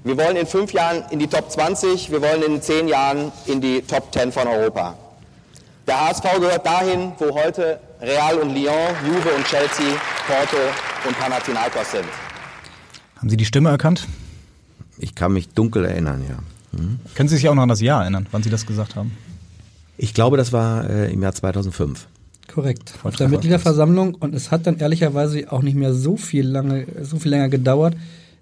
Wir 0.08 0.16
wollen 0.16 0.36
in 0.36 0.46
fünf 0.46 0.72
Jahren 0.72 1.04
in 1.10 1.18
die 1.18 1.26
Top 1.26 1.50
20, 1.50 2.10
wir 2.10 2.22
wollen 2.22 2.42
in 2.42 2.62
zehn 2.62 2.88
Jahren 2.88 3.30
in 3.44 3.60
die 3.60 3.82
Top 3.82 4.10
10 4.10 4.32
von 4.32 4.48
Europa. 4.48 4.96
Der 5.86 6.00
HSV 6.00 6.22
gehört 6.40 6.64
dahin, 6.64 7.12
wo 7.18 7.34
heute 7.34 7.78
Real 8.00 8.38
und 8.38 8.54
Lyon, 8.54 8.72
Juve 9.06 9.28
und 9.36 9.44
Chelsea, 9.44 9.84
Porto 10.26 10.56
und 11.06 11.18
Panathinaikos 11.18 11.90
sind. 11.90 12.06
Haben 13.16 13.28
Sie 13.28 13.36
die 13.36 13.44
Stimme 13.44 13.68
erkannt? 13.68 14.06
Ich 14.96 15.14
kann 15.14 15.34
mich 15.34 15.50
dunkel 15.50 15.84
erinnern, 15.84 16.24
ja. 16.26 16.38
Mhm. 16.72 17.00
Können 17.14 17.28
Sie 17.28 17.36
sich 17.36 17.46
auch 17.50 17.54
noch 17.54 17.64
an 17.64 17.68
das 17.68 17.82
Jahr 17.82 18.00
erinnern, 18.00 18.26
wann 18.30 18.42
Sie 18.42 18.48
das 18.48 18.64
gesagt 18.64 18.96
haben? 18.96 19.14
Ich 19.98 20.14
glaube, 20.14 20.38
das 20.38 20.54
war 20.54 20.88
äh, 20.88 21.12
im 21.12 21.20
Jahr 21.20 21.34
2005. 21.34 22.06
Korrekt. 22.50 22.94
Auf 23.02 23.16
der 23.16 23.28
Mitgliederversammlung 23.28 24.14
und 24.14 24.34
es 24.34 24.50
hat 24.50 24.66
dann 24.66 24.78
ehrlicherweise 24.78 25.52
auch 25.52 25.60
nicht 25.60 25.76
mehr 25.76 25.92
so 25.92 26.16
viel 26.16 26.48
lange, 26.48 26.86
so 27.02 27.18
viel 27.18 27.30
länger 27.30 27.50
gedauert, 27.50 27.94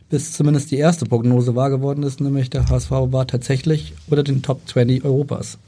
bis 0.09 0.33
zumindest 0.33 0.71
die 0.71 0.77
erste 0.77 1.05
Prognose 1.07 1.57
wahr 1.57 1.71
geworden 1.71 2.03
ist, 2.03 2.21
nämlich 2.21 2.51
der 2.51 2.69
HSV 2.69 2.91
war 2.91 3.27
tatsächlich 3.27 3.95
unter 4.09 4.23
den 4.23 4.43
Top 4.43 4.61
20 4.67 5.05
Europas. 5.05 5.59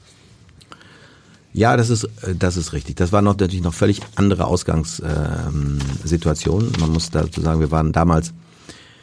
Ja, 1.51 1.75
das 1.75 1.89
ist, 1.89 2.03
äh, 2.03 2.35
das 2.37 2.57
ist 2.57 2.73
richtig. 2.73 2.95
Das 2.95 3.11
war 3.11 3.21
noch, 3.21 3.33
natürlich 3.33 3.63
noch 3.63 3.73
völlig 3.73 4.01
andere 4.15 4.45
Ausgangssituation. 4.45 6.65
Ähm, 6.65 6.71
Man 6.79 6.91
muss 6.91 7.09
dazu 7.09 7.41
sagen, 7.41 7.59
wir 7.59 7.71
waren 7.71 7.91
damals 7.91 8.33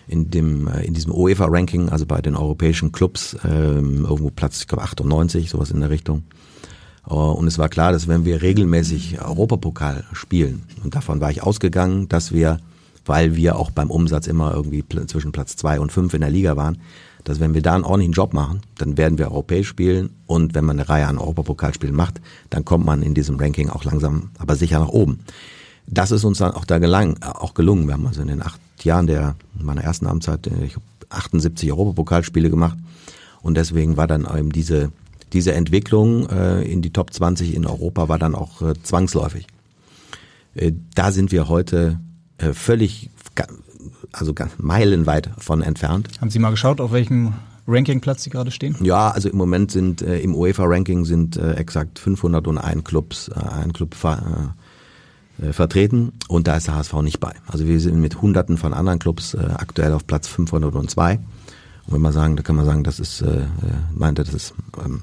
in 0.08 0.30
dem 0.30 0.68
äh, 0.68 0.84
in 0.84 0.94
diesem 0.94 1.12
UEFA-Ranking, 1.12 1.88
also 1.88 2.06
bei 2.06 2.22
den 2.22 2.36
europäischen 2.36 2.92
Clubs, 2.92 3.36
ähm, 3.44 4.04
irgendwo 4.04 4.30
Platz, 4.30 4.60
ich 4.60 4.68
glaube 4.68 4.84
98, 4.84 5.50
sowas 5.50 5.70
in 5.70 5.80
der 5.80 5.90
Richtung. 5.90 6.22
Uh, 7.08 7.30
und 7.30 7.46
es 7.46 7.56
war 7.56 7.68
klar, 7.68 7.92
dass 7.92 8.08
wenn 8.08 8.24
wir 8.24 8.42
regelmäßig 8.42 9.20
Europapokal 9.20 10.02
spielen, 10.12 10.64
und 10.82 10.96
davon 10.96 11.20
war 11.20 11.30
ich 11.30 11.40
ausgegangen, 11.40 12.08
dass 12.08 12.32
wir 12.32 12.58
weil 13.06 13.36
wir 13.36 13.56
auch 13.56 13.70
beim 13.70 13.90
Umsatz 13.90 14.26
immer 14.26 14.54
irgendwie 14.54 14.84
zwischen 15.06 15.32
Platz 15.32 15.56
zwei 15.56 15.80
und 15.80 15.92
fünf 15.92 16.14
in 16.14 16.20
der 16.20 16.30
Liga 16.30 16.56
waren, 16.56 16.78
dass 17.24 17.40
wenn 17.40 17.54
wir 17.54 17.62
da 17.62 17.74
einen 17.74 17.84
ordentlichen 17.84 18.12
Job 18.12 18.34
machen, 18.34 18.60
dann 18.78 18.96
werden 18.96 19.18
wir 19.18 19.26
europäisch 19.26 19.68
spielen 19.68 20.10
und 20.26 20.54
wenn 20.54 20.64
man 20.64 20.78
eine 20.78 20.88
Reihe 20.88 21.06
an 21.06 21.18
Europapokalspielen 21.18 21.94
macht, 21.94 22.20
dann 22.50 22.64
kommt 22.64 22.84
man 22.84 23.02
in 23.02 23.14
diesem 23.14 23.36
Ranking 23.36 23.68
auch 23.68 23.84
langsam, 23.84 24.30
aber 24.38 24.54
sicher 24.54 24.78
nach 24.78 24.88
oben. 24.88 25.20
Das 25.88 26.10
ist 26.10 26.24
uns 26.24 26.38
dann 26.38 26.52
auch 26.52 26.64
da 26.64 26.78
gelang, 26.78 27.22
auch 27.22 27.54
gelungen. 27.54 27.86
Wir 27.86 27.94
haben 27.94 28.06
also 28.06 28.20
in 28.20 28.28
den 28.28 28.42
acht 28.42 28.60
Jahren 28.82 29.06
der 29.06 29.36
meiner 29.58 29.82
ersten 29.82 30.06
Amtszeit 30.06 30.46
äh, 30.46 30.64
ich 30.64 30.74
habe 30.74 30.84
78 31.08 31.70
Europapokalspiele 31.72 32.50
gemacht 32.50 32.76
und 33.40 33.56
deswegen 33.56 33.96
war 33.96 34.06
dann 34.06 34.26
eben 34.36 34.50
diese 34.50 34.90
diese 35.32 35.52
Entwicklung 35.52 36.28
äh, 36.28 36.62
in 36.62 36.82
die 36.82 36.92
Top 36.92 37.12
20 37.12 37.54
in 37.54 37.66
Europa 37.66 38.08
war 38.08 38.18
dann 38.18 38.34
auch 38.34 38.62
äh, 38.62 38.74
zwangsläufig. 38.82 39.46
Äh, 40.54 40.72
da 40.94 41.12
sind 41.12 41.32
wir 41.32 41.48
heute 41.48 41.98
äh, 41.98 42.05
völlig, 42.38 43.10
also 44.12 44.34
ganz 44.34 44.52
meilenweit 44.58 45.30
von 45.38 45.62
entfernt. 45.62 46.08
Haben 46.20 46.30
Sie 46.30 46.38
mal 46.38 46.50
geschaut, 46.50 46.80
auf 46.80 46.92
welchem 46.92 47.34
Rankingplatz 47.68 48.22
Sie 48.22 48.30
gerade 48.30 48.50
stehen? 48.50 48.76
Ja, 48.80 49.10
also 49.10 49.28
im 49.28 49.36
Moment 49.36 49.70
sind 49.70 50.02
äh, 50.02 50.18
im 50.20 50.34
UEFA-Ranking 50.34 51.04
sind 51.04 51.36
äh, 51.36 51.54
exakt 51.54 51.98
501 51.98 52.84
Clubs, 52.84 53.28
äh, 53.28 53.34
ein 53.34 53.72
Club 53.72 53.94
ver, 53.94 54.54
äh, 55.42 55.52
vertreten 55.52 56.12
und 56.28 56.46
da 56.46 56.56
ist 56.56 56.68
der 56.68 56.76
HSV 56.76 56.94
nicht 57.02 57.20
bei. 57.20 57.32
Also 57.46 57.66
wir 57.66 57.80
sind 57.80 58.00
mit 58.00 58.22
Hunderten 58.22 58.56
von 58.56 58.72
anderen 58.72 58.98
Clubs 58.98 59.34
äh, 59.34 59.38
aktuell 59.38 59.92
auf 59.92 60.06
Platz 60.06 60.28
502. 60.28 61.18
Und 61.86 61.92
wenn 61.92 62.00
man 62.00 62.12
sagen, 62.12 62.36
da 62.36 62.42
kann 62.42 62.56
man 62.56 62.64
sagen, 62.64 62.84
das 62.84 63.00
ist, 63.00 63.20
äh, 63.22 63.42
meinte, 63.94 64.24
das 64.24 64.34
ist, 64.34 64.54
ähm, 64.84 65.02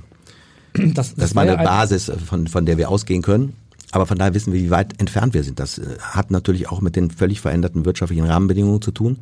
das, 0.73 0.93
das, 0.93 1.15
das 1.15 1.25
ist 1.25 1.35
meine 1.35 1.55
Basis, 1.57 2.11
von, 2.25 2.47
von 2.47 2.65
der 2.65 2.77
wir 2.77 2.89
ausgehen 2.89 3.21
können. 3.21 3.53
Aber 3.93 4.07
von 4.07 4.17
daher 4.17 4.33
wissen 4.33 4.53
wir, 4.53 4.59
wie 4.59 4.71
weit 4.71 4.99
entfernt 4.99 5.35
wir 5.35 5.43
sind. 5.43 5.59
Das 5.59 5.77
äh, 5.77 5.85
hat 6.01 6.31
natürlich 6.31 6.67
auch 6.67 6.81
mit 6.81 6.95
den 6.95 7.11
völlig 7.11 7.39
veränderten 7.41 7.85
wirtschaftlichen 7.85 8.25
Rahmenbedingungen 8.25 8.81
zu 8.81 8.89
tun. 8.89 9.19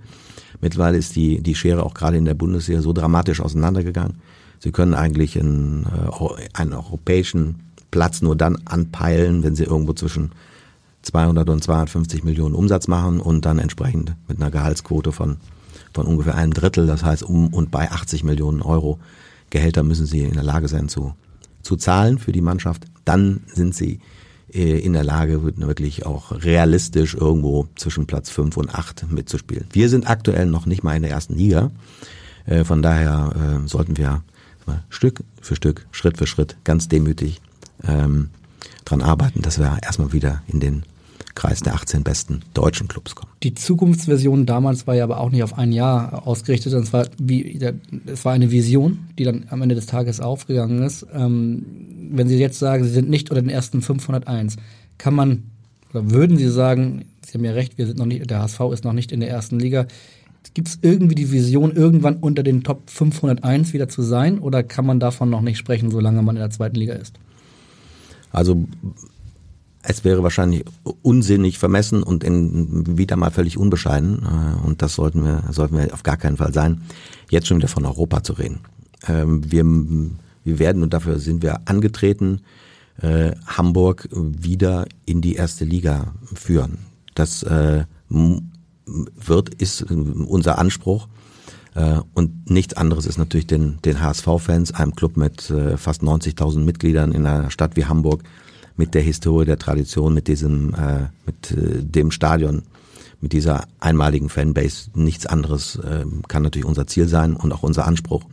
Mittlerweile 0.62 0.98
ist 0.98 1.18
die, 1.18 1.42
die 1.42 1.56
Schere 1.56 1.84
auch 1.84 1.94
gerade 1.94 2.16
in 2.16 2.24
der 2.24 2.36
Bundeswehr 2.36 2.82
so 2.82 2.94
dramatisch 2.94 3.42
auseinandergegangen. 3.42 4.22
Sie 4.60 4.72
können 4.72 4.94
eigentlich 4.94 5.38
einen, 5.38 5.88
äh, 5.88 6.48
einen 6.54 6.72
europäischen 6.72 7.56
Platz 7.92 8.22
nur 8.22 8.38
dann 8.38 8.60
anpeilen, 8.64 9.44
wenn 9.44 9.56
sie 9.56 9.66
irgendwo 9.66 9.92
zwischen 9.92 10.32
200 11.02 11.50
und 11.50 11.62
250 11.62 12.24
Millionen 12.24 12.56
Umsatz 12.56 12.88
machen 12.88 13.20
und 13.20 13.44
dann 13.44 13.60
entsprechend 13.60 14.16
mit 14.30 14.38
einer 14.38 14.52
Gehaltsquote 14.52 15.12
von, 15.12 15.36
von 15.94 16.08
ungefähr 16.08 16.36
einem 16.36 16.54
Drittel, 16.54 16.88
das 16.88 17.04
heißt 17.04 17.24
um 17.24 17.54
und 17.54 17.72
bei 17.72 17.92
80 17.92 18.24
Millionen 18.24 18.62
Euro 18.62 19.00
Gehälter 19.50 19.84
müssen 19.84 20.06
sie 20.06 20.22
in 20.22 20.36
der 20.36 20.44
Lage 20.44 20.70
sein 20.70 20.88
zu, 20.88 21.14
zu 21.62 21.76
zahlen 21.76 22.20
für 22.20 22.32
die 22.32 22.40
Mannschaft. 22.40 22.86
Dann 23.04 23.42
sind 23.48 23.76
sie 23.76 24.00
in 24.54 24.94
der 24.94 25.04
Lage, 25.04 25.44
wirklich 25.44 26.06
auch 26.06 26.32
realistisch 26.32 27.16
irgendwo 27.16 27.68
zwischen 27.76 28.06
Platz 28.06 28.30
5 28.30 28.58
und 28.58 28.76
8 28.76 29.12
mitzuspielen. 29.12 29.66
Wir 29.72 29.90
sind 29.90 30.10
aktuell 30.10 30.46
noch 30.46 30.66
nicht 30.66 30.84
mal 30.84 30.96
in 30.96 31.04
der 31.04 31.12
ersten 31.12 31.36
Liga. 31.36 31.72
Äh, 32.46 32.64
von 32.64 32.82
daher 32.82 33.62
äh, 33.64 33.68
sollten 33.68 33.98
wir 33.98 34.24
Stück 34.90 35.24
für 35.42 35.56
Stück, 35.56 35.88
Schritt 35.92 36.18
für 36.18 36.28
Schritt 36.28 36.56
ganz 36.64 36.88
demütig 36.88 37.42
ähm, 37.86 38.30
dran 38.86 39.02
arbeiten, 39.02 39.42
dass 39.42 39.60
wir 39.60 39.80
erstmal 39.82 40.14
wieder 40.14 40.44
in 40.48 40.60
den 40.60 40.84
Kreis 41.36 41.62
der 41.62 41.74
18 41.74 42.04
besten 42.04 42.42
deutschen 42.54 42.88
Clubs 42.88 43.16
kommen. 43.16 43.32
Die 43.44 43.54
Zukunftsversion 43.54 44.46
damals 44.46 44.88
war 44.88 44.96
ja 44.96 45.04
aber 45.04 45.20
auch 45.20 45.30
nicht 45.30 45.44
auf 45.44 45.58
ein 45.58 45.72
Jahr 45.72 46.28
ausgerichtet, 46.28 46.72
sondern 46.72 46.88
es 46.88 46.94
war, 46.94 47.08
wie, 47.18 47.60
es 48.06 48.26
war 48.26 48.34
eine 48.34 48.52
Vision, 48.52 49.08
die 49.18 49.24
dann 49.24 49.46
am 49.50 49.62
Ende 49.62 49.76
des 49.76 49.86
Tages 49.86 50.20
aufgegangen 50.20 50.84
ist. 50.84 51.06
Ähm, 51.14 51.66
wenn 52.12 52.28
Sie 52.28 52.38
jetzt 52.38 52.60
sagen, 52.60 52.84
Sie 52.84 52.90
sind 52.90 53.10
nicht 53.10 53.30
unter 53.30 53.42
den 53.42 53.50
ersten 53.50 53.82
501, 53.82 54.58
kann 54.98 55.14
man 55.14 55.44
oder 55.92 56.12
würden 56.12 56.38
Sie 56.38 56.50
sagen, 56.50 57.06
Sie 57.26 57.34
haben 57.34 57.46
ja 57.46 57.52
recht, 57.52 57.78
wir 57.78 57.86
sind 57.86 58.00
noch 58.00 58.06
nicht, 58.06 58.30
der 58.30 58.40
HSV 58.40 58.60
ist 58.74 58.84
noch 58.84 58.94
nicht 58.94 59.12
in 59.12 59.20
der 59.20 59.30
ersten 59.30 59.60
Liga. 59.60 59.88
Gibt 60.54 60.68
es 60.68 60.80
irgendwie 60.82 61.16
die 61.16 61.32
Vision, 61.32 61.72
irgendwann 61.72 62.18
unter 62.18 62.44
den 62.44 62.64
Top 62.64 62.90
501 62.90 63.74
wieder 63.74 63.88
zu 63.88 64.02
sein 64.02 64.40
oder 64.40 64.64
kann 64.64 64.86
man 64.86 65.00
davon 65.00 65.30
noch 65.30 65.42
nicht 65.42 65.58
sprechen, 65.58 65.92
solange 65.92 66.22
man 66.24 66.36
in 66.36 66.42
der 66.42 66.50
zweiten 66.50 66.76
Liga 66.76 66.94
ist? 66.94 67.16
Also 68.32 68.66
es 69.84 70.04
wäre 70.04 70.24
wahrscheinlich 70.24 70.66
unsinnig, 71.02 71.58
vermessen 71.58 72.04
und 72.04 72.24
in, 72.24 72.98
wieder 72.98 73.16
mal 73.16 73.32
völlig 73.32 73.58
unbescheiden. 73.58 74.24
Äh, 74.24 74.68
und 74.68 74.82
das 74.82 74.96
sollten 74.96 75.24
wir, 75.24 75.44
sollten 75.52 75.78
wir 75.78 75.94
auf 75.94 76.04
gar 76.04 76.18
keinen 76.18 76.38
Fall 76.38 76.54
sein, 76.54 76.82
jetzt 77.30 77.48
schon 77.48 77.58
wieder 77.58 77.68
von 77.68 77.86
Europa 77.86 78.24
zu 78.24 78.34
reden. 78.34 78.60
Ähm, 79.08 79.52
wir, 79.52 79.66
wir 80.44 80.60
werden, 80.60 80.84
und 80.84 80.94
dafür 80.94 81.20
sind 81.20 81.42
wir 81.42 81.62
angetreten, 81.66 82.42
äh, 83.02 83.32
Hamburg 83.48 84.08
wieder 84.12 84.86
in 85.06 85.22
die 85.22 85.36
erste 85.36 85.66
Liga 85.66 86.14
führen. 86.36 86.80
Das 87.16 87.42
äh, 87.44 87.86
wird, 88.06 89.54
ist 89.56 89.84
unser 89.84 90.58
Anspruch. 90.58 91.08
Und 92.14 92.50
nichts 92.52 92.74
anderes 92.74 93.06
ist 93.06 93.18
natürlich 93.18 93.48
den, 93.48 93.80
den 93.86 94.02
HSV-Fans, 94.02 94.74
einem 94.74 94.94
Club 94.94 95.16
mit 95.16 95.54
fast 95.78 96.02
90.000 96.02 96.60
Mitgliedern 96.60 97.14
in 97.14 97.26
einer 97.26 97.50
Stadt 97.50 97.78
wie 97.78 97.86
Hamburg, 97.86 98.24
mit 98.82 98.96
der 98.96 99.04
Historie, 99.04 99.46
der 99.46 99.60
Tradition, 99.60 100.12
mit 100.12 100.28
diesem, 100.28 100.74
äh, 100.74 101.10
mit 101.28 101.52
äh, 101.52 101.84
dem 101.84 102.10
Stadion, 102.10 102.64
mit 103.20 103.32
dieser 103.32 103.68
einmaligen 103.80 104.28
Fanbase. 104.28 104.90
Nichts 104.96 105.28
anderes 105.28 105.76
äh, 105.76 106.04
kann 106.28 106.42
natürlich 106.42 106.66
unser 106.66 106.88
Ziel 106.88 107.08
sein 107.08 107.36
und 107.36 107.52
auch 107.52 107.62
unser 107.62 107.86
Anspruch. 107.86 108.24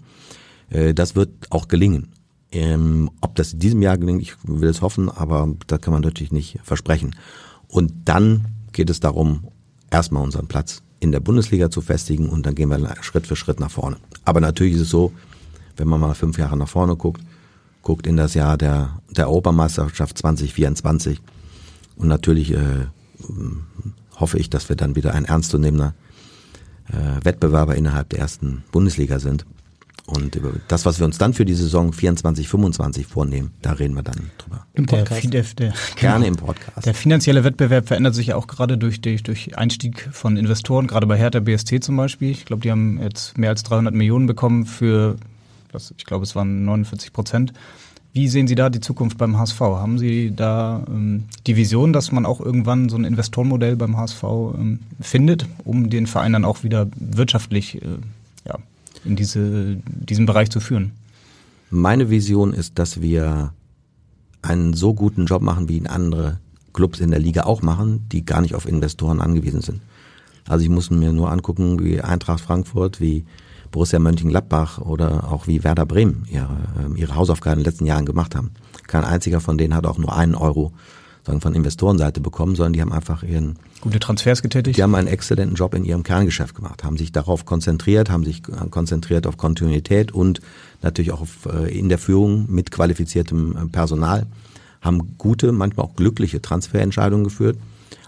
Äh, 0.71 0.95
das 0.95 1.15
wird 1.15 1.29
auch 1.51 1.69
gelingen. 1.69 2.15
Ähm, 2.51 3.11
ob 3.21 3.35
das 3.35 3.53
in 3.53 3.59
diesem 3.59 3.83
Jahr 3.83 3.99
gelingt, 3.99 4.23
ich 4.23 4.37
will 4.43 4.71
es 4.71 4.81
hoffen, 4.81 5.11
aber 5.11 5.55
das 5.67 5.83
kann 5.83 5.93
man 5.93 6.01
natürlich 6.01 6.33
nicht 6.33 6.61
versprechen. 6.63 7.15
Und 7.67 7.93
dann 8.07 8.47
geht 8.73 8.89
es 8.89 9.01
darum, 9.01 9.49
erstmal 9.91 10.23
unseren 10.23 10.47
Platz 10.47 10.81
in 10.99 11.13
der 11.13 11.21
Bundesliga 11.21 11.71
zu 11.71 11.83
festigen 11.83 12.31
und 12.31 12.47
dann 12.47 12.55
gehen 12.55 12.71
wir 12.71 12.97
Schritt 13.03 13.27
für 13.27 13.37
Schritt 13.37 13.61
nach 13.61 13.71
vorne. 13.71 13.99
Aber 14.25 14.41
natürlich 14.41 14.77
ist 14.77 14.81
es 14.81 14.89
so, 14.89 15.13
wenn 15.77 15.89
man 15.89 16.01
mal 16.01 16.15
fünf 16.15 16.39
Jahre 16.39 16.57
nach 16.57 16.71
vorne 16.71 16.97
guckt, 16.97 17.21
guckt 17.89 18.07
in 18.07 18.19
das 18.19 18.35
Jahr 18.35 18.59
der, 18.59 19.01
der 19.17 19.29
Europameisterschaft 19.29 20.19
2024. 20.19 21.23
Und 21.97 22.09
natürlich 22.09 22.53
äh, 22.53 22.85
hoffe 24.15 24.39
ich, 24.39 24.51
dass 24.51 24.69
wir 24.69 24.77
dann 24.77 24.95
wieder 24.95 25.15
ein 25.15 25.25
ernstzunehmender 25.25 25.95
äh, 26.91 27.25
Wettbewerber 27.25 27.77
innerhalb 27.77 28.11
der 28.11 28.19
ersten 28.19 28.63
Bundesliga 28.73 29.21
sind. 29.21 29.47
Und 30.05 30.37
über 30.37 30.53
das, 30.69 30.85
was 30.85 30.99
wir 30.99 31.07
uns 31.07 31.17
dann 31.17 31.33
für 31.33 31.47
die 31.47 31.55
Saison 31.55 31.95
24, 31.95 32.47
25 32.47 33.07
vornehmen, 33.07 33.53
da 33.63 33.73
reden 33.73 33.95
wir 33.95 34.03
dann 34.03 34.33
drüber. 34.37 34.67
Im 34.75 34.85
Podcast. 34.85 35.25
Der, 35.25 35.43
der, 35.43 35.55
der, 35.55 35.75
Gerne 35.97 36.27
im 36.27 36.37
Podcast. 36.37 36.85
Der 36.85 36.93
finanzielle 36.93 37.43
Wettbewerb 37.43 37.89
verändert 37.89 38.15
sich 38.15 38.27
ja 38.29 38.37
auch 38.37 38.49
gerade 38.49 38.77
durch, 38.77 39.01
durch, 39.01 39.23
durch 39.23 39.57
Einstieg 39.57 40.11
von 40.13 40.37
Investoren, 40.37 40.89
gerade 40.89 41.07
bei 41.07 41.17
Hertha 41.17 41.41
BST 41.41 41.83
zum 41.83 41.97
Beispiel. 41.97 42.33
Ich 42.33 42.45
glaube, 42.45 42.61
die 42.61 42.71
haben 42.71 43.01
jetzt 43.01 43.39
mehr 43.39 43.49
als 43.49 43.63
300 43.63 43.95
Millionen 43.95 44.27
bekommen 44.27 44.67
für 44.67 45.17
das, 45.73 45.95
ich 45.97 46.05
glaube, 46.05 46.25
es 46.25 46.35
waren 46.35 46.65
49 46.65 47.13
Prozent. 47.13 47.53
Wie 48.13 48.29
sehen 48.29 48.49
Sie 48.49 48.55
da 48.55 48.71
die 48.71 48.81
Zukunft 48.81 49.19
beim 49.19 49.39
HSV? 49.39 49.61
Haben 49.61 49.99
Sie 49.99 50.35
da 50.35 50.83
ähm, 50.89 51.25
die 51.47 51.57
Vision, 51.57 51.93
dass 51.93 52.11
man 52.11 52.27
auch 52.27 52.41
irgendwann 52.41 52.89
so 52.89 52.97
ein 52.97 53.05
Investorenmodell 53.05 53.77
beim 53.77 53.97
HSV 53.97 54.23
ähm, 54.25 54.81
findet, 55.01 55.47
um 55.65 55.91
den 55.91 56.07
Verein 56.07 56.33
dann 56.33 56.45
auch 56.45 56.65
wieder 56.65 56.89
wirtschaftlich 56.97 57.83
äh, 57.83 57.87
ja, 58.47 58.59
in 59.05 59.15
diese, 59.15 59.77
diesen 59.85 60.27
Bereich 60.27 60.51
zu 60.51 60.61
führen? 60.61 60.93
Meine 61.71 62.09
Vision 62.09 62.55
ist, 62.55 62.79
dass 62.79 63.03
wir 63.03 63.53
einen 64.41 64.73
so 64.73 64.95
guten 64.95 65.27
Job 65.27 65.43
machen, 65.43 65.69
wie 65.69 65.77
ihn 65.77 65.87
andere 65.87 66.39
Clubs 66.73 67.01
in 67.01 67.11
der 67.11 67.21
Liga 67.21 67.43
auch 67.43 67.61
machen, 67.61 68.07
die 68.11 68.25
gar 68.25 68.41
nicht 68.41 68.55
auf 68.55 68.67
Investoren 68.67 69.21
angewiesen 69.21 69.61
sind. 69.61 69.81
Also 70.47 70.65
ich 70.65 70.71
muss 70.71 70.91
mir 70.91 71.13
nur 71.13 71.31
angucken, 71.31 71.85
wie 71.85 72.01
Eintracht 72.01 72.41
Frankfurt, 72.41 73.01
wie 73.01 73.25
Borussia 73.71 73.99
Mönchengladbach 73.99 74.79
oder 74.79 75.33
auch 75.33 75.47
wie 75.47 75.65
Werder 75.65 75.87
Bremen 75.87 76.27
ihre, 76.31 76.49
ähm, 76.85 76.97
ihre 76.97 77.15
Hausaufgaben 77.15 77.59
in 77.59 77.65
den 77.65 77.71
letzten 77.71 77.87
Jahren 77.87 78.07
gemacht 78.07 78.35
haben. 78.35 78.51
Kein 78.87 79.05
einziger 79.05 79.41
von 79.41 79.59
denen 79.59 79.75
hat 79.75 79.87
auch 79.87 79.99
nur 79.99 80.17
einen 80.17 80.35
Euro 80.35 80.73
sagen, 81.29 81.41
von 81.41 81.55
Investorenseite 81.55 82.21
bekommen, 82.21 82.57
sondern 82.57 82.73
die 82.73 82.81
haben 82.81 82.93
einfach 82.93 83.23
ihren 83.23 83.57
gute 83.81 84.01
Transfers 84.01 84.43
getätigt. 84.43 84.77
Die 84.77 84.83
haben 84.83 84.95
einen 84.95 85.09
exzellenten 85.09 85.55
Job 85.55 85.75
in 85.75 85.85
ihrem 85.85 86.03
Kerngeschäft 86.03 86.55
gemacht, 86.55 86.83
haben 86.83 86.97
sich 86.97 87.13
darauf 87.13 87.45
konzentriert, 87.45 88.11
haben 88.11 88.25
sich 88.25 88.43
konzentriert 88.43 89.27
auf 89.27 89.37
Kontinuität 89.37 90.11
und 90.11 90.41
natürlich 90.83 91.13
auch 91.13 91.21
auf, 91.21 91.47
äh, 91.47 91.79
in 91.79 91.89
der 91.89 91.99
Führung 91.99 92.47
mit 92.49 92.71
qualifiziertem 92.71 93.57
äh, 93.57 93.67
Personal, 93.67 94.27
haben 94.81 95.17
gute, 95.19 95.53
manchmal 95.53 95.87
auch 95.87 95.95
glückliche 95.95 96.43
Transferentscheidungen 96.43 97.25
geführt 97.25 97.59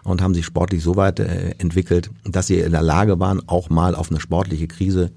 und 0.02 0.22
haben 0.22 0.34
sich 0.34 0.46
sportlich 0.46 0.82
so 0.82 0.96
weit 0.96 1.20
äh, 1.20 1.54
entwickelt, 1.58 2.10
dass 2.24 2.46
sie 2.46 2.58
in 2.58 2.72
der 2.72 2.82
Lage 2.82 3.20
waren, 3.20 3.42
auch 3.48 3.70
mal 3.70 3.94
auf 3.94 4.10
eine 4.10 4.20
sportliche 4.20 4.66
Krise 4.66 5.10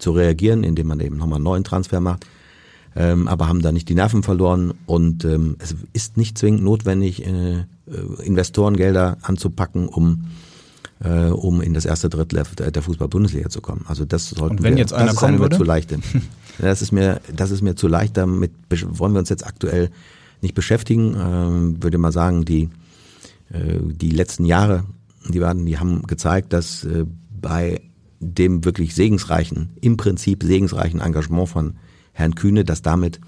zu 0.00 0.12
reagieren, 0.12 0.64
indem 0.64 0.88
man 0.88 1.00
eben 1.00 1.16
nochmal 1.16 1.36
einen 1.36 1.44
neuen 1.44 1.64
Transfer 1.64 2.00
macht. 2.00 2.26
Ähm, 2.96 3.28
aber 3.28 3.46
haben 3.48 3.62
da 3.62 3.70
nicht 3.70 3.88
die 3.88 3.94
Nerven 3.94 4.24
verloren 4.24 4.74
und 4.86 5.24
ähm, 5.24 5.56
es 5.60 5.76
ist 5.92 6.16
nicht 6.16 6.36
zwingend 6.36 6.64
notwendig, 6.64 7.24
äh, 7.24 7.60
äh 7.60 7.64
Investorengelder 8.24 9.18
anzupacken, 9.22 9.86
um 9.86 10.26
äh, 11.02 11.26
um 11.26 11.60
in 11.60 11.72
das 11.72 11.84
erste 11.84 12.08
Drittel 12.08 12.42
der 12.42 12.82
Fußball-Bundesliga 12.82 13.48
zu 13.48 13.60
kommen. 13.60 13.84
Also 13.86 14.04
das 14.04 14.30
sollten 14.30 14.56
und 14.56 14.62
wenn 14.64 14.74
wir, 14.74 14.80
jetzt 14.80 14.92
einer 14.92 15.06
das 15.06 15.16
kommen 15.16 15.38
würde? 15.38 15.56
zu 15.56 15.64
leicht. 15.64 15.96
das 16.58 16.82
ist 16.82 16.92
mir 16.92 17.20
das 17.34 17.52
ist 17.52 17.62
mir 17.62 17.76
zu 17.76 17.86
leicht. 17.86 18.16
Damit 18.16 18.52
wollen 18.68 19.12
wir 19.12 19.20
uns 19.20 19.28
jetzt 19.28 19.46
aktuell 19.46 19.90
nicht 20.42 20.54
beschäftigen. 20.54 21.16
Ähm, 21.16 21.82
würde 21.82 21.98
mal 21.98 22.12
sagen, 22.12 22.44
die 22.44 22.70
äh, 23.50 23.78
die 23.80 24.10
letzten 24.10 24.44
Jahre, 24.44 24.84
die 25.28 25.40
waren, 25.40 25.64
die 25.64 25.78
haben 25.78 26.02
gezeigt, 26.02 26.52
dass 26.52 26.84
äh, 26.84 27.04
bei 27.40 27.80
dem 28.20 28.64
wirklich 28.64 28.94
segensreichen, 28.94 29.70
im 29.80 29.96
Prinzip 29.96 30.44
segensreichen 30.44 31.00
Engagement 31.00 31.48
von 31.48 31.74
Herrn 32.12 32.34
Kühne, 32.34 32.64
dass 32.64 32.82
damit 32.82 33.20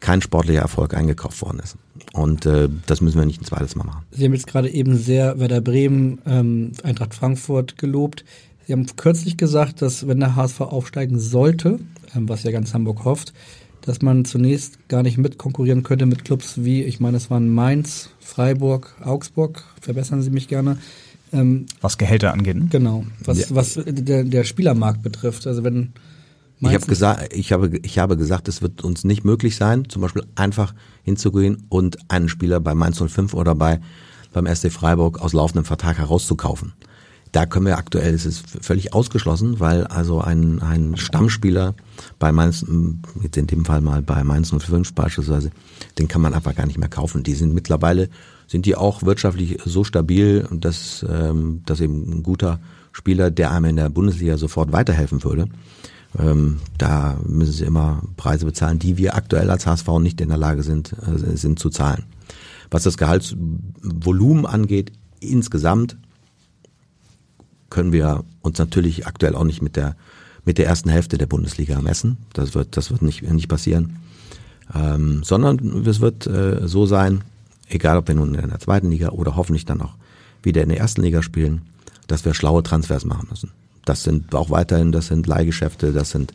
kein 0.00 0.22
sportlicher 0.22 0.60
Erfolg 0.60 0.94
eingekauft 0.94 1.42
worden 1.42 1.58
ist. 1.58 1.76
Und 2.12 2.46
äh, 2.46 2.68
das 2.86 3.00
müssen 3.00 3.18
wir 3.18 3.26
nicht 3.26 3.42
ein 3.42 3.44
zweites 3.44 3.74
Mal 3.74 3.84
machen. 3.84 4.04
Sie 4.12 4.24
haben 4.24 4.32
jetzt 4.32 4.46
gerade 4.46 4.70
eben 4.70 4.96
sehr 4.96 5.40
Werder 5.40 5.60
Bremen, 5.60 6.20
ähm, 6.24 6.72
Eintracht 6.84 7.14
Frankfurt 7.14 7.78
gelobt. 7.78 8.24
Sie 8.66 8.72
haben 8.72 8.86
kürzlich 8.96 9.36
gesagt, 9.36 9.82
dass 9.82 10.06
wenn 10.06 10.20
der 10.20 10.36
HSV 10.36 10.60
aufsteigen 10.60 11.18
sollte, 11.18 11.80
ähm, 12.14 12.28
was 12.28 12.44
ja 12.44 12.52
ganz 12.52 12.74
Hamburg 12.74 13.04
hofft, 13.04 13.32
dass 13.80 14.02
man 14.02 14.24
zunächst 14.24 14.88
gar 14.88 15.02
nicht 15.02 15.18
mitkonkurrieren 15.18 15.82
könnte 15.82 16.06
mit 16.06 16.24
Clubs 16.24 16.62
wie, 16.62 16.82
ich 16.82 17.00
meine, 17.00 17.16
es 17.16 17.30
waren 17.30 17.48
Mainz, 17.48 18.10
Freiburg, 18.20 18.94
Augsburg, 19.02 19.64
verbessern 19.80 20.22
Sie 20.22 20.30
mich 20.30 20.48
gerne, 20.48 20.78
ähm, 21.32 21.66
was 21.80 21.98
Gehälter 21.98 22.32
angeht. 22.32 22.56
Ne? 22.56 22.68
Genau, 22.70 23.04
was, 23.24 23.38
ja. 23.38 23.46
was 23.50 23.78
der, 23.84 24.24
der 24.24 24.44
Spielermarkt 24.44 25.02
betrifft. 25.02 25.46
Also 25.46 25.64
wenn 25.64 25.92
ich 26.60 26.74
habe 26.74 26.86
gesagt, 26.86 27.32
ich 27.32 27.52
habe, 27.52 27.78
ich 27.82 27.98
habe 28.00 28.16
gesagt, 28.16 28.48
es 28.48 28.62
wird 28.62 28.82
uns 28.82 29.04
nicht 29.04 29.24
möglich 29.24 29.54
sein, 29.54 29.88
zum 29.88 30.02
Beispiel 30.02 30.24
einfach 30.34 30.74
hinzugehen 31.04 31.64
und 31.68 31.98
einen 32.08 32.28
Spieler 32.28 32.58
bei 32.58 32.74
Mainz 32.74 33.00
05 33.00 33.32
oder 33.34 33.54
bei 33.54 33.80
beim 34.32 34.54
SC 34.54 34.70
Freiburg 34.70 35.20
aus 35.20 35.32
laufendem 35.32 35.64
Vertrag 35.64 35.98
herauszukaufen. 35.98 36.74
Da 37.32 37.44
können 37.44 37.66
wir 37.66 37.76
aktuell, 37.76 38.14
es 38.14 38.24
ist 38.24 38.44
völlig 38.62 38.94
ausgeschlossen, 38.94 39.60
weil 39.60 39.86
also 39.86 40.20
ein, 40.20 40.62
ein 40.62 40.96
Stammspieler 40.96 41.74
bei 42.18 42.32
Mainz, 42.32 42.64
jetzt 43.22 43.36
in 43.36 43.46
dem 43.46 43.64
Fall 43.64 43.82
mal 43.82 44.00
bei 44.00 44.24
Mainz 44.24 44.50
05 44.50 44.94
beispielsweise, 44.94 45.50
den 45.98 46.08
kann 46.08 46.22
man 46.22 46.32
einfach 46.32 46.54
gar 46.54 46.66
nicht 46.66 46.78
mehr 46.78 46.88
kaufen. 46.88 47.22
Die 47.22 47.34
sind 47.34 47.52
mittlerweile 47.52 48.08
sind 48.48 48.66
die 48.66 48.74
auch 48.74 49.02
wirtschaftlich 49.02 49.58
so 49.64 49.84
stabil, 49.84 50.48
dass, 50.50 51.06
ähm, 51.08 51.62
dass 51.66 51.80
eben 51.80 52.10
ein 52.10 52.22
guter 52.22 52.58
Spieler, 52.92 53.30
der 53.30 53.52
einem 53.52 53.66
in 53.66 53.76
der 53.76 53.90
Bundesliga 53.90 54.38
sofort 54.38 54.72
weiterhelfen 54.72 55.22
würde, 55.22 55.48
ähm, 56.18 56.58
da 56.78 57.18
müssen 57.26 57.52
sie 57.52 57.64
immer 57.64 58.02
Preise 58.16 58.46
bezahlen, 58.46 58.78
die 58.78 58.96
wir 58.96 59.14
aktuell 59.14 59.50
als 59.50 59.66
HSV 59.66 59.86
nicht 60.00 60.20
in 60.20 60.30
der 60.30 60.38
Lage 60.38 60.62
sind, 60.62 60.94
äh, 60.94 61.36
sind 61.36 61.58
zu 61.58 61.68
zahlen. 61.68 62.04
Was 62.70 62.82
das 62.82 62.96
Gehaltsvolumen 62.96 64.46
angeht, 64.46 64.92
insgesamt 65.20 65.96
können 67.70 67.92
wir 67.92 68.24
uns 68.40 68.58
natürlich 68.58 69.06
aktuell 69.06 69.34
auch 69.34 69.44
nicht 69.44 69.62
mit 69.62 69.76
der 69.76 69.94
mit 70.44 70.56
der 70.56 70.66
ersten 70.66 70.88
Hälfte 70.88 71.18
der 71.18 71.26
Bundesliga 71.26 71.78
messen. 71.82 72.16
Das 72.32 72.54
wird 72.54 72.76
das 72.78 72.90
wird 72.90 73.02
nicht 73.02 73.22
nicht 73.22 73.48
passieren, 73.48 73.96
ähm, 74.74 75.22
sondern 75.22 75.86
es 75.86 76.00
wird 76.00 76.26
äh, 76.26 76.66
so 76.66 76.86
sein, 76.86 77.22
egal 77.68 77.98
ob 77.98 78.08
wir 78.08 78.14
nun 78.14 78.34
in 78.34 78.48
der 78.48 78.58
zweiten 78.58 78.90
Liga 78.90 79.10
oder 79.10 79.36
hoffentlich 79.36 79.64
dann 79.64 79.80
auch 79.80 79.94
wieder 80.42 80.62
in 80.62 80.68
der 80.68 80.78
ersten 80.78 81.02
Liga 81.02 81.22
spielen, 81.22 81.62
dass 82.06 82.24
wir 82.24 82.34
schlaue 82.34 82.62
Transfers 82.62 83.04
machen 83.04 83.28
müssen. 83.30 83.50
Das 83.84 84.02
sind 84.02 84.34
auch 84.34 84.50
weiterhin, 84.50 84.92
das 84.92 85.08
sind 85.08 85.26
Leihgeschäfte, 85.26 85.92
das 85.92 86.10
sind 86.10 86.34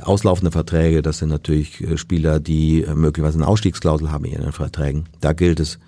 auslaufende 0.00 0.50
Verträge, 0.50 1.02
das 1.02 1.18
sind 1.18 1.30
natürlich 1.30 1.80
äh, 1.80 1.96
Spieler, 1.96 2.40
die 2.40 2.82
äh, 2.82 2.94
möglicherweise 2.94 3.38
eine 3.38 3.48
Ausstiegsklausel 3.48 4.10
haben 4.10 4.24
in 4.24 4.32
ihren 4.32 4.52
Verträgen. 4.52 5.04
Da 5.20 5.32
gilt 5.32 5.60
es, 5.60 5.78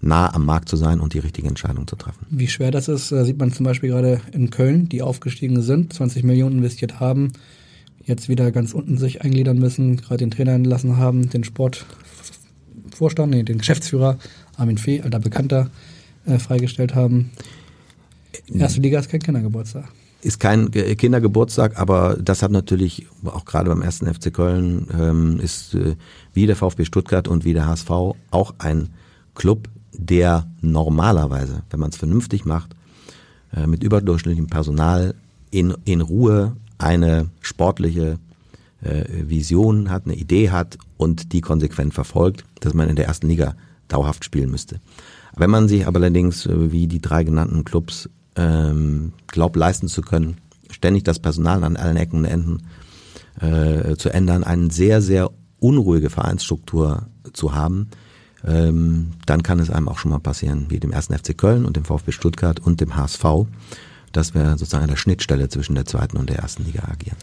nah 0.00 0.32
am 0.32 0.46
Markt 0.46 0.68
zu 0.68 0.76
sein 0.76 1.00
und 1.00 1.14
die 1.14 1.18
richtige 1.18 1.48
Entscheidung 1.48 1.86
zu 1.86 1.96
treffen. 1.96 2.24
Wie 2.30 2.46
schwer 2.46 2.70
das 2.70 2.88
ist, 2.88 3.08
sieht 3.08 3.38
man 3.38 3.52
zum 3.52 3.64
Beispiel 3.64 3.90
gerade 3.90 4.20
in 4.32 4.50
Köln, 4.50 4.88
die 4.88 5.02
aufgestiegen 5.02 5.60
sind, 5.62 5.92
20 5.92 6.22
Millionen 6.22 6.58
investiert 6.58 7.00
haben, 7.00 7.32
jetzt 8.04 8.28
wieder 8.28 8.52
ganz 8.52 8.74
unten 8.74 8.96
sich 8.96 9.22
eingliedern 9.22 9.58
müssen, 9.58 9.96
gerade 9.96 10.18
den 10.18 10.30
Trainer 10.30 10.52
entlassen 10.52 10.96
haben, 10.98 11.30
den 11.30 11.44
Sport 11.44 11.84
Vorstand, 12.98 13.30
nee, 13.30 13.42
den 13.44 13.58
Geschäftsführer 13.58 14.18
Armin 14.56 14.76
Fee, 14.78 15.00
alter 15.02 15.20
Bekannter, 15.20 15.70
äh, 16.26 16.38
freigestellt 16.38 16.94
haben. 16.94 17.30
Erste 18.52 18.80
Liga 18.80 18.98
ist 18.98 19.08
kein 19.08 19.20
Kindergeburtstag. 19.20 19.84
Ist 20.20 20.40
kein 20.40 20.70
Ge- 20.72 20.96
Kindergeburtstag, 20.96 21.78
aber 21.78 22.16
das 22.20 22.42
hat 22.42 22.50
natürlich 22.50 23.06
auch 23.24 23.44
gerade 23.44 23.70
beim 23.70 23.82
ersten 23.82 24.12
FC 24.12 24.32
Köln 24.32 24.88
ähm, 24.98 25.38
ist 25.38 25.74
äh, 25.74 25.94
wie 26.34 26.46
der 26.46 26.56
VfB 26.56 26.84
Stuttgart 26.84 27.28
und 27.28 27.44
wie 27.44 27.52
der 27.54 27.66
HSV 27.66 27.90
auch 27.90 28.54
ein 28.58 28.88
Club, 29.36 29.68
der 29.92 30.48
normalerweise, 30.60 31.62
wenn 31.70 31.78
man 31.80 31.90
es 31.90 31.96
vernünftig 31.96 32.44
macht, 32.44 32.74
äh, 33.54 33.66
mit 33.68 33.84
überdurchschnittlichem 33.84 34.48
Personal 34.48 35.14
in, 35.52 35.74
in 35.84 36.00
Ruhe 36.00 36.56
eine 36.78 37.28
sportliche 37.40 38.18
äh, 38.82 39.04
Vision 39.08 39.90
hat, 39.90 40.04
eine 40.04 40.14
Idee 40.14 40.50
hat 40.50 40.78
und 40.96 41.32
die 41.32 41.40
konsequent 41.40 41.94
verfolgt, 41.94 42.44
dass 42.60 42.74
man 42.74 42.88
in 42.88 42.96
der 42.96 43.06
ersten 43.06 43.28
Liga 43.28 43.54
dauerhaft 43.88 44.24
spielen 44.24 44.50
müsste. 44.50 44.80
Wenn 45.36 45.50
man 45.50 45.68
sich 45.68 45.86
aber 45.86 45.98
allerdings, 45.98 46.46
äh, 46.46 46.72
wie 46.72 46.86
die 46.86 47.00
drei 47.00 47.24
genannten 47.24 47.64
Clubs, 47.64 48.08
ähm, 48.36 49.12
glaubt 49.26 49.56
leisten 49.56 49.88
zu 49.88 50.02
können, 50.02 50.36
ständig 50.70 51.04
das 51.04 51.18
Personal 51.18 51.64
an 51.64 51.76
allen 51.76 51.96
Ecken 51.96 52.20
und 52.20 52.24
Enden 52.24 52.62
äh, 53.40 53.96
zu 53.96 54.10
ändern, 54.10 54.44
eine 54.44 54.70
sehr, 54.70 55.00
sehr 55.00 55.30
unruhige 55.60 56.10
Vereinsstruktur 56.10 57.06
zu 57.32 57.54
haben, 57.54 57.88
ähm, 58.44 59.12
dann 59.26 59.42
kann 59.42 59.58
es 59.58 59.70
einem 59.70 59.88
auch 59.88 59.98
schon 59.98 60.10
mal 60.10 60.20
passieren, 60.20 60.66
wie 60.68 60.78
dem 60.78 60.92
ersten 60.92 61.16
FC 61.16 61.36
Köln 61.36 61.64
und 61.64 61.76
dem 61.76 61.84
VfB 61.84 62.12
Stuttgart 62.12 62.60
und 62.60 62.80
dem 62.80 62.96
HSV, 62.96 63.24
dass 64.12 64.34
wir 64.34 64.50
sozusagen 64.52 64.84
an 64.84 64.90
der 64.90 64.96
Schnittstelle 64.96 65.48
zwischen 65.48 65.74
der 65.74 65.86
zweiten 65.86 66.16
und 66.16 66.30
der 66.30 66.38
ersten 66.38 66.64
Liga 66.64 66.84
agieren. 66.88 67.18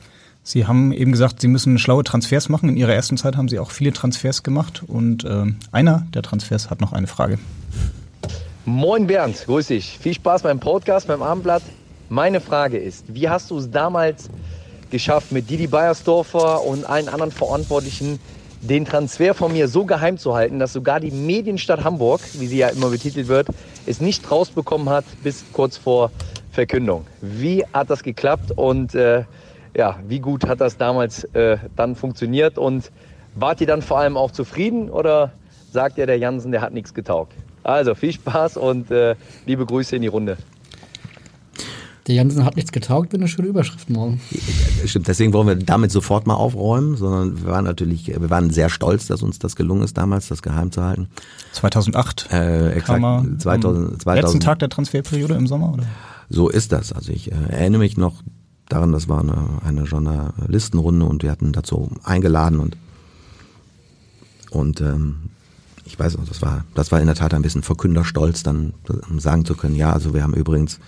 Sie 0.47 0.67
haben 0.67 0.91
eben 0.91 1.11
gesagt, 1.11 1.41
Sie 1.41 1.47
müssen 1.47 1.79
schlaue 1.79 2.03
Transfers 2.03 2.49
machen. 2.49 2.69
In 2.69 2.77
Ihrer 2.77 2.93
ersten 2.93 3.17
Zeit 3.17 3.35
haben 3.35 3.49
Sie 3.49 3.57
auch 3.57 3.71
viele 3.71 3.91
Transfers 3.91 4.43
gemacht 4.43 4.83
und 4.85 5.25
ähm, 5.25 5.57
einer 5.71 6.05
der 6.13 6.21
Transfers 6.21 6.69
hat 6.69 6.81
noch 6.81 6.93
eine 6.93 7.07
Frage. 7.07 7.39
Moin 8.63 9.07
Bernd, 9.07 9.43
grüß 9.47 9.67
dich. 9.67 9.97
Viel 9.99 10.13
Spaß 10.13 10.43
beim 10.43 10.59
Podcast, 10.59 11.07
beim 11.07 11.23
Abendblatt. 11.23 11.63
Meine 12.09 12.41
Frage 12.41 12.77
ist, 12.77 13.05
wie 13.07 13.27
hast 13.27 13.49
du 13.49 13.57
es 13.57 13.71
damals 13.71 14.29
geschafft, 14.91 15.31
mit 15.31 15.49
Didi 15.49 15.65
Beiersdorfer 15.65 16.63
und 16.63 16.85
allen 16.85 17.09
anderen 17.09 17.31
Verantwortlichen 17.31 18.19
den 18.61 18.85
Transfer 18.85 19.33
von 19.33 19.51
mir 19.51 19.67
so 19.67 19.85
geheim 19.85 20.19
zu 20.19 20.35
halten, 20.35 20.59
dass 20.59 20.73
sogar 20.73 20.99
die 20.99 21.09
Medienstadt 21.09 21.83
Hamburg, 21.83 22.21
wie 22.33 22.45
sie 22.45 22.57
ja 22.57 22.67
immer 22.67 22.91
betitelt 22.91 23.27
wird, 23.27 23.47
es 23.87 23.99
nicht 23.99 24.29
rausbekommen 24.29 24.89
hat 24.89 25.05
bis 25.23 25.43
kurz 25.53 25.75
vor 25.75 26.11
Verkündung. 26.51 27.07
Wie 27.19 27.65
hat 27.73 27.89
das 27.89 28.03
geklappt 28.03 28.51
und 28.55 28.93
äh, 28.93 29.23
ja, 29.76 29.99
wie 30.07 30.19
gut 30.19 30.47
hat 30.47 30.61
das 30.61 30.78
damals 30.78 31.26
äh, 31.34 31.57
dann 31.76 31.95
funktioniert 31.95 32.57
und 32.57 32.91
wart 33.36 33.61
ihr 33.61 33.67
dann 33.67 33.82
vor 33.82 33.99
allem 33.99 34.17
auch 34.17 34.32
zufrieden 34.32 34.89
oder 34.89 35.34
sagt 35.71 35.97
ihr 35.97 36.05
der 36.05 36.17
Jansen, 36.17 36.51
der 36.51 36.61
hat 36.61 36.73
nichts 36.73 36.93
getaugt? 36.93 37.34
Also 37.63 37.95
viel 37.95 38.13
Spaß 38.13 38.57
und 38.57 38.89
äh, 38.91 39.15
liebe 39.45 39.65
Grüße 39.65 39.95
in 39.95 40.01
die 40.01 40.07
Runde. 40.07 40.38
Der 42.07 42.13
Jansen 42.13 42.45
hat 42.45 42.55
nichts 42.55 42.71
getaugt, 42.71 43.11
wäre 43.11 43.21
eine 43.21 43.28
schöne 43.28 43.47
Überschrift 43.47 43.89
morgen. 43.89 44.21
Stimmt, 44.86 45.07
deswegen 45.07 45.34
wollen 45.34 45.47
wir 45.47 45.55
damit 45.55 45.91
sofort 45.91 46.28
mal 46.28 46.36
aufräumen, 46.36 46.95
sondern 46.95 47.41
wir 47.41 47.51
waren 47.51 47.65
natürlich, 47.65 48.07
wir 48.07 48.30
waren 48.30 48.51
sehr 48.51 48.69
stolz, 48.69 49.07
dass 49.07 49.23
uns 49.23 49.39
das 49.39 49.55
gelungen 49.55 49.82
ist 49.82 49.97
damals, 49.97 50.28
das 50.28 50.43
geheim 50.43 50.71
zu 50.71 50.84
halten. 50.84 51.09
2008 51.53 52.32
äh, 52.32 52.69
exakt, 52.73 53.01
kam 53.01 53.03
er 53.03 53.39
2000, 53.39 53.93
am 53.93 53.99
2000, 53.99 54.23
letzten 54.23 54.39
Tag 54.39 54.59
der 54.59 54.69
Transferperiode 54.69 55.34
im 55.34 55.47
Sommer, 55.47 55.73
oder? 55.73 55.84
So 56.30 56.47
ist 56.47 56.71
das. 56.71 56.93
Also 56.93 57.11
ich 57.11 57.32
äh, 57.32 57.36
erinnere 57.49 57.80
mich 57.80 57.97
noch 57.97 58.21
daran, 58.70 58.91
das 58.91 59.07
war 59.07 59.20
eine, 59.20 59.61
eine 59.63 59.84
Journalistenrunde 59.84 61.05
und 61.05 61.24
wir 61.24 61.32
hatten 61.32 61.51
dazu 61.51 61.91
eingeladen 62.03 62.59
und 62.59 62.78
und 64.51 64.80
ähm, 64.80 65.18
ich 65.84 65.99
weiß 65.99 66.18
noch, 66.18 66.28
das 66.28 66.41
war 66.41 66.66
das 66.74 66.91
war 66.91 66.99
in 66.99 67.07
der 67.07 67.16
Tat 67.16 67.34
ein 67.34 67.41
bisschen 67.41 67.63
Verkünderstolz, 67.63 68.43
dann 68.43 68.74
sagen 69.18 69.45
zu 69.45 69.55
können, 69.55 69.76
ja, 69.76 69.91
also 69.91 70.13
wir 70.13 70.24
haben 70.24 70.34
übrigens 70.34 70.80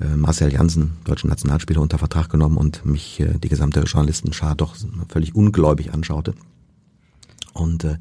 äh, 0.00 0.16
Marcel 0.16 0.52
Janssen, 0.52 0.96
deutschen 1.04 1.30
Nationalspieler, 1.30 1.80
unter 1.80 1.98
Vertrag 1.98 2.28
genommen 2.28 2.56
und 2.56 2.84
mich 2.84 3.20
äh, 3.20 3.38
die 3.38 3.48
gesamte 3.48 3.80
Journalistenschar 3.80 4.54
doch 4.54 4.74
völlig 5.08 5.34
ungläubig 5.34 5.92
anschaute. 5.94 6.34
Und 7.54 7.84
äh, 7.84 7.96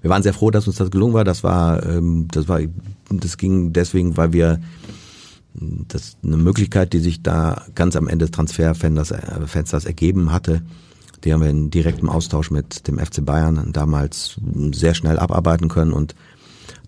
wir 0.00 0.10
waren 0.10 0.22
sehr 0.22 0.32
froh, 0.32 0.50
dass 0.50 0.66
uns 0.66 0.76
das 0.76 0.90
gelungen 0.90 1.12
war. 1.12 1.24
Das 1.24 1.44
war, 1.44 1.84
ähm, 1.84 2.28
das 2.30 2.48
war, 2.48 2.60
das 3.10 3.36
ging 3.36 3.72
deswegen, 3.72 4.16
weil 4.16 4.32
wir 4.32 4.60
das 5.54 6.02
ist 6.02 6.18
eine 6.24 6.36
Möglichkeit, 6.36 6.92
die 6.92 6.98
sich 6.98 7.22
da 7.22 7.64
ganz 7.74 7.96
am 7.96 8.08
Ende 8.08 8.24
des 8.26 8.32
Transferfensters 8.32 9.84
äh, 9.84 9.88
ergeben 9.88 10.32
hatte. 10.32 10.62
Die 11.22 11.32
haben 11.32 11.40
wir 11.40 11.48
in 11.48 11.70
direktem 11.70 12.08
Austausch 12.08 12.50
mit 12.50 12.86
dem 12.86 12.98
FC 12.98 13.24
Bayern 13.24 13.72
damals 13.72 14.36
sehr 14.72 14.94
schnell 14.94 15.18
abarbeiten 15.18 15.68
können 15.68 15.92
und 15.92 16.14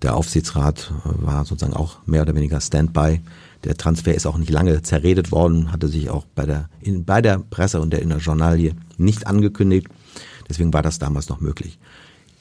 der 0.02 0.14
Aufsichtsrat 0.14 0.92
war 1.04 1.44
sozusagen 1.44 1.74
auch 1.74 2.06
mehr 2.06 2.22
oder 2.22 2.34
weniger 2.34 2.60
Standby. 2.60 3.22
Der 3.64 3.76
Transfer 3.76 4.14
ist 4.14 4.26
auch 4.26 4.36
nicht 4.36 4.50
lange 4.50 4.82
zerredet 4.82 5.32
worden, 5.32 5.72
hatte 5.72 5.88
sich 5.88 6.10
auch 6.10 6.26
bei 6.34 6.44
der, 6.44 6.68
in, 6.80 7.04
bei 7.04 7.22
der 7.22 7.38
Presse 7.38 7.80
und 7.80 7.90
der 7.90 8.02
in 8.02 8.10
der 8.10 8.18
Journalie 8.18 8.74
nicht 8.98 9.26
angekündigt. 9.26 9.88
Deswegen 10.48 10.72
war 10.72 10.82
das 10.82 10.98
damals 10.98 11.28
noch 11.28 11.40
möglich. 11.40 11.78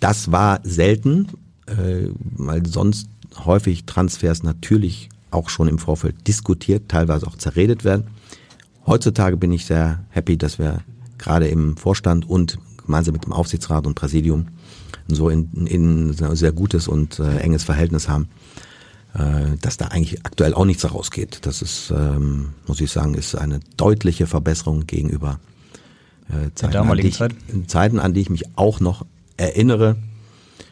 Das 0.01 0.31
war 0.31 0.59
selten, 0.63 1.27
äh, 1.67 2.09
weil 2.19 2.65
sonst 2.65 3.07
häufig 3.45 3.85
Transfers 3.85 4.43
natürlich 4.43 5.09
auch 5.35 5.49
schon 5.49 5.67
im 5.67 5.77
Vorfeld 5.77 6.27
diskutiert, 6.27 6.89
teilweise 6.89 7.27
auch 7.27 7.37
zerredet 7.37 7.83
werden. 7.83 8.07
Heutzutage 8.85 9.37
bin 9.37 9.51
ich 9.51 9.65
sehr 9.65 10.05
happy, 10.09 10.37
dass 10.37 10.59
wir 10.59 10.81
gerade 11.17 11.47
im 11.47 11.77
Vorstand 11.77 12.27
und 12.29 12.57
gemeinsam 12.83 13.13
mit 13.13 13.25
dem 13.25 13.33
Aufsichtsrat 13.33 13.87
und 13.87 13.95
Präsidium 13.95 14.47
so 15.07 15.29
in, 15.29 15.67
in 15.67 16.15
ein 16.23 16.35
sehr 16.35 16.51
gutes 16.51 16.87
und 16.87 17.19
äh, 17.19 17.37
enges 17.37 17.63
Verhältnis 17.63 18.07
haben, 18.09 18.29
äh, 19.13 19.57
dass 19.61 19.77
da 19.77 19.87
eigentlich 19.87 20.25
aktuell 20.25 20.53
auch 20.53 20.65
nichts 20.65 20.83
herausgeht. 20.83 21.39
Das 21.43 21.61
ist, 21.61 21.91
ähm, 21.91 22.53
muss 22.67 22.81
ich 22.81 22.91
sagen, 22.91 23.13
ist 23.13 23.35
eine 23.35 23.59
deutliche 23.77 24.27
Verbesserung 24.27 24.87
gegenüber 24.87 25.39
äh, 26.29 26.51
Zeiten, 26.55 26.77
an 26.77 26.97
die 26.97 27.07
ich, 27.07 27.17
Zeit. 27.17 27.35
Zeiten, 27.67 27.99
an 27.99 28.13
die 28.13 28.21
ich 28.21 28.29
mich 28.29 28.57
auch 28.57 28.79
noch 28.79 29.05
erinnere, 29.37 29.97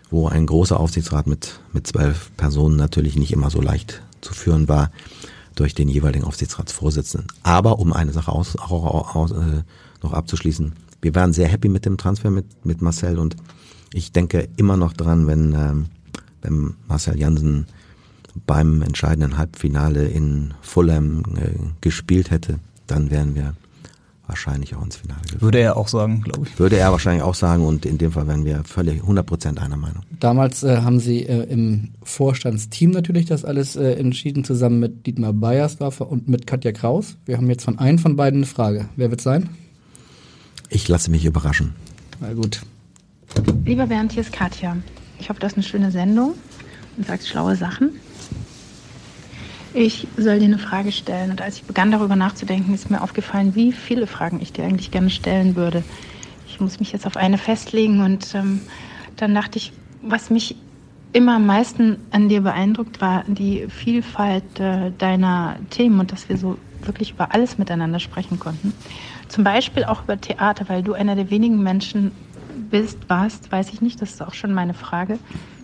wo 0.10 0.28
ein 0.28 0.46
großer 0.46 0.80
Aufsichtsrat 0.80 1.28
mit, 1.28 1.60
mit 1.74 1.88
zwölf 1.88 2.32
Personen 2.38 2.76
natürlich 2.76 3.16
nicht 3.16 3.34
immer 3.34 3.50
so 3.50 3.62
leicht 3.62 4.02
zu 4.24 4.34
führen 4.34 4.68
war 4.68 4.92
durch 5.56 5.76
den 5.76 5.88
jeweiligen 5.88 6.26
Aufsichtsratsvorsitzenden. 6.26 7.28
Aber 7.44 7.80
um 7.80 7.94
eine 7.94 8.12
Sache 8.12 8.32
aus, 8.32 8.58
auch, 8.58 9.16
aus, 9.16 9.32
äh, 9.32 9.64
noch 10.02 10.14
abzuschließen, 10.14 10.74
wir 11.02 11.16
waren 11.16 11.34
sehr 11.34 11.48
happy 11.48 11.70
mit 11.70 11.86
dem 11.86 11.98
Transfer 11.98 12.32
mit, 12.32 12.66
mit 12.66 12.82
Marcel 12.82 13.20
und 13.20 13.36
ich 13.94 14.12
denke 14.12 14.48
immer 14.58 14.78
noch 14.78 14.94
dran, 14.94 15.28
wenn, 15.28 15.54
ähm, 15.54 15.86
wenn 16.42 16.74
Marcel 16.88 17.20
Jansen 17.20 17.68
beim 18.48 18.82
entscheidenden 18.82 19.38
Halbfinale 19.38 20.06
in 20.08 20.54
Fulham 20.62 21.24
äh, 21.36 21.52
gespielt 21.82 22.32
hätte, 22.32 22.60
dann 22.88 23.12
wären 23.12 23.36
wir 23.36 23.54
wahrscheinlich 24.28 24.76
auch 24.76 24.84
ins 24.84 24.96
Finale 24.96 25.22
gekommen. 25.22 25.42
Würde 25.42 25.60
er 25.60 25.78
auch 25.78 25.88
sagen, 25.88 26.22
glaube 26.22 26.48
ich. 26.48 26.60
Würde 26.60 26.78
er 26.78 26.92
wahrscheinlich 26.92 27.24
auch 27.24 27.36
sagen 27.36 27.66
und 27.66 27.86
in 27.86 27.98
dem 27.98 28.12
Fall 28.12 28.28
wären 28.28 28.46
wir 28.46 28.64
völlig 28.64 29.02
100% 29.02 29.58
einer 29.60 29.78
Meinung. 29.78 30.04
Damals 30.20 30.64
äh, 30.64 30.78
haben 30.78 31.00
Sie 31.00 31.24
äh, 31.24 31.44
im 31.44 31.90
Vorstandsteam 32.04 32.92
natürlich 32.92 33.26
das 33.26 33.44
alles 33.44 33.76
äh, 33.76 33.94
entschieden, 33.94 34.44
zusammen 34.44 34.80
mit 34.80 35.06
Dietmar 35.06 35.34
Beiersdorfer 35.34 36.10
und 36.10 36.30
mit 36.30 36.48
Katja 36.48 36.72
Kraus. 36.72 37.18
Wir 37.26 37.38
haben 37.38 37.50
jetzt 37.50 37.66
von 37.66 37.80
einem 37.80 38.00
von 38.00 38.16
beiden 38.16 38.40
eine 38.40 38.46
Frage. 38.46 38.90
Wer 38.96 39.10
wird 39.10 39.22
sein? 39.22 39.50
Ich 40.70 40.88
lasse 40.88 41.12
mich 41.12 41.26
überraschen. 41.26 41.74
Na 42.20 42.34
gut. 42.34 42.62
Lieber 43.66 43.88
Bernd, 43.88 44.14
hier 44.14 44.22
ist 44.22 44.32
Katja. 44.32 44.78
Ich 45.20 45.30
hoffe, 45.30 45.40
das 45.40 45.54
ist 45.54 45.58
eine 45.58 45.64
schöne 45.64 45.92
Sendung 45.92 46.34
und 46.98 47.08
sagst 47.08 47.28
schlaue 47.28 47.56
Sachen. 47.56 47.92
Ich 49.76 50.08
soll 50.18 50.38
dir 50.38 50.46
eine 50.46 50.60
Frage 50.60 50.92
stellen 50.92 51.32
und 51.32 51.42
als 51.42 51.58
ich 51.58 51.64
begann 51.64 51.90
darüber 51.90 52.16
nachzudenken, 52.16 52.76
ist 52.76 52.92
mir 52.92 53.02
aufgefallen, 53.02 53.56
wie 53.56 53.72
viele 53.72 54.06
Fragen 54.06 54.40
ich 54.40 54.54
dir 54.54 54.66
eigentlich 54.66 54.92
gerne 54.92 55.10
stellen 55.10 55.56
würde. 55.56 55.84
Ich 56.48 56.60
muss 56.60 56.80
mich 56.80 56.92
jetzt 56.92 57.08
auf 57.08 57.18
eine 57.18 57.40
festlegen 57.40 58.02
und 58.02 58.36
ähm, 58.36 58.62
dann 59.16 59.34
dachte 59.34 59.58
ich, 59.58 59.74
was 60.04 60.30
mich 60.30 60.56
immer 61.12 61.38
am 61.38 61.48
meisten 61.48 61.98
an 62.12 62.30
dir 62.30 62.42
beeindruckt, 62.42 63.02
war 63.02 63.24
die 63.28 63.68
Vielfalt 63.68 64.60
äh, 64.60 64.92
deiner 65.00 65.56
Themen 65.72 66.00
und 66.00 66.12
dass 66.12 66.30
wir 66.30 66.38
so 66.38 66.58
wirklich 66.84 67.12
über 67.12 67.34
alles 67.34 67.58
miteinander 67.58 68.00
sprechen 68.00 68.40
konnten. 68.40 68.74
Zum 69.28 69.44
Beispiel 69.44 69.86
auch 69.86 70.04
über 70.04 70.22
Theater, 70.22 70.70
weil 70.70 70.84
du 70.84 70.94
einer 70.94 71.16
der 71.16 71.32
wenigen 71.32 71.64
Menschen 71.64 72.12
bist, 72.70 72.98
warst, 73.08 73.52
weiß 73.52 73.74
ich 73.74 73.82
nicht, 73.82 74.02
das 74.02 74.12
ist 74.12 74.22
auch 74.22 74.36
schon 74.36 74.54
meine 74.54 74.76
Frage. 74.76 75.18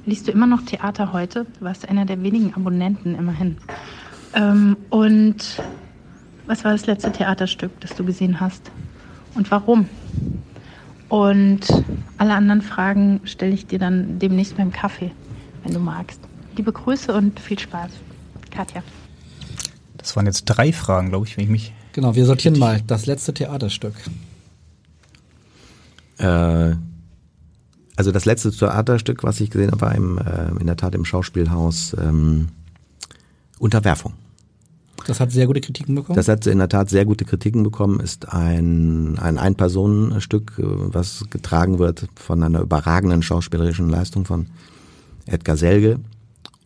Liest 0.10 0.28
du 0.28 0.32
immer 0.32 0.48
noch 0.48 0.64
Theater 0.64 1.14
heute? 1.14 1.46
Du 1.60 1.66
warst 1.66 1.88
einer 1.88 2.04
der 2.04 2.24
wenigen 2.24 2.56
Abonnenten 2.56 3.14
immerhin. 3.14 3.58
Ähm, 4.34 4.76
und 4.90 5.62
was 6.48 6.64
war 6.64 6.72
das 6.72 6.88
letzte 6.88 7.12
Theaterstück, 7.12 7.80
das 7.80 7.94
du 7.94 8.04
gesehen 8.04 8.40
hast? 8.40 8.72
Und 9.36 9.52
warum? 9.52 9.88
Und 11.10 11.60
alle 12.18 12.34
anderen 12.34 12.64
Fragen 12.64 13.22
stelle 13.24 13.54
ich 13.54 13.68
dir 13.68 13.78
dann 13.78 14.18
demnächst 14.18 14.58
beim 14.58 14.72
Kaffee, 14.72 15.12
wenn 15.64 15.76
du 15.76 15.80
magst. 15.80 16.20
Liebe 16.56 16.74
Grüße 16.74 17.14
und 17.14 17.40
viel 17.40 17.60
Spaß. 17.60 17.92
Katja. 18.50 18.82
Das 19.98 20.16
waren 20.16 20.26
jetzt 20.26 20.46
drei 20.46 20.74
Fragen, 20.74 21.10
glaube 21.10 21.28
ich, 21.28 21.38
wenn 21.38 21.44
ich 21.44 21.52
mich. 21.52 21.74
Genau, 21.94 22.16
wir 22.16 22.26
sortieren 22.26 22.58
mal 22.58 22.82
das 22.82 23.06
letzte 23.06 23.32
Theaterstück. 23.36 23.94
Äh, 26.18 26.74
also 28.00 28.14
das 28.14 28.24
letzte 28.24 28.50
Theaterstück, 28.50 29.26
was 29.26 29.42
ich 29.42 29.50
gesehen 29.50 29.72
habe, 29.72 29.82
war 29.82 29.94
im, 29.94 30.18
äh, 30.20 30.58
in 30.58 30.68
der 30.68 30.78
Tat 30.78 30.96
im 30.96 31.04
Schauspielhaus 31.04 31.94
ähm, 32.00 32.48
Unterwerfung. 33.60 34.14
Das 35.06 35.20
hat 35.20 35.34
sehr 35.34 35.48
gute 35.48 35.60
Kritiken 35.60 35.96
bekommen. 35.96 36.16
Das 36.16 36.30
hat 36.30 36.48
in 36.48 36.60
der 36.60 36.70
Tat 36.70 36.90
sehr 36.90 37.04
gute 37.04 37.26
Kritiken 37.26 37.62
bekommen. 37.62 38.00
Ist 38.00 38.30
ein 38.30 39.20
ein 39.20 39.38
Ein-Personen-Stück, 39.38 40.54
äh, 40.60 40.64
was 40.64 41.26
getragen 41.30 41.78
wird 41.78 42.08
von 42.16 42.42
einer 42.42 42.62
überragenden 42.62 43.22
schauspielerischen 43.22 43.90
Leistung 43.90 44.24
von 44.24 44.48
Edgar 45.26 45.58
Selge 45.58 46.00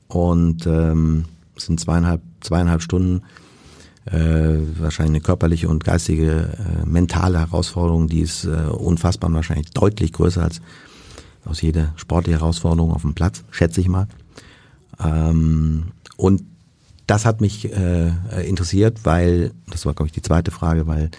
und 0.09 0.67
ähm, 0.67 1.25
es 1.57 1.65
sind 1.65 1.79
zweieinhalb 1.79 2.21
zweieinhalb 2.41 2.83
Stunden 2.83 3.23
äh, 4.05 4.59
wahrscheinlich 4.77 5.15
eine 5.15 5.21
körperliche 5.21 5.67
und 5.67 5.83
geistige 5.83 6.49
äh, 6.59 6.85
mentale 6.85 7.39
Herausforderung, 7.39 8.07
die 8.07 8.19
ist 8.19 8.45
äh, 8.45 8.69
unfassbar 8.69 9.31
und 9.31 9.35
wahrscheinlich 9.35 9.71
deutlich 9.71 10.13
größer 10.13 10.43
als 10.43 10.61
aus 11.45 11.61
jeder 11.61 11.93
sportliche 11.95 12.39
Herausforderung 12.39 12.91
auf 12.91 13.01
dem 13.01 13.13
Platz, 13.13 13.43
schätze 13.51 13.81
ich 13.81 13.87
mal. 13.87 14.07
Ähm, 15.03 15.91
und 16.17 16.43
das 17.07 17.25
hat 17.25 17.41
mich 17.41 17.71
äh, 17.71 18.11
interessiert, 18.47 18.99
weil, 19.03 19.51
das 19.69 19.85
war 19.85 19.93
glaube 19.93 20.07
ich 20.07 20.13
die 20.13 20.21
zweite 20.21 20.51
Frage, 20.51 20.87
weil 20.87 21.11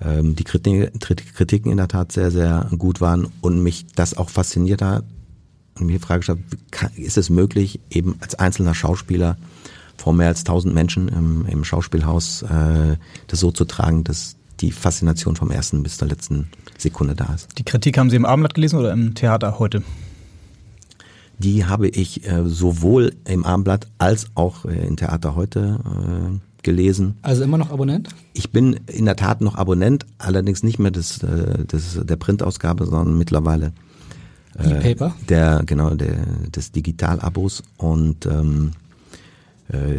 ähm, 0.00 0.34
die 0.34 0.44
Kritiken 0.44 1.70
in 1.70 1.76
der 1.76 1.88
Tat 1.88 2.12
sehr, 2.12 2.30
sehr 2.30 2.68
gut 2.78 3.00
waren 3.00 3.28
und 3.40 3.62
mich 3.62 3.86
das 3.94 4.16
auch 4.16 4.30
fasziniert 4.30 4.82
hat. 4.82 5.04
Und 5.78 5.86
mir 5.86 5.98
die 5.98 6.04
Frage 6.04 6.20
gestellt, 6.20 6.40
ist 6.96 7.18
es 7.18 7.30
möglich, 7.30 7.80
eben 7.90 8.16
als 8.20 8.34
einzelner 8.34 8.74
Schauspieler 8.74 9.36
vor 9.96 10.14
mehr 10.14 10.28
als 10.28 10.44
tausend 10.44 10.74
Menschen 10.74 11.08
im, 11.08 11.46
im 11.46 11.64
Schauspielhaus 11.64 12.42
äh, 12.42 12.96
das 13.26 13.40
so 13.40 13.50
zu 13.50 13.66
tragen, 13.66 14.02
dass 14.04 14.36
die 14.60 14.72
Faszination 14.72 15.36
vom 15.36 15.50
ersten 15.50 15.82
bis 15.82 15.96
zur 15.96 16.08
letzten 16.08 16.48
Sekunde 16.78 17.14
da 17.14 17.32
ist. 17.34 17.58
Die 17.58 17.64
Kritik 17.64 17.98
haben 17.98 18.10
Sie 18.10 18.16
im 18.16 18.24
Abendblatt 18.24 18.54
gelesen 18.54 18.78
oder 18.78 18.92
im 18.92 19.14
Theater 19.14 19.58
heute? 19.58 19.82
Die 21.38 21.64
habe 21.64 21.88
ich 21.88 22.26
äh, 22.28 22.42
sowohl 22.46 23.14
im 23.24 23.44
Abendblatt 23.44 23.86
als 23.98 24.26
auch 24.34 24.66
äh, 24.66 24.86
im 24.86 24.96
Theater 24.96 25.34
heute 25.34 25.80
äh, 25.84 26.38
gelesen. 26.62 27.16
Also 27.22 27.42
immer 27.42 27.56
noch 27.56 27.70
Abonnent? 27.70 28.10
Ich 28.34 28.50
bin 28.50 28.78
in 28.86 29.06
der 29.06 29.16
Tat 29.16 29.40
noch 29.40 29.54
Abonnent, 29.54 30.04
allerdings 30.18 30.62
nicht 30.62 30.78
mehr 30.78 30.90
des, 30.90 31.22
äh, 31.22 31.64
des, 31.64 31.98
der 32.02 32.16
Printausgabe, 32.16 32.84
sondern 32.84 33.16
mittlerweile 33.16 33.72
äh, 34.58 34.70
E-Paper? 34.70 35.14
Der, 35.28 35.62
genau, 35.64 35.94
der, 35.94 36.26
des 36.54 36.72
Digitalabos 36.72 37.62
und 37.78 38.26
ähm, 38.26 38.72
äh, 38.74 38.79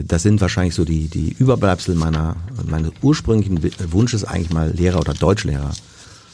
das 0.04 0.24
sind 0.24 0.42
wahrscheinlich 0.42 0.76
so 0.76 0.84
die, 0.84 1.08
die 1.08 1.32
Überbleibsel 1.32 1.96
meiner, 1.96 2.36
meines 2.68 2.92
ursprünglichen 3.02 3.62
Wunsches, 3.92 4.26
eigentlich 4.26 4.52
mal 4.52 4.72
Lehrer 4.72 5.00
oder 5.00 5.14
Deutschlehrer 5.14 5.72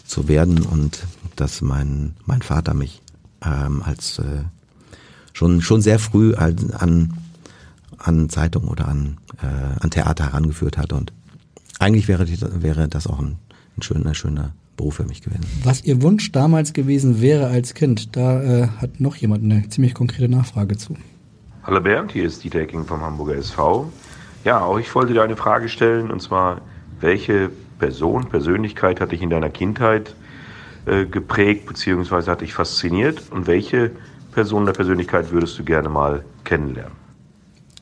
zu 0.05 0.27
werden 0.27 0.63
und 0.63 0.99
dass 1.35 1.61
mein, 1.61 2.15
mein 2.25 2.41
Vater 2.41 2.73
mich 2.73 3.01
ähm, 3.43 3.83
als 3.83 4.19
äh, 4.19 4.43
schon, 5.33 5.61
schon 5.61 5.81
sehr 5.81 5.99
früh 5.99 6.33
an, 6.33 7.13
an 7.97 8.29
Zeitung 8.29 8.67
oder 8.67 8.87
an, 8.87 9.17
äh, 9.41 9.79
an 9.79 9.91
Theater 9.91 10.25
herangeführt 10.25 10.77
hat 10.77 10.93
und 10.93 11.13
eigentlich 11.79 12.07
wäre, 12.07 12.25
wäre 12.61 12.87
das 12.87 13.07
auch 13.07 13.19
ein, 13.19 13.35
ein 13.77 13.81
schöner, 13.83 14.15
schöner 14.15 14.53
Beruf 14.77 14.95
für 14.95 15.05
mich 15.05 15.21
gewesen. 15.21 15.45
Was 15.63 15.83
Ihr 15.83 16.01
Wunsch 16.01 16.31
damals 16.31 16.73
gewesen 16.73 17.21
wäre 17.21 17.47
als 17.47 17.73
Kind, 17.73 18.15
da 18.15 18.41
äh, 18.41 18.67
hat 18.67 18.99
noch 18.99 19.15
jemand 19.15 19.43
eine 19.43 19.67
ziemlich 19.69 19.93
konkrete 19.93 20.29
Nachfrage 20.29 20.77
zu. 20.77 20.95
Hallo 21.67 21.81
Bernd, 21.81 22.13
hier 22.13 22.23
ist 22.23 22.45
Dieter 22.45 22.61
Ecking 22.61 22.85
vom 22.85 23.01
Hamburger 23.01 23.35
SV. 23.35 23.91
Ja, 24.45 24.61
auch 24.61 24.79
ich 24.79 24.95
wollte 24.95 25.11
dir 25.11 25.21
eine 25.21 25.35
Frage 25.35 25.67
stellen 25.67 26.11
und 26.11 26.21
zwar, 26.21 26.61
welche 27.01 27.51
Person, 27.77 28.29
Persönlichkeit 28.29 29.01
hat 29.01 29.11
dich 29.11 29.21
in 29.21 29.29
deiner 29.29 29.49
Kindheit 29.49 30.15
äh, 30.85 31.03
geprägt 31.05 31.65
bzw. 31.65 32.31
hat 32.31 32.39
dich 32.39 32.53
fasziniert 32.53 33.21
und 33.31 33.47
welche 33.47 33.91
Person 34.31 34.65
der 34.65 34.71
Persönlichkeit 34.71 35.29
würdest 35.31 35.59
du 35.59 35.65
gerne 35.65 35.89
mal 35.89 36.23
kennenlernen? 36.45 36.93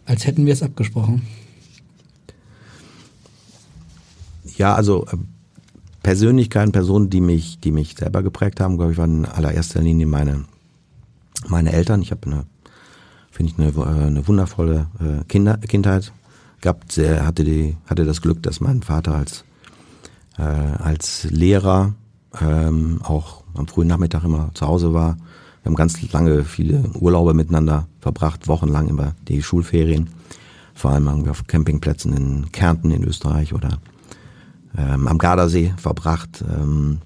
Als 0.08 0.26
hätten 0.26 0.48
wir 0.48 0.54
es 0.54 0.64
abgesprochen. 0.64 1.22
Ja, 4.58 4.74
also 4.74 5.06
äh, 5.12 5.18
Persönlichkeiten, 6.02 6.72
Personen, 6.72 7.12
die 7.12 7.22
mich, 7.22 7.60
die 7.60 7.70
mich 7.70 7.94
selber 7.96 8.24
geprägt 8.24 8.60
haben, 8.60 8.78
glaube 8.78 8.94
ich, 8.94 8.98
waren 8.98 9.20
in 9.20 9.26
allererster 9.26 9.84
Linie 9.84 10.08
meine, 10.08 10.46
meine 11.48 11.72
Eltern. 11.72 12.02
Ich 12.02 12.10
habe 12.10 12.26
eine 12.26 12.46
finde 13.36 13.52
ich 13.52 13.60
eine, 13.60 13.86
äh, 13.86 14.06
eine 14.08 14.28
wundervolle 14.28 14.88
äh, 15.00 15.24
Kinder, 15.28 15.58
Kindheit 15.58 16.14
gehabt. 16.62 16.94
Sehr, 16.94 17.26
hatte, 17.26 17.44
die, 17.44 17.76
hatte 17.86 18.06
das 18.06 18.22
Glück, 18.22 18.42
dass 18.42 18.62
mein 18.62 18.82
Vater 18.82 19.14
als, 19.14 19.44
äh, 20.38 20.42
als 20.42 21.26
Lehrer 21.30 21.94
ähm, 22.40 23.02
auch 23.04 23.44
am 23.54 23.68
frühen 23.68 23.90
Nachmittag 23.90 24.24
immer 24.24 24.52
zu 24.54 24.66
Hause 24.66 24.94
war. 24.94 25.18
Wir 25.64 25.70
haben 25.70 25.76
ganz 25.76 26.02
lange 26.14 26.46
viele 26.46 26.90
Urlaube 26.94 27.34
miteinander 27.34 27.88
verbracht, 28.00 28.48
wochenlang 28.48 28.88
immer 28.88 29.16
die 29.28 29.44
Schulferien. 29.44 30.10
Vor 30.74 30.92
allem 30.92 31.08
irgendwie 31.08 31.30
auf 31.30 31.46
Campingplätzen 31.48 32.14
in 32.14 32.52
Kärnten 32.52 32.92
in 32.92 33.04
Österreich 33.04 33.54
oder 33.54 33.80
ähm, 34.78 35.08
am 35.08 35.18
Gardasee 35.18 35.74
verbracht. 35.78 36.44
Ähm, 36.50 37.00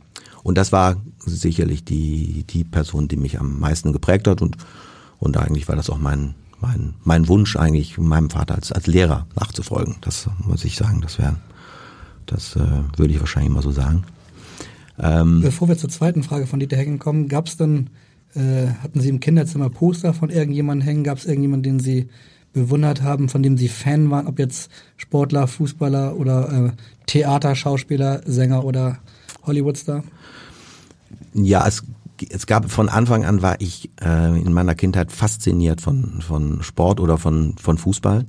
und 0.43 0.57
das 0.57 0.71
war 0.71 0.97
sicherlich 1.19 1.83
die, 1.85 2.43
die 2.49 2.63
Person, 2.63 3.07
die 3.07 3.17
mich 3.17 3.39
am 3.39 3.59
meisten 3.59 3.93
geprägt 3.93 4.27
hat 4.27 4.41
und 4.41 4.57
und 5.19 5.37
eigentlich 5.37 5.67
war 5.67 5.75
das 5.75 5.89
auch 5.89 5.97
mein, 5.97 6.35
mein, 6.59 6.95
mein 7.03 7.27
Wunsch, 7.27 7.55
eigentlich 7.55 7.97
meinem 7.97 8.29
Vater 8.29 8.55
als, 8.55 8.71
als 8.71 8.87
Lehrer 8.87 9.27
nachzufolgen. 9.35 9.97
Das 10.01 10.29
muss 10.39 10.65
ich 10.65 10.75
sagen, 10.75 11.01
das 11.01 11.19
wäre, 11.19 11.35
das 12.25 12.55
äh, 12.55 12.59
würde 12.97 13.13
ich 13.13 13.19
wahrscheinlich 13.19 13.51
immer 13.51 13.61
so 13.61 13.71
sagen. 13.71 14.03
Ähm, 14.97 15.41
Bevor 15.41 15.67
wir 15.67 15.77
zur 15.77 15.89
zweiten 15.89 16.23
Frage 16.23 16.47
von 16.47 16.59
Dieter 16.59 16.77
Hecken 16.77 16.99
kommen, 16.99 17.27
gab 17.27 17.47
es 17.47 17.57
dann, 17.57 17.89
äh, 18.33 18.67
hatten 18.81 18.99
Sie 18.99 19.09
im 19.09 19.19
Kinderzimmer 19.19 19.69
Poster 19.69 20.13
von 20.13 20.29
irgendjemandem 20.29 20.85
hängen? 20.85 21.03
Gab 21.03 21.17
es 21.17 21.25
irgendjemanden, 21.25 21.63
den 21.63 21.79
Sie 21.79 22.09
bewundert 22.53 23.01
haben, 23.01 23.29
von 23.29 23.43
dem 23.43 23.57
Sie 23.57 23.67
Fan 23.67 24.09
waren, 24.09 24.27
ob 24.27 24.39
jetzt 24.39 24.71
Sportler, 24.97 25.47
Fußballer 25.47 26.17
oder 26.17 26.51
äh, 26.51 26.71
Theater, 27.05 27.55
Schauspieler, 27.55 28.21
Sänger 28.25 28.65
oder 28.65 28.99
Hollywoodstar? 29.45 30.03
Ja, 31.33 31.67
es 31.67 31.83
es 32.29 32.45
gab 32.47 32.69
von 32.69 32.89
Anfang 32.89 33.25
an 33.25 33.41
war 33.41 33.59
ich 33.61 33.89
äh, 34.01 34.39
in 34.39 34.53
meiner 34.53 34.75
Kindheit 34.75 35.11
fasziniert 35.11 35.81
von 35.81 36.21
von 36.21 36.63
Sport 36.63 36.99
oder 36.99 37.17
von 37.17 37.55
von 37.57 37.77
Fußball. 37.77 38.25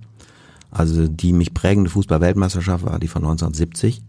Also 0.70 1.08
die 1.08 1.32
mich 1.32 1.52
prägende 1.52 1.90
Fußball-Weltmeisterschaft 1.90 2.84
war 2.84 2.98
die 2.98 3.08
von 3.08 3.22
1970. 3.22 4.02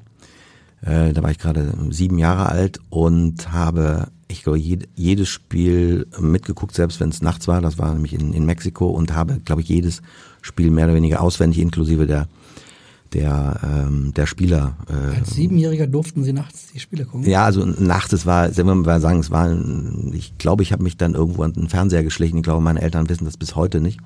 Äh, 0.81 1.13
da 1.13 1.23
war 1.23 1.31
ich 1.31 1.39
gerade 1.39 1.73
sieben 1.89 2.17
Jahre 2.17 2.49
alt 2.49 2.79
und 2.89 3.51
habe, 3.51 4.07
ich 4.27 4.43
glaube, 4.43 4.59
jed, 4.59 4.87
jedes 4.95 5.29
Spiel 5.29 6.07
mitgeguckt, 6.19 6.75
selbst 6.75 6.99
wenn 6.99 7.09
es 7.09 7.21
nachts 7.21 7.47
war. 7.47 7.61
Das 7.61 7.77
war 7.77 7.93
nämlich 7.93 8.13
in, 8.13 8.33
in 8.33 8.45
Mexiko 8.45 8.89
und 8.89 9.13
habe, 9.13 9.39
glaube 9.43 9.61
ich, 9.61 9.69
jedes 9.69 10.01
Spiel 10.41 10.71
mehr 10.71 10.85
oder 10.85 10.95
weniger 10.95 11.21
auswendig, 11.21 11.59
inklusive 11.59 12.07
der 12.07 12.27
der, 13.13 13.59
ähm, 13.63 14.13
der 14.13 14.25
Spieler. 14.25 14.77
Äh, 14.89 15.17
Als 15.17 15.35
Siebenjähriger 15.35 15.87
durften 15.87 16.23
Sie 16.23 16.33
nachts 16.33 16.67
die 16.73 16.79
Spiele 16.79 17.05
gucken? 17.05 17.29
Ja, 17.29 17.45
also 17.45 17.65
nachts, 17.65 18.13
es 18.13 18.25
war, 18.25 18.55
wenn 18.55 18.65
wir 18.65 18.75
mal 18.75 19.01
sagen, 19.01 19.19
es 19.19 19.31
war, 19.31 19.55
ich 20.13 20.37
glaube, 20.37 20.63
ich 20.63 20.71
habe 20.71 20.83
mich 20.83 20.97
dann 20.97 21.13
irgendwo 21.13 21.43
an 21.43 21.53
den 21.53 21.69
Fernseher 21.69 22.03
geschlichen. 22.03 22.37
Ich 22.37 22.43
glaube, 22.43 22.61
meine 22.61 22.81
Eltern 22.81 23.09
wissen 23.09 23.25
das 23.25 23.37
bis 23.37 23.55
heute 23.55 23.81
nicht. 23.81 23.99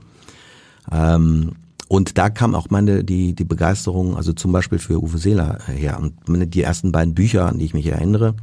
Ähm, 0.91 1.53
und 1.88 2.18
da 2.18 2.30
kam 2.30 2.56
auch 2.56 2.70
meine, 2.72 3.03
die, 3.03 3.36
die 3.36 3.43
Begeisterung, 3.43 4.18
also 4.18 4.34
zum 4.34 4.51
Beispiel 4.51 4.80
für 4.80 5.01
Uwe 5.01 5.20
Seeler 5.20 5.60
her. 5.68 5.99
Und 5.99 6.14
die 6.53 6.62
ersten 6.62 6.91
beiden 6.91 7.14
Bücher, 7.14 7.47
an 7.47 7.60
die 7.60 7.66
ich 7.66 7.76
mich 7.76 7.86
erinnere, 7.86 8.34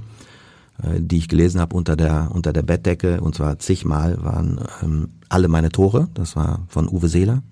äh, 0.81 1.01
die 1.01 1.19
ich 1.19 1.29
gelesen 1.29 1.61
habe 1.61 1.75
unter 1.75 1.97
der, 1.97 2.31
unter 2.33 2.53
der 2.53 2.63
Bettdecke, 2.63 3.21
und 3.21 3.35
zwar 3.35 3.59
zigmal, 3.59 4.23
waren 4.23 4.61
ähm, 4.83 5.09
alle 5.29 5.49
meine 5.49 5.71
Tore. 5.71 6.09
Das 6.15 6.37
war 6.37 6.61
von 6.69 6.89
Uwe 6.89 7.09
Seeler 7.09 7.43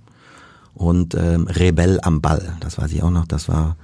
und 0.81 1.15
ähm, 1.15 1.47
Rebell 1.47 2.01
am 2.03 2.23
Ball, 2.23 2.57
das 2.61 2.79
weiß 2.79 2.91
ich 2.93 3.03
auch 3.03 3.11
noch, 3.11 3.27
das 3.27 3.51
war 3.51 3.77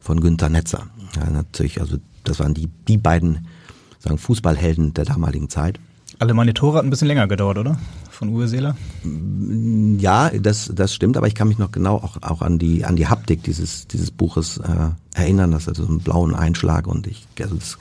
von 0.00 0.20
Günter 0.20 0.48
Netzer. 0.48 0.88
Ja, 1.14 1.30
natürlich, 1.30 1.80
also 1.80 1.96
das 2.24 2.40
waren 2.40 2.54
die, 2.54 2.68
die 2.88 2.98
beiden 2.98 3.46
sagen, 4.00 4.18
Fußballhelden 4.18 4.92
der 4.92 5.04
damaligen 5.04 5.48
Zeit. 5.48 5.78
Alle 6.18 6.34
meine 6.34 6.52
Tore 6.52 6.78
hat 6.78 6.84
ein 6.84 6.90
bisschen 6.90 7.06
länger 7.06 7.28
gedauert, 7.28 7.56
oder? 7.56 7.78
Von 8.10 8.30
Uwe 8.30 8.48
Seeler? 8.48 8.76
Ja, 9.98 10.28
das, 10.30 10.72
das 10.74 10.92
stimmt, 10.92 11.16
aber 11.16 11.28
ich 11.28 11.36
kann 11.36 11.46
mich 11.46 11.58
noch 11.58 11.70
genau 11.70 11.94
auch, 11.94 12.20
auch 12.20 12.42
an 12.42 12.58
die, 12.58 12.84
an 12.84 12.96
die 12.96 13.06
Haptik 13.06 13.44
dieses, 13.44 13.86
dieses 13.86 14.10
Buches 14.10 14.58
äh, 14.58 14.90
erinnern, 15.14 15.52
dass 15.52 15.68
also 15.68 15.84
so 15.84 15.88
einen 15.88 16.00
blauen 16.00 16.34
Einschlag 16.34 16.88
und 16.88 17.06
ich, 17.06 17.28
also 17.40 17.54
das, 17.54 17.78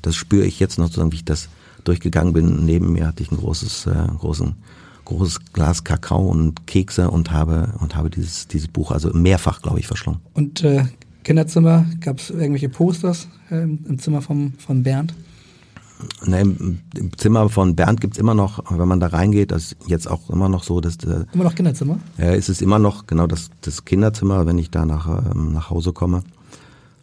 das 0.00 0.14
spüre 0.14 0.46
ich 0.46 0.60
jetzt 0.60 0.78
noch, 0.78 0.86
sozusagen, 0.86 1.10
wie 1.10 1.16
ich 1.16 1.24
das 1.24 1.48
durchgegangen 1.82 2.32
bin. 2.32 2.64
Neben 2.64 2.92
mir 2.92 3.08
hatte 3.08 3.24
ich 3.24 3.32
ein 3.32 3.38
großes, 3.38 3.86
äh, 3.86 4.06
großen 4.16 4.54
großes 5.04 5.52
Glas 5.52 5.84
Kakao 5.84 6.26
und 6.28 6.66
Kekse 6.66 7.10
und 7.10 7.30
habe 7.30 7.74
und 7.80 7.96
habe 7.96 8.10
dieses 8.10 8.48
dieses 8.48 8.68
Buch 8.68 8.90
also 8.90 9.10
mehrfach, 9.12 9.62
glaube 9.62 9.80
ich, 9.80 9.86
verschlungen. 9.86 10.20
Und 10.34 10.62
äh, 10.62 10.84
Kinderzimmer 11.24 11.86
gab 12.00 12.18
es 12.18 12.30
irgendwelche 12.30 12.68
Posters 12.68 13.28
äh, 13.50 13.62
im 13.62 13.98
Zimmer 13.98 14.22
vom 14.22 14.54
von 14.58 14.82
Bernd? 14.82 15.14
Ne, 16.26 16.40
im, 16.40 16.80
im, 16.96 17.16
Zimmer 17.16 17.48
von 17.48 17.76
Bernd 17.76 18.00
gibt's 18.00 18.18
immer 18.18 18.34
noch, 18.34 18.64
wenn 18.76 18.88
man 18.88 18.98
da 18.98 19.08
reingeht, 19.08 19.52
das 19.52 19.72
ist 19.72 19.76
jetzt 19.86 20.10
auch 20.10 20.30
immer 20.30 20.48
noch 20.48 20.64
so, 20.64 20.80
dass 20.80 20.96
äh, 21.04 21.24
immer 21.32 21.44
noch 21.44 21.54
Kinderzimmer. 21.54 21.98
Ja, 22.18 22.32
ist 22.32 22.48
es 22.48 22.60
immer 22.60 22.78
noch 22.78 23.06
genau 23.06 23.26
das 23.26 23.50
das 23.60 23.84
Kinderzimmer, 23.84 24.46
wenn 24.46 24.58
ich 24.58 24.70
da 24.70 24.84
nach 24.84 25.06
ähm, 25.30 25.52
nach 25.52 25.70
Hause 25.70 25.92
komme, 25.92 26.22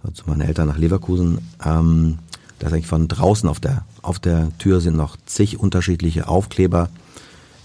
also 0.03 0.23
meine 0.25 0.45
Eltern 0.45 0.67
nach 0.67 0.77
Leverkusen. 0.77 1.39
Ähm, 1.63 2.17
da 2.59 2.67
ist 2.67 2.73
eigentlich 2.73 2.87
von 2.87 3.07
draußen 3.07 3.47
auf 3.47 3.59
der 3.59 3.85
auf 4.01 4.19
der 4.19 4.51
Tür 4.57 4.81
sind 4.81 4.97
noch 4.97 5.15
zig 5.25 5.59
unterschiedliche 5.59 6.27
Aufkleber 6.27 6.89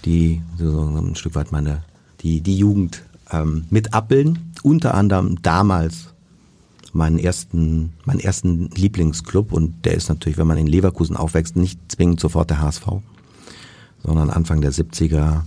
die 0.05 0.43
so 0.59 0.83
ein 0.83 1.17
Stück 1.17 1.35
weit 1.35 1.53
meine 1.53 1.83
die 2.21 2.41
die 2.41 2.57
Jugend 2.57 3.03
ähm, 3.31 3.65
mit 3.71 3.95
abbilden 3.95 4.53
unter 4.63 4.95
anderem 4.95 5.43
damals 5.43 6.15
meinen 6.95 7.19
ersten, 7.19 7.93
meinen 8.05 8.21
ersten 8.21 8.71
Lieblingsclub 8.71 9.53
und 9.53 9.85
der 9.85 9.95
ist 9.95 10.09
natürlich, 10.09 10.39
wenn 10.39 10.47
man 10.47 10.59
in 10.59 10.67
Leverkusen 10.67 11.17
aufwächst, 11.17 11.57
nicht 11.57 11.79
zwingend 11.89 12.21
sofort 12.21 12.51
der 12.51 12.61
HSV, 12.61 12.87
sondern 14.03 14.31
Anfang 14.31 14.61
der 14.61 14.73
70er 14.73 15.43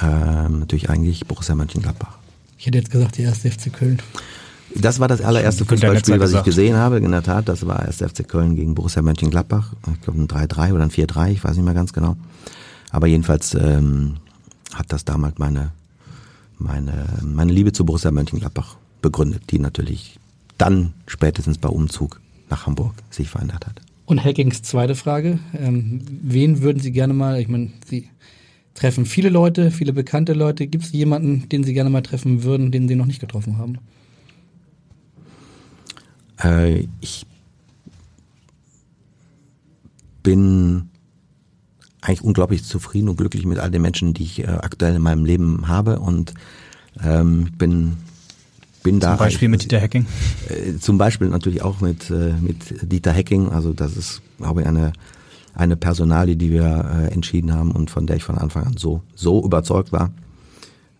äh, 0.00 0.48
natürlich 0.48 0.90
eigentlich 0.90 1.26
Borussia 1.26 1.54
Mönchengladbach. 1.54 2.18
Ich 2.58 2.66
hätte 2.66 2.78
jetzt 2.78 2.90
gesagt, 2.90 3.16
die 3.16 3.22
erste 3.22 3.50
FC 3.50 3.72
Köln. 3.72 4.00
Das 4.74 4.98
war 4.98 5.08
das 5.08 5.20
allererste 5.20 5.64
Fußballspiel, 5.64 6.20
was 6.20 6.32
ich 6.32 6.42
gesehen 6.42 6.76
habe. 6.76 6.98
In 6.98 7.10
der 7.10 7.22
Tat, 7.22 7.48
das 7.48 7.66
war 7.66 7.84
erst 7.84 8.00
FC 8.02 8.26
Köln 8.26 8.56
gegen 8.56 8.74
Borussia 8.74 9.02
Mönchengladbach. 9.02 9.72
Ich 9.92 10.00
glaube 10.02 10.20
ein 10.20 10.28
3-3 10.28 10.74
oder 10.74 10.82
ein 10.82 10.90
4-3, 10.90 11.30
ich 11.30 11.44
weiß 11.44 11.56
nicht 11.56 11.64
mehr 11.64 11.74
ganz 11.74 11.92
genau. 11.92 12.16
Aber 12.94 13.08
jedenfalls 13.08 13.54
ähm, 13.54 14.18
hat 14.72 14.92
das 14.92 15.04
damals 15.04 15.38
meine, 15.38 15.72
meine, 16.58 17.08
meine 17.24 17.52
Liebe 17.52 17.72
zu 17.72 17.84
Borussia 17.84 18.12
Mönchengladbach 18.12 18.76
begründet, 19.02 19.50
die 19.50 19.58
natürlich 19.58 20.20
dann 20.58 20.94
spätestens 21.08 21.58
bei 21.58 21.68
Umzug 21.68 22.20
nach 22.50 22.66
Hamburg 22.66 22.94
sich 23.10 23.28
verändert 23.28 23.66
hat. 23.66 23.80
Und 24.06 24.22
Hackings 24.22 24.62
zweite 24.62 24.94
Frage. 24.94 25.40
Ähm, 25.58 26.02
wen 26.22 26.62
würden 26.62 26.78
Sie 26.78 26.92
gerne 26.92 27.14
mal, 27.14 27.40
ich 27.40 27.48
meine, 27.48 27.72
Sie 27.84 28.08
treffen 28.74 29.06
viele 29.06 29.28
Leute, 29.28 29.72
viele 29.72 29.92
bekannte 29.92 30.32
Leute. 30.32 30.68
Gibt 30.68 30.84
es 30.84 30.92
jemanden, 30.92 31.48
den 31.48 31.64
Sie 31.64 31.74
gerne 31.74 31.90
mal 31.90 32.02
treffen 32.02 32.44
würden, 32.44 32.70
den 32.70 32.86
Sie 32.86 32.94
noch 32.94 33.06
nicht 33.06 33.20
getroffen 33.20 33.58
haben? 33.58 33.78
Äh, 36.40 36.86
ich 37.00 37.26
bin 40.22 40.90
eigentlich 42.04 42.22
unglaublich 42.22 42.64
zufrieden 42.64 43.08
und 43.08 43.16
glücklich 43.16 43.46
mit 43.46 43.58
all 43.58 43.70
den 43.70 43.82
Menschen, 43.82 44.14
die 44.14 44.24
ich 44.24 44.40
äh, 44.40 44.46
aktuell 44.46 44.94
in 44.94 45.02
meinem 45.02 45.24
Leben 45.24 45.68
habe 45.68 45.98
und 45.98 46.34
ähm, 47.02 47.50
bin 47.56 47.96
bin 48.82 49.00
da. 49.00 49.16
Zum 49.16 49.18
Beispiel 49.18 49.48
mit 49.48 49.64
Dieter 49.64 49.80
Hacking? 49.80 50.06
Äh, 50.48 50.78
zum 50.78 50.98
Beispiel 50.98 51.28
natürlich 51.28 51.62
auch 51.62 51.80
mit, 51.80 52.10
äh, 52.10 52.34
mit 52.40 52.92
Dieter 52.92 53.12
Hacking. 53.12 53.48
Also 53.48 53.72
das 53.72 53.96
ist, 53.96 54.22
glaube 54.38 54.60
ich, 54.60 54.66
eine, 54.68 54.92
eine 55.54 55.76
Personalie, 55.76 56.36
die 56.36 56.50
wir 56.50 57.08
äh, 57.08 57.12
entschieden 57.12 57.52
haben 57.52 57.72
und 57.72 57.90
von 57.90 58.06
der 58.06 58.16
ich 58.16 58.24
von 58.24 58.38
Anfang 58.38 58.64
an 58.64 58.76
so, 58.76 59.02
so 59.14 59.42
überzeugt 59.42 59.90
war, 59.90 60.12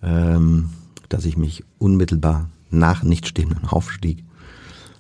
ähm, 0.03 0.71
dass 1.09 1.27
ich 1.27 1.37
mich 1.37 1.63
unmittelbar 1.79 2.49
nach 2.71 3.03
nicht 3.05 3.29
stehenden 3.29 3.69
Aufstieg 3.69 4.25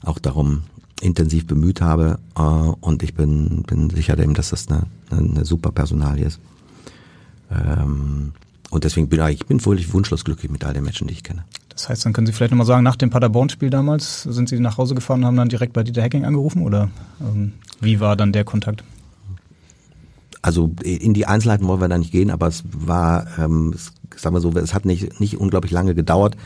auch 0.02 0.18
darum 0.18 0.62
intensiv 1.00 1.46
bemüht 1.46 1.80
habe 1.80 2.18
äh, 2.36 2.40
und 2.40 3.02
ich 3.02 3.14
bin, 3.14 3.62
bin 3.62 3.90
sicher 3.90 4.16
dem, 4.16 4.34
dass 4.34 4.50
das 4.50 4.68
eine, 4.68 4.84
eine 5.10 5.44
super 5.44 5.70
Personalie 5.70 6.26
ist. 6.26 6.40
Ähm, 7.50 8.32
und 8.70 8.84
deswegen 8.84 9.08
bin 9.08 9.20
ich 9.28 9.46
bin 9.46 9.60
völlig 9.60 9.92
wunschlos 9.92 10.24
glücklich 10.24 10.50
mit 10.50 10.64
all 10.64 10.74
den 10.74 10.84
Menschen, 10.84 11.06
die 11.06 11.14
ich 11.14 11.22
kenne. 11.22 11.44
Das 11.68 11.88
heißt, 11.88 12.06
dann 12.06 12.12
können 12.12 12.26
Sie 12.26 12.32
vielleicht 12.32 12.52
nochmal 12.52 12.66
sagen, 12.66 12.84
nach 12.84 12.96
dem 12.96 13.10
Paderborn-Spiel 13.10 13.70
damals, 13.70 14.22
sind 14.22 14.48
Sie 14.48 14.60
nach 14.60 14.78
Hause 14.78 14.94
gefahren 14.94 15.20
und 15.20 15.26
haben 15.26 15.36
dann 15.36 15.48
direkt 15.48 15.72
bei 15.72 15.82
Dieter 15.82 16.02
Hacking 16.02 16.24
angerufen 16.24 16.62
oder 16.62 16.90
ähm, 17.20 17.52
wie 17.80 18.00
war 18.00 18.16
dann 18.16 18.32
der 18.32 18.44
Kontakt? 18.44 18.84
Also 20.42 20.70
in 20.82 21.14
die 21.14 21.26
Einzelheiten 21.26 21.66
wollen 21.66 21.80
wir 21.80 21.88
da 21.88 21.98
nicht 21.98 22.12
gehen, 22.12 22.30
aber 22.30 22.48
es 22.48 22.64
war, 22.70 23.26
ähm, 23.38 23.72
es, 23.74 23.92
sagen 24.16 24.36
wir 24.36 24.40
so, 24.40 24.52
es 24.52 24.74
hat 24.74 24.84
nicht, 24.84 25.18
nicht 25.18 25.38
unglaublich 25.38 25.72
lange 25.72 25.94
gedauert, 25.94 26.36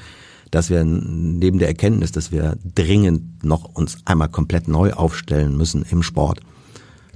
dass 0.50 0.70
wir 0.70 0.84
neben 0.84 1.58
der 1.58 1.68
Erkenntnis, 1.68 2.12
dass 2.12 2.32
wir 2.32 2.56
dringend 2.74 3.44
noch 3.44 3.64
uns 3.64 3.98
einmal 4.04 4.28
komplett 4.28 4.68
neu 4.68 4.92
aufstellen 4.92 5.56
müssen 5.56 5.84
im 5.90 6.02
Sport, 6.02 6.40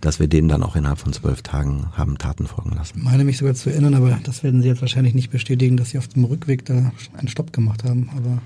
dass 0.01 0.19
wir 0.19 0.27
denen 0.27 0.49
dann 0.49 0.63
auch 0.63 0.77
innerhalb 0.77 0.99
von 0.99 1.13
zwölf 1.13 1.43
Tagen 1.43 1.87
haben 1.93 2.19
Taten 2.19 2.47
folgen 2.47 2.73
lassen. 2.73 2.99
Ich 2.99 3.05
meine 3.05 3.25
mich 3.25 3.39
sogar 3.39 3.55
zu 3.55 3.71
erinnern, 3.71 3.95
aber 3.95 4.19
das 4.25 4.43
werden 4.43 4.61
Sie 4.63 4.69
jetzt 4.69 4.81
wahrscheinlich 4.81 5.15
nicht 5.15 5.31
bestätigen, 5.31 5.77
dass 5.77 5.91
Sie 5.91 5.99
auf 5.99 6.09
dem 6.09 6.25
Rückweg 6.25 6.65
da 6.65 6.93
einen 7.17 7.29
Stopp 7.29 7.53
gemacht 7.53 7.85
haben. 7.85 8.11
Aber 8.17 8.43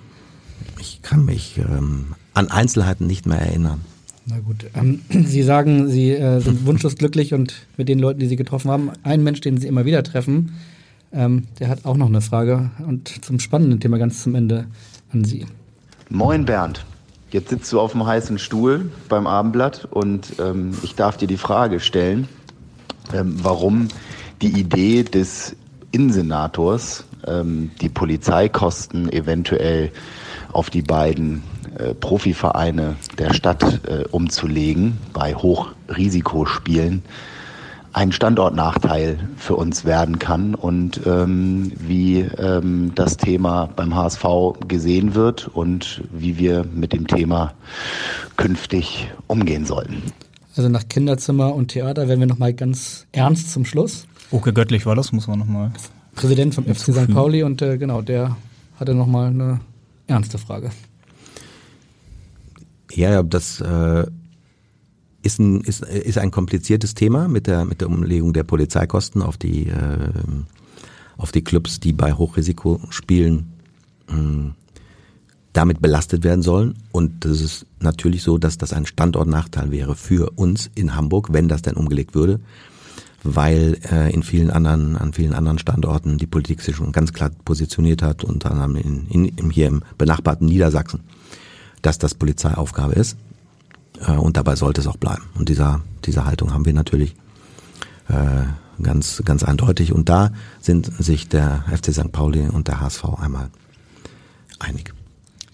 ich 0.78 1.01
kann 1.03 1.24
mich 1.24 1.59
ähm, 1.59 2.14
an 2.34 2.51
Einzelheiten 2.51 3.07
nicht 3.07 3.26
mehr 3.26 3.39
erinnern. 3.39 3.80
Na 4.26 4.39
gut. 4.41 4.66
Ähm, 4.74 5.01
Sie 5.09 5.43
sagen, 5.43 5.89
Sie 5.89 6.11
äh, 6.11 6.41
sind 6.41 6.66
wunschlos 6.66 6.97
glücklich 6.97 7.32
und 7.32 7.55
mit 7.76 7.89
den 7.89 7.99
Leuten, 7.99 8.20
die 8.20 8.26
Sie 8.26 8.37
getroffen 8.37 8.70
haben, 8.70 8.91
ein 9.03 9.22
Mensch, 9.22 9.41
den 9.41 9.59
Sie 9.59 9.66
immer 9.66 9.84
wieder 9.84 10.03
treffen, 10.03 10.53
ähm, 11.16 11.44
der 11.58 11.68
hat 11.68 11.84
auch 11.84 11.96
noch 11.96 12.08
eine 12.08 12.20
Frage 12.20 12.70
und 12.86 13.24
zum 13.24 13.40
spannenden 13.40 13.80
Thema 13.80 13.98
ganz 13.98 14.22
zum 14.22 14.34
Ende 14.34 14.66
an 15.12 15.24
Sie. 15.24 15.46
Moin 16.08 16.44
Bernd. 16.44 16.84
Jetzt 17.30 17.50
sitzt 17.50 17.72
du 17.72 17.80
auf 17.80 17.92
dem 17.92 18.06
heißen 18.06 18.38
Stuhl 18.38 18.90
beim 19.08 19.26
Abendblatt 19.26 19.88
und 19.90 20.34
ähm, 20.38 20.76
ich 20.82 20.94
darf 20.94 21.16
dir 21.16 21.26
die 21.26 21.36
Frage 21.36 21.80
stellen, 21.80 22.28
ähm, 23.12 23.36
warum 23.42 23.88
die 24.42 24.58
Idee 24.58 25.02
des 25.02 25.56
Innensenators, 25.90 27.04
ähm, 27.26 27.70
die 27.80 27.88
Polizeikosten 27.88 29.12
eventuell 29.12 29.90
auf 30.52 30.70
die 30.70 30.82
beiden 30.82 31.42
äh, 31.78 31.94
Profivereine 31.94 32.96
der 33.18 33.34
Stadt 33.34 33.80
äh, 33.86 34.04
umzulegen 34.10 34.98
bei 35.12 35.34
Hochrisikospielen, 35.34 37.02
ein 37.97 38.12
Standortnachteil 38.12 39.18
für 39.38 39.57
uns 39.57 39.86
werden 39.86 40.18
kann 40.18 40.55
und 40.55 41.01
ähm, 41.07 41.72
wie 41.76 42.20
ähm, 42.20 42.92
das 42.94 43.16
Thema 43.16 43.70
beim 43.74 43.94
HSV 43.94 44.22
gesehen 44.68 45.14
wird 45.14 45.49
und 45.49 46.03
wie 46.12 46.36
wir 46.36 46.66
mit 46.74 46.92
dem 46.92 47.07
Thema 47.07 47.55
künftig 48.36 49.09
umgehen 49.28 49.64
sollten. 49.64 50.03
Also 50.55 50.68
nach 50.68 50.86
Kinderzimmer 50.88 51.55
und 51.55 51.68
Theater 51.68 52.07
werden 52.07 52.20
wir 52.20 52.26
nochmal 52.26 52.53
ganz 52.53 53.07
ernst 53.12 53.51
zum 53.51 53.64
Schluss. 53.64 54.07
Oke 54.30 54.53
Göttlich 54.53 54.84
war 54.84 54.94
das, 54.94 55.12
muss 55.12 55.26
man 55.26 55.38
nochmal. 55.38 55.72
Präsident 56.14 56.55
vom 56.55 56.64
FC 56.64 56.92
St. 56.92 57.14
Pauli 57.14 57.44
und 57.44 57.62
äh, 57.62 57.78
genau, 57.78 58.03
der 58.03 58.36
hatte 58.78 58.94
nochmal 58.94 59.28
eine 59.28 59.61
ernste 60.07 60.36
Frage. 60.36 60.70
Ja, 62.92 63.11
ja, 63.11 63.22
das 63.22 63.62
äh, 63.62 64.07
ist 65.26 65.38
ein, 65.40 65.60
ist, 65.60 65.82
ist 65.82 66.18
ein 66.18 66.30
kompliziertes 66.30 66.94
Thema 66.94 67.28
mit 67.28 67.46
der, 67.46 67.64
mit 67.64 67.80
der 67.80 67.88
Umlegung 67.88 68.32
der 68.32 68.44
Polizeikosten 68.44 69.22
auf 69.22 69.36
die, 69.36 69.66
äh, 69.66 70.10
auf 71.18 71.32
die 71.32 71.42
Clubs, 71.42 71.80
die 71.80 71.92
bei 71.92 72.12
Hochrisikospielen 72.12 73.52
äh, 74.08 74.14
damit 75.52 75.82
belastet 75.82 76.22
werden 76.22 76.42
sollen. 76.42 76.74
Und 76.92 77.24
das 77.24 77.40
ist 77.40 77.66
natürlich 77.80 78.22
so, 78.22 78.38
dass 78.38 78.56
das 78.56 78.72
ein 78.72 78.86
Standortnachteil 78.86 79.70
wäre 79.70 79.96
für 79.96 80.30
uns 80.36 80.70
in 80.74 80.94
Hamburg, 80.94 81.32
wenn 81.32 81.48
das 81.48 81.62
denn 81.62 81.74
umgelegt 81.74 82.14
würde, 82.14 82.40
weil 83.24 83.78
äh, 83.90 84.12
in 84.12 84.22
vielen 84.22 84.50
anderen, 84.50 84.96
an 84.96 85.12
vielen 85.12 85.32
anderen 85.32 85.58
Standorten 85.58 86.18
die 86.18 86.26
Politik 86.26 86.60
sich 86.60 86.76
schon 86.76 86.92
ganz 86.92 87.12
klar 87.12 87.30
positioniert 87.44 88.02
hat, 88.02 88.22
unter 88.22 88.52
anderem 88.52 88.76
in, 88.76 89.28
in, 89.28 89.50
hier 89.50 89.66
im 89.66 89.82
benachbarten 89.98 90.46
Niedersachsen, 90.46 91.00
dass 91.82 91.98
das 91.98 92.14
Polizeiaufgabe 92.14 92.94
ist. 92.94 93.16
Äh, 94.07 94.12
und 94.12 94.36
dabei 94.36 94.57
sollte 94.57 94.80
es 94.80 94.86
auch 94.86 94.97
bleiben. 94.97 95.24
Und 95.38 95.49
dieser, 95.49 95.82
diese 96.05 96.24
Haltung 96.24 96.53
haben 96.53 96.66
wir 96.66 96.72
natürlich 96.72 97.14
äh, 98.09 98.82
ganz, 98.82 99.22
ganz 99.24 99.42
eindeutig. 99.42 99.92
Und 99.92 100.09
da 100.09 100.32
sind 100.61 100.86
sich 100.99 101.28
der 101.28 101.64
FC 101.70 101.92
St. 101.92 102.12
Pauli 102.12 102.49
und 102.49 102.68
der 102.68 102.80
HSV 102.80 103.05
einmal 103.20 103.51
einig. 104.59 104.92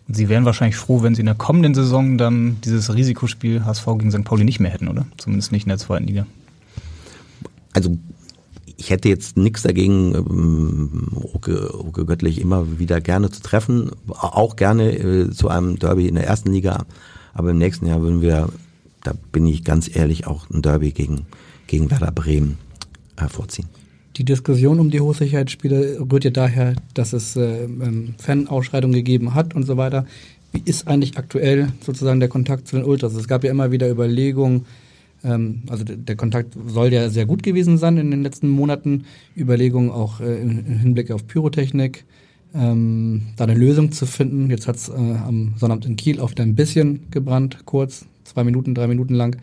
Sie 0.09 0.29
wären 0.29 0.45
wahrscheinlich 0.45 0.77
froh, 0.77 1.03
wenn 1.03 1.15
Sie 1.15 1.21
in 1.21 1.27
der 1.27 1.35
kommenden 1.35 1.75
Saison 1.75 2.19
dann 2.19 2.61
dieses 2.63 2.95
Risikospiel 2.95 3.65
HSV 3.65 3.87
gegen 3.99 4.11
St. 4.11 4.25
Pauli 4.25 4.45
nicht 4.45 4.61
mehr 4.61 4.71
hätten, 4.71 4.89
oder? 4.89 5.07
Zumindest 5.17 5.53
nicht 5.53 5.65
in 5.65 5.71
der 5.71 5.79
zweiten 5.79 6.07
Liga. 6.07 6.27
Also 7.73 7.97
ich 8.77 8.91
hätte 8.91 9.09
jetzt 9.09 9.37
nichts 9.37 9.63
dagegen, 9.63 10.15
ähm, 10.15 11.09
Oke, 11.33 11.73
Oke 11.79 12.05
Göttlich 12.05 12.41
immer 12.41 12.79
wieder 12.79 13.01
gerne 13.01 13.31
zu 13.31 13.41
treffen, 13.41 13.93
auch 14.09 14.57
gerne 14.57 14.93
äh, 14.93 15.31
zu 15.31 15.49
einem 15.49 15.79
Derby 15.79 16.09
in 16.09 16.17
der 16.17 16.27
ersten 16.27 16.53
Liga 16.53 16.85
aber 17.35 17.51
im 17.51 17.59
nächsten 17.59 17.87
Jahr 17.87 18.01
würden 18.03 18.23
wir, 18.23 18.49
da 19.03 19.13
bin 19.33 19.47
ich 19.47 19.65
ganz 19.65 19.95
ehrlich, 19.95 20.27
auch 20.27 20.49
ein 20.51 20.63
Derby 20.63 20.93
gegen, 20.93 21.27
gegen 21.67 21.91
Werder 21.91 22.13
Bremen 22.13 22.59
hervorziehen. 23.17 23.69
Die 24.17 24.25
Diskussion 24.25 24.79
um 24.79 24.91
die 24.91 25.01
Hochsicherheitsspiele 25.01 25.99
rührt 26.11 26.25
ja 26.25 26.31
daher, 26.31 26.75
dass 26.93 27.15
es 27.15 27.35
äh, 27.37 27.65
ähm, 27.65 28.15
Fanausschreitungen 28.19 28.95
gegeben 28.95 29.35
hat 29.35 29.55
und 29.55 29.65
so 29.65 29.79
weiter. 29.79 30.07
Wie 30.53 30.63
ist 30.65 30.87
eigentlich 30.87 31.17
aktuell 31.17 31.69
sozusagen 31.81 32.21
der 32.21 32.29
Kontakt 32.29 32.69
zu 32.69 32.77
den 32.77 32.85
Ultras? 32.85 33.15
Es 33.15 33.27
gab 33.27 33.43
ja 33.43 33.51
immer 33.51 33.73
wieder 33.73 33.91
Überlegungen, 33.91 34.67
ähm, 35.25 35.63
also 35.69 35.85
der 35.85 36.17
Kontakt 36.17 36.55
soll 36.67 36.93
ja 36.93 37.09
sehr 37.09 37.25
gut 37.25 37.43
gewesen 37.43 37.79
sein 37.79 37.97
in 37.97 38.11
den 38.11 38.23
letzten 38.23 38.49
Monaten, 38.49 39.05
Überlegungen 39.35 39.91
auch 39.91 40.21
äh, 40.21 40.43
im 40.43 40.65
Hinblick 40.65 41.11
auf 41.11 41.27
Pyrotechnik 41.27 42.05
ähm, 42.55 43.23
da 43.37 43.45
eine 43.45 43.55
Lösung 43.55 43.93
zu 43.93 44.07
finden. 44.07 44.51
Jetzt 44.51 44.69
hat 44.69 44.77
es 44.77 44.89
äh, 44.89 44.93
am 44.93 45.55
Sonnabend 45.57 45.87
in 45.87 45.97
Kiel 45.97 46.21
oft 46.21 46.41
ein 46.41 46.55
bisschen 46.55 47.11
gebrannt, 47.11 47.65
kurz, 47.65 48.05
zwei 48.25 48.45
Minuten, 48.45 48.75
drei 48.75 48.87
Minuten 48.87 49.15
lang. 49.15 49.37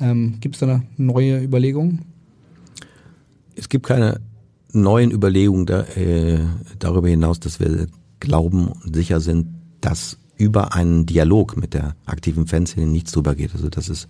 Ähm, 0.00 0.36
Gibt 0.40 0.56
es 0.56 0.60
da 0.60 0.66
eine 0.66 0.82
neue 0.96 1.42
Überlegung? 1.42 2.00
Es 3.56 3.68
gibt 3.68 3.86
keine 3.86 4.20
neuen 4.72 5.10
Überlegungen 5.10 5.66
da, 5.66 5.82
äh, 5.96 6.40
darüber 6.78 7.08
hinaus, 7.08 7.40
dass 7.40 7.60
wir 7.60 7.86
glauben 8.20 8.68
und 8.68 8.94
sicher 8.94 9.20
sind, 9.20 9.46
dass 9.80 10.18
über 10.36 10.74
einen 10.74 11.06
Dialog 11.06 11.56
mit 11.56 11.74
der 11.74 11.94
aktiven 12.06 12.46
Fanszene 12.46 12.86
nichts 12.86 13.12
drüber 13.12 13.34
geht. 13.34 13.54
Also 13.54 13.68
das 13.68 13.88
ist 13.88 14.08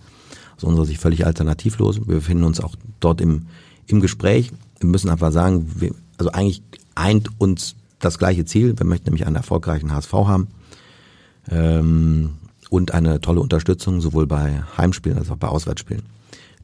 aus 0.57 0.63
unserer 0.63 0.85
Sicht 0.85 0.99
völlig 0.99 1.25
alternativlos. 1.25 1.99
Wir 2.07 2.15
befinden 2.15 2.45
uns 2.45 2.59
auch 2.59 2.75
dort 2.99 3.21
im, 3.21 3.47
im 3.87 4.01
Gespräch. 4.01 4.51
Wir 4.79 4.89
müssen 4.89 5.09
einfach 5.09 5.31
sagen, 5.31 5.67
wir, 5.79 5.91
also 6.17 6.31
eigentlich 6.31 6.63
eint 6.95 7.29
uns 7.39 7.75
das 8.05 8.19
gleiche 8.19 8.45
Ziel. 8.45 8.77
Wir 8.77 8.85
möchten 8.85 9.05
nämlich 9.05 9.25
einen 9.25 9.35
erfolgreichen 9.35 9.93
HSV 9.93 10.13
haben. 10.13 10.47
ähm, 11.49 12.31
und 12.71 12.93
eine 12.93 13.21
tolle 13.21 13.41
Unterstützung 13.41 14.01
sowohl 14.01 14.25
bei 14.25 14.63
Heimspielen 14.77 15.19
als 15.19 15.29
auch 15.29 15.37
bei 15.37 15.47
Auswärtsspielen. 15.47 16.03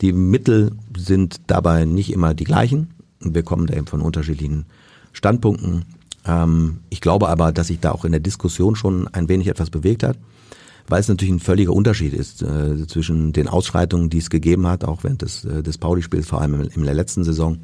Die 0.01 0.13
Mittel 0.13 0.71
sind 0.97 1.41
dabei 1.47 1.85
nicht 1.85 2.11
immer 2.11 2.33
die 2.33 2.43
gleichen. 2.43 2.89
Wir 3.19 3.43
kommen 3.43 3.67
da 3.67 3.75
eben 3.75 3.85
von 3.85 4.01
unterschiedlichen 4.01 4.65
Standpunkten. 5.13 5.85
Ähm, 6.25 6.79
ich 6.89 7.01
glaube 7.01 7.29
aber, 7.29 7.51
dass 7.51 7.67
sich 7.67 7.79
da 7.79 7.91
auch 7.91 8.03
in 8.03 8.11
der 8.11 8.19
Diskussion 8.19 8.75
schon 8.75 9.07
ein 9.09 9.29
wenig 9.29 9.47
etwas 9.47 9.69
bewegt 9.69 10.03
hat, 10.03 10.17
weil 10.87 11.01
es 11.01 11.07
natürlich 11.07 11.33
ein 11.33 11.39
völliger 11.39 11.73
Unterschied 11.73 12.13
ist 12.13 12.41
äh, 12.41 12.87
zwischen 12.87 13.31
den 13.31 13.47
Ausschreitungen, 13.47 14.09
die 14.09 14.17
es 14.17 14.31
gegeben 14.31 14.65
hat, 14.65 14.83
auch 14.83 15.03
während 15.03 15.21
des, 15.21 15.45
äh, 15.45 15.61
des 15.61 15.77
Pauli-Spiels, 15.77 16.27
vor 16.27 16.41
allem 16.41 16.61
in 16.61 16.83
der 16.83 16.95
letzten 16.95 17.23
Saison, 17.23 17.59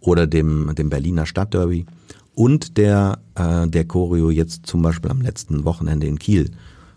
oder 0.00 0.26
dem, 0.26 0.74
dem 0.76 0.88
Berliner 0.88 1.26
Stadtderby 1.26 1.86
und 2.34 2.76
der, 2.76 3.18
äh, 3.34 3.68
der 3.68 3.84
Choreo 3.84 4.30
jetzt 4.30 4.66
zum 4.66 4.82
Beispiel 4.82 5.10
am 5.10 5.20
letzten 5.20 5.64
Wochenende 5.64 6.06
in 6.06 6.18
Kiel, 6.18 6.50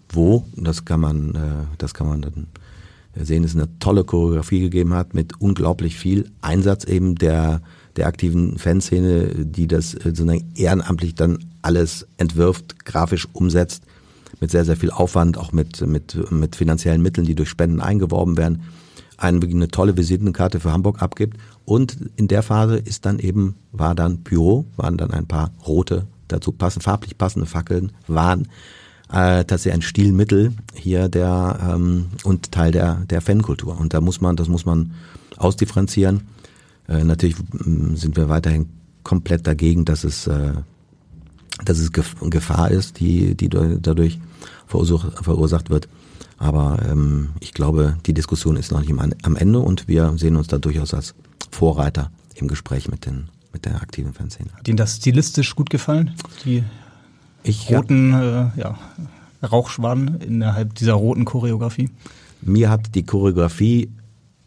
wo, 0.09 0.45
das 0.55 0.85
kann 0.85 1.01
man, 1.01 1.35
äh, 1.35 1.75
das 1.77 1.93
kann 1.93 2.07
man 2.07 2.21
dann 2.21 2.47
sehen, 3.15 3.43
es 3.43 3.55
eine 3.55 3.67
tolle 3.79 4.03
Choreografie 4.03 4.59
gegeben 4.59 4.93
hat 4.93 5.13
mit 5.13 5.39
unglaublich 5.39 5.97
viel 5.97 6.31
Einsatz 6.41 6.83
eben 6.85 7.15
der, 7.15 7.61
der 7.95 8.07
aktiven 8.07 8.57
Fanszene, 8.57 9.45
die 9.45 9.67
das 9.67 9.93
äh, 9.93 9.99
sozusagen 10.05 10.51
ehrenamtlich 10.55 11.15
dann 11.15 11.39
alles 11.61 12.07
entwirft, 12.17 12.85
grafisch 12.85 13.27
umsetzt, 13.33 13.83
mit 14.39 14.51
sehr, 14.51 14.65
sehr 14.65 14.75
viel 14.75 14.91
Aufwand, 14.91 15.37
auch 15.37 15.51
mit, 15.51 15.85
mit, 15.85 16.31
mit 16.31 16.55
finanziellen 16.55 17.01
Mitteln, 17.01 17.25
die 17.25 17.35
durch 17.35 17.49
Spenden 17.49 17.79
eingeworben 17.79 18.37
werden, 18.37 18.63
eine, 19.23 19.67
tolle 19.69 19.97
Visitenkarte 19.97 20.59
für 20.59 20.71
Hamburg 20.71 21.01
abgibt. 21.01 21.37
Und 21.65 21.97
in 22.15 22.27
der 22.27 22.43
Phase 22.43 22.77
ist 22.77 23.05
dann 23.05 23.19
eben, 23.19 23.55
war 23.71 23.95
dann 23.95 24.23
Pyro, 24.23 24.65
waren 24.75 24.97
dann 24.97 25.11
ein 25.11 25.27
paar 25.27 25.51
rote, 25.65 26.05
dazu 26.27 26.51
passen, 26.51 26.81
farblich 26.81 27.17
passende 27.17 27.45
Fackeln, 27.45 27.91
waren 28.07 28.47
äh, 29.09 29.45
tatsächlich 29.45 29.73
ein 29.73 29.81
Stilmittel 29.81 30.53
hier 30.73 31.07
der 31.07 31.59
ähm, 31.73 32.07
und 32.23 32.51
Teil 32.51 32.71
der 32.71 33.05
der 33.09 33.21
Fankultur. 33.21 33.79
Und 33.79 33.93
da 33.93 34.01
muss 34.01 34.21
man, 34.21 34.35
das 34.35 34.47
muss 34.47 34.65
man 34.65 34.93
ausdifferenzieren. 35.37 36.21
Äh, 36.87 37.03
natürlich 37.03 37.37
mm, 37.37 37.95
sind 37.95 38.17
wir 38.17 38.29
weiterhin 38.29 38.67
komplett 39.03 39.47
dagegen, 39.47 39.85
dass 39.85 40.03
es 40.03 40.27
äh, 40.27 40.53
dass 41.63 41.77
es 41.77 41.91
Gefahr 41.91 42.71
ist, 42.71 42.99
die 42.99 43.35
die 43.35 43.49
dadurch 43.49 44.19
verursacht 44.67 45.69
wird. 45.69 45.87
Aber 46.43 46.77
ähm, 46.89 47.29
ich 47.39 47.53
glaube, 47.53 47.97
die 48.05 48.13
Diskussion 48.13 48.57
ist 48.57 48.71
noch 48.71 48.81
nicht 48.81 48.93
am 49.23 49.35
Ende 49.35 49.59
und 49.59 49.87
wir 49.87 50.13
sehen 50.17 50.35
uns 50.35 50.47
da 50.47 50.57
durchaus 50.57 50.93
als 50.93 51.15
Vorreiter 51.49 52.11
im 52.35 52.49
Gespräch 52.49 52.89
mit 52.89 53.05
den 53.05 53.29
mit 53.53 53.65
der 53.65 53.81
aktiven 53.81 54.13
Fanszene. 54.13 54.49
Hat 54.53 54.67
Ihnen 54.67 54.77
das 54.77 54.97
stilistisch 54.97 55.55
gut 55.55 55.69
gefallen? 55.69 56.11
Die 56.43 56.63
ich, 57.43 57.69
roten 57.69 58.13
äh, 58.13 58.59
ja, 58.59 58.77
Rauchschwaden 59.43 60.19
innerhalb 60.21 60.73
dieser 60.75 60.93
roten 60.93 61.23
Choreografie? 61.23 61.89
Mir 62.41 62.69
hat 62.69 62.95
die 62.95 63.03
Choreografie 63.03 63.91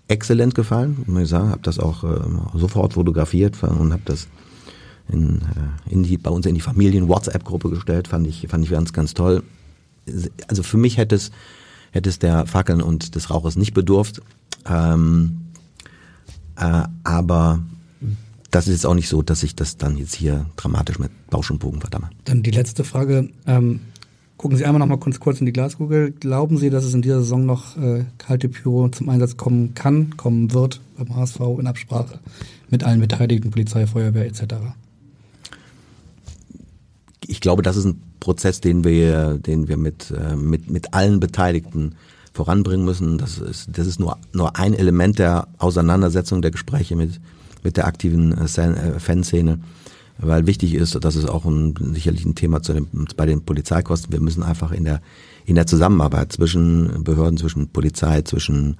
exzellent 0.08 0.54
gefallen, 0.54 1.04
muss 1.06 1.22
ich 1.22 1.28
sagen. 1.28 1.50
Habe 1.50 1.62
das 1.62 1.78
auch 1.78 2.04
äh, 2.04 2.20
sofort 2.54 2.94
fotografiert 2.94 3.62
und 3.62 3.92
habe 3.92 4.02
das 4.04 4.26
in, 5.08 5.40
äh, 5.40 5.92
in 5.92 6.02
die, 6.02 6.18
bei 6.18 6.30
uns 6.30 6.44
in 6.46 6.54
die 6.54 6.60
Familien-WhatsApp-Gruppe 6.60 7.70
gestellt. 7.70 8.08
Fand 8.08 8.26
ich, 8.26 8.46
fand 8.48 8.64
ich 8.64 8.70
ganz, 8.70 8.92
ganz 8.92 9.14
toll. 9.14 9.44
Also 10.48 10.62
für 10.62 10.76
mich 10.76 10.98
hätte 10.98 11.14
es, 11.14 11.30
hätte 11.96 12.08
es 12.08 12.18
der 12.18 12.46
Fackeln 12.46 12.80
und 12.80 13.14
des 13.14 13.30
Rauches 13.30 13.56
nicht 13.56 13.74
bedurft. 13.74 14.20
Ähm, 14.68 15.40
äh, 16.56 16.82
aber 17.04 17.60
das 18.50 18.66
ist 18.68 18.74
jetzt 18.74 18.86
auch 18.86 18.94
nicht 18.94 19.08
so, 19.08 19.22
dass 19.22 19.42
ich 19.42 19.56
das 19.56 19.76
dann 19.76 19.96
jetzt 19.96 20.14
hier 20.14 20.46
dramatisch 20.56 20.98
mit 20.98 21.10
Bausch 21.28 21.50
und 21.50 21.58
Bogen 21.58 21.80
verdamme. 21.80 22.10
Dann 22.24 22.42
die 22.42 22.50
letzte 22.50 22.84
Frage. 22.84 23.30
Ähm, 23.46 23.80
gucken 24.36 24.56
Sie 24.56 24.64
einmal 24.64 24.78
noch 24.78 24.86
mal 24.86 24.98
kurz, 24.98 25.20
kurz 25.20 25.40
in 25.40 25.46
die 25.46 25.52
Glaskugel. 25.52 26.12
Glauben 26.12 26.58
Sie, 26.58 26.70
dass 26.70 26.84
es 26.84 26.94
in 26.94 27.02
dieser 27.02 27.20
Saison 27.20 27.44
noch 27.46 27.76
äh, 27.76 28.04
kalte 28.18 28.48
Pyro 28.48 28.88
zum 28.88 29.08
Einsatz 29.08 29.36
kommen 29.36 29.74
kann, 29.74 30.16
kommen 30.16 30.52
wird 30.52 30.80
beim 30.96 31.14
HSV 31.16 31.40
in 31.58 31.66
Absprache 31.66 32.20
mit 32.70 32.84
allen 32.84 33.00
Beteiligten, 33.00 33.50
Polizei, 33.50 33.86
Feuerwehr 33.86 34.26
etc.? 34.26 34.54
Ich 37.26 37.40
glaube, 37.40 37.62
das 37.62 37.76
ist 37.76 37.86
ein 37.86 38.02
Prozess, 38.20 38.60
den 38.60 38.84
wir, 38.84 39.38
den 39.38 39.68
wir 39.68 39.76
mit, 39.76 40.10
äh, 40.10 40.36
mit, 40.36 40.70
mit 40.70 40.94
allen 40.94 41.20
Beteiligten 41.20 41.94
voranbringen 42.32 42.84
müssen. 42.84 43.18
Das 43.18 43.38
ist, 43.38 43.68
das 43.72 43.86
ist 43.86 43.98
nur, 43.98 44.18
nur 44.32 44.56
ein 44.56 44.74
Element 44.74 45.18
der 45.18 45.48
Auseinandersetzung, 45.58 46.42
der 46.42 46.50
Gespräche 46.50 46.96
mit, 46.96 47.20
mit 47.62 47.76
der 47.76 47.86
aktiven 47.86 48.36
äh, 48.36 48.44
äh, 48.44 48.98
Fanszene, 48.98 49.60
weil 50.18 50.46
wichtig 50.46 50.74
ist, 50.74 51.02
das 51.04 51.16
ist 51.16 51.28
auch 51.28 51.44
ein, 51.44 51.74
sicherlich 51.92 52.24
ein 52.24 52.34
Thema 52.34 52.62
zu 52.62 52.72
den, 52.72 52.86
bei 53.16 53.26
den 53.26 53.42
Polizeikosten. 53.42 54.12
Wir 54.12 54.20
müssen 54.20 54.42
einfach 54.42 54.72
in 54.72 54.84
der 54.84 55.00
in 55.46 55.54
der 55.54 55.66
Zusammenarbeit 55.66 56.32
zwischen 56.32 57.04
Behörden, 57.04 57.38
zwischen 57.38 57.68
Polizei, 57.68 58.22
zwischen 58.22 58.76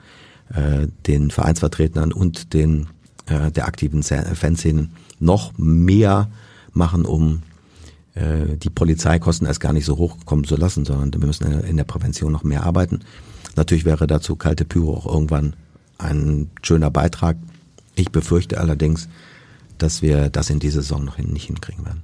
äh, 0.53 0.89
den 1.07 1.31
Vereinsvertretern 1.31 2.13
und 2.13 2.53
den 2.53 2.89
äh, 3.27 3.51
der 3.53 3.67
aktiven 3.67 4.03
Fanszenen 4.03 4.91
noch 5.21 5.57
mehr 5.57 6.29
machen, 6.73 7.05
um 7.05 7.43
äh, 8.17 8.57
die 8.57 8.71
Polizeikosten 8.71 9.47
erst 9.47 9.61
gar 9.61 9.73
nicht 9.73 9.85
so 9.85 9.97
hoch 9.97 10.17
kommen 10.25 10.45
zu 10.45 10.57
lassen, 10.57 10.85
sondern 10.85 11.13
wir 11.13 11.27
müssen 11.27 11.61
in 11.61 11.77
der 11.77 11.85
Prävention 11.85 12.33
noch 12.33 12.45
mehr 12.45 12.65
arbeiten. 12.65 13.01
Natürlich 13.57 13.85
wäre 13.85 14.07
dazu 14.07 14.37
kalte 14.37 14.65
Pyro 14.65 14.97
auch 14.97 15.07
irgendwann 15.07 15.55
ein 15.99 16.51
schöner 16.63 16.91
Beitrag. 16.91 17.37
Ich 17.95 18.11
befürchte 18.11 18.59
allerdings, 18.59 19.09
dass 19.79 20.03
wir 20.03 20.31
das 20.31 20.51
in 20.51 20.59
dieser 20.59 20.83
Saison 20.83 21.05
noch 21.05 21.19
nicht 21.19 21.47
hinkriegen 21.47 21.85
werden. 21.85 22.03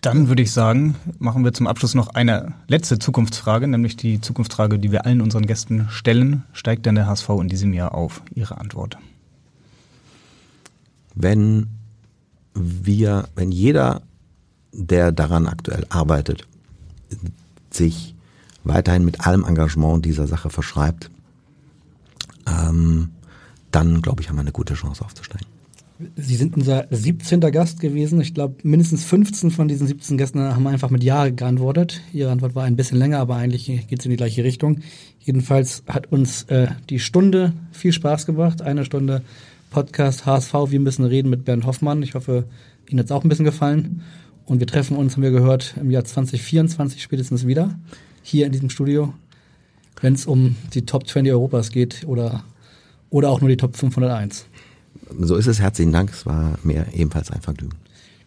Dann 0.00 0.28
würde 0.28 0.42
ich 0.42 0.52
sagen, 0.52 0.94
machen 1.18 1.44
wir 1.44 1.52
zum 1.52 1.66
Abschluss 1.66 1.94
noch 1.94 2.08
eine 2.14 2.54
letzte 2.68 3.00
Zukunftsfrage, 3.00 3.66
nämlich 3.66 3.96
die 3.96 4.20
Zukunftsfrage, 4.20 4.78
die 4.78 4.92
wir 4.92 5.06
allen 5.06 5.20
unseren 5.20 5.46
Gästen 5.46 5.88
stellen. 5.90 6.44
Steigt 6.52 6.86
denn 6.86 6.94
der 6.94 7.06
HSV 7.06 7.28
in 7.40 7.48
diesem 7.48 7.72
Jahr 7.72 7.94
auf? 7.94 8.22
Ihre 8.32 8.58
Antwort. 8.58 8.96
Wenn 11.16 11.66
wir, 12.54 13.28
wenn 13.34 13.50
jeder, 13.50 14.02
der 14.72 15.12
daran 15.12 15.46
aktuell 15.46 15.86
arbeitet, 15.88 16.46
sich 17.70 18.14
weiterhin 18.64 19.04
mit 19.04 19.26
allem 19.26 19.44
Engagement 19.44 20.04
dieser 20.04 20.26
Sache 20.26 20.50
verschreibt, 20.50 21.10
ähm, 22.46 23.10
dann 23.70 24.02
glaube 24.02 24.22
ich, 24.22 24.28
haben 24.28 24.36
wir 24.36 24.42
eine 24.42 24.52
gute 24.52 24.74
Chance 24.74 25.04
aufzusteigen. 25.04 25.46
Sie 26.16 26.36
sind 26.36 26.56
unser 26.56 26.86
17. 26.90 27.40
Gast 27.40 27.80
gewesen. 27.80 28.20
Ich 28.20 28.32
glaube, 28.32 28.54
mindestens 28.62 29.04
15 29.04 29.50
von 29.50 29.66
diesen 29.66 29.88
17 29.88 30.16
Gästen 30.16 30.40
haben 30.40 30.66
einfach 30.68 30.90
mit 30.90 31.02
Ja 31.02 31.28
geantwortet. 31.28 32.02
Ihre 32.12 32.30
Antwort 32.30 32.54
war 32.54 32.64
ein 32.64 32.76
bisschen 32.76 32.98
länger, 32.98 33.18
aber 33.18 33.34
eigentlich 33.34 33.66
geht 33.66 33.98
es 33.98 34.04
in 34.04 34.10
die 34.10 34.16
gleiche 34.16 34.44
Richtung. 34.44 34.78
Jedenfalls 35.18 35.82
hat 35.88 36.12
uns 36.12 36.44
äh, 36.44 36.68
die 36.88 37.00
Stunde 37.00 37.52
viel 37.72 37.92
Spaß 37.92 38.26
gemacht. 38.26 38.62
Eine 38.62 38.84
Stunde 38.84 39.22
Podcast 39.70 40.24
HSV, 40.24 40.54
wir 40.68 40.80
müssen 40.80 41.04
reden 41.04 41.30
mit 41.30 41.44
Bernd 41.44 41.66
Hoffmann. 41.66 42.02
Ich 42.04 42.14
hoffe, 42.14 42.44
Ihnen 42.88 43.00
hat 43.00 43.06
es 43.06 43.12
auch 43.12 43.24
ein 43.24 43.28
bisschen 43.28 43.44
gefallen. 43.44 44.02
Und 44.48 44.60
wir 44.60 44.66
treffen 44.66 44.96
uns, 44.96 45.14
haben 45.14 45.22
wir 45.22 45.30
gehört, 45.30 45.74
im 45.78 45.90
Jahr 45.90 46.04
2024 46.04 47.02
spätestens 47.02 47.46
wieder 47.46 47.78
hier 48.22 48.46
in 48.46 48.52
diesem 48.52 48.70
Studio, 48.70 49.12
wenn 50.00 50.14
es 50.14 50.24
um 50.24 50.56
die 50.72 50.86
Top 50.86 51.06
20 51.06 51.32
Europas 51.32 51.70
geht 51.70 52.06
oder 52.06 52.44
oder 53.10 53.30
auch 53.30 53.40
nur 53.40 53.50
die 53.50 53.56
Top 53.56 53.76
501. 53.76 54.46
So 55.20 55.36
ist 55.36 55.46
es. 55.46 55.60
Herzlichen 55.60 55.92
Dank. 55.92 56.10
Es 56.10 56.26
war 56.26 56.58
mir 56.62 56.86
ebenfalls 56.94 57.30
ein 57.30 57.40
Vergnügen. 57.40 57.76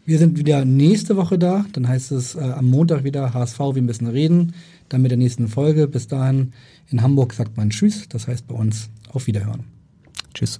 Wir 0.05 0.17
sind 0.17 0.37
wieder 0.37 0.65
nächste 0.65 1.17
Woche 1.17 1.37
da. 1.37 1.65
Dann 1.73 1.87
heißt 1.87 2.11
es 2.11 2.35
äh, 2.35 2.39
am 2.39 2.67
Montag 2.69 3.03
wieder 3.03 3.33
HSV, 3.33 3.59
wir 3.73 3.81
müssen 3.81 4.07
reden. 4.07 4.53
Dann 4.89 5.01
mit 5.01 5.11
der 5.11 5.17
nächsten 5.17 5.47
Folge. 5.47 5.87
Bis 5.87 6.07
dahin 6.07 6.53
in 6.89 7.01
Hamburg 7.01 7.33
sagt 7.33 7.57
man 7.57 7.69
Tschüss. 7.69 8.09
Das 8.09 8.27
heißt 8.27 8.47
bei 8.47 8.55
uns 8.55 8.89
auf 9.11 9.27
Wiederhören. 9.27 9.63
Tschüss. 10.33 10.59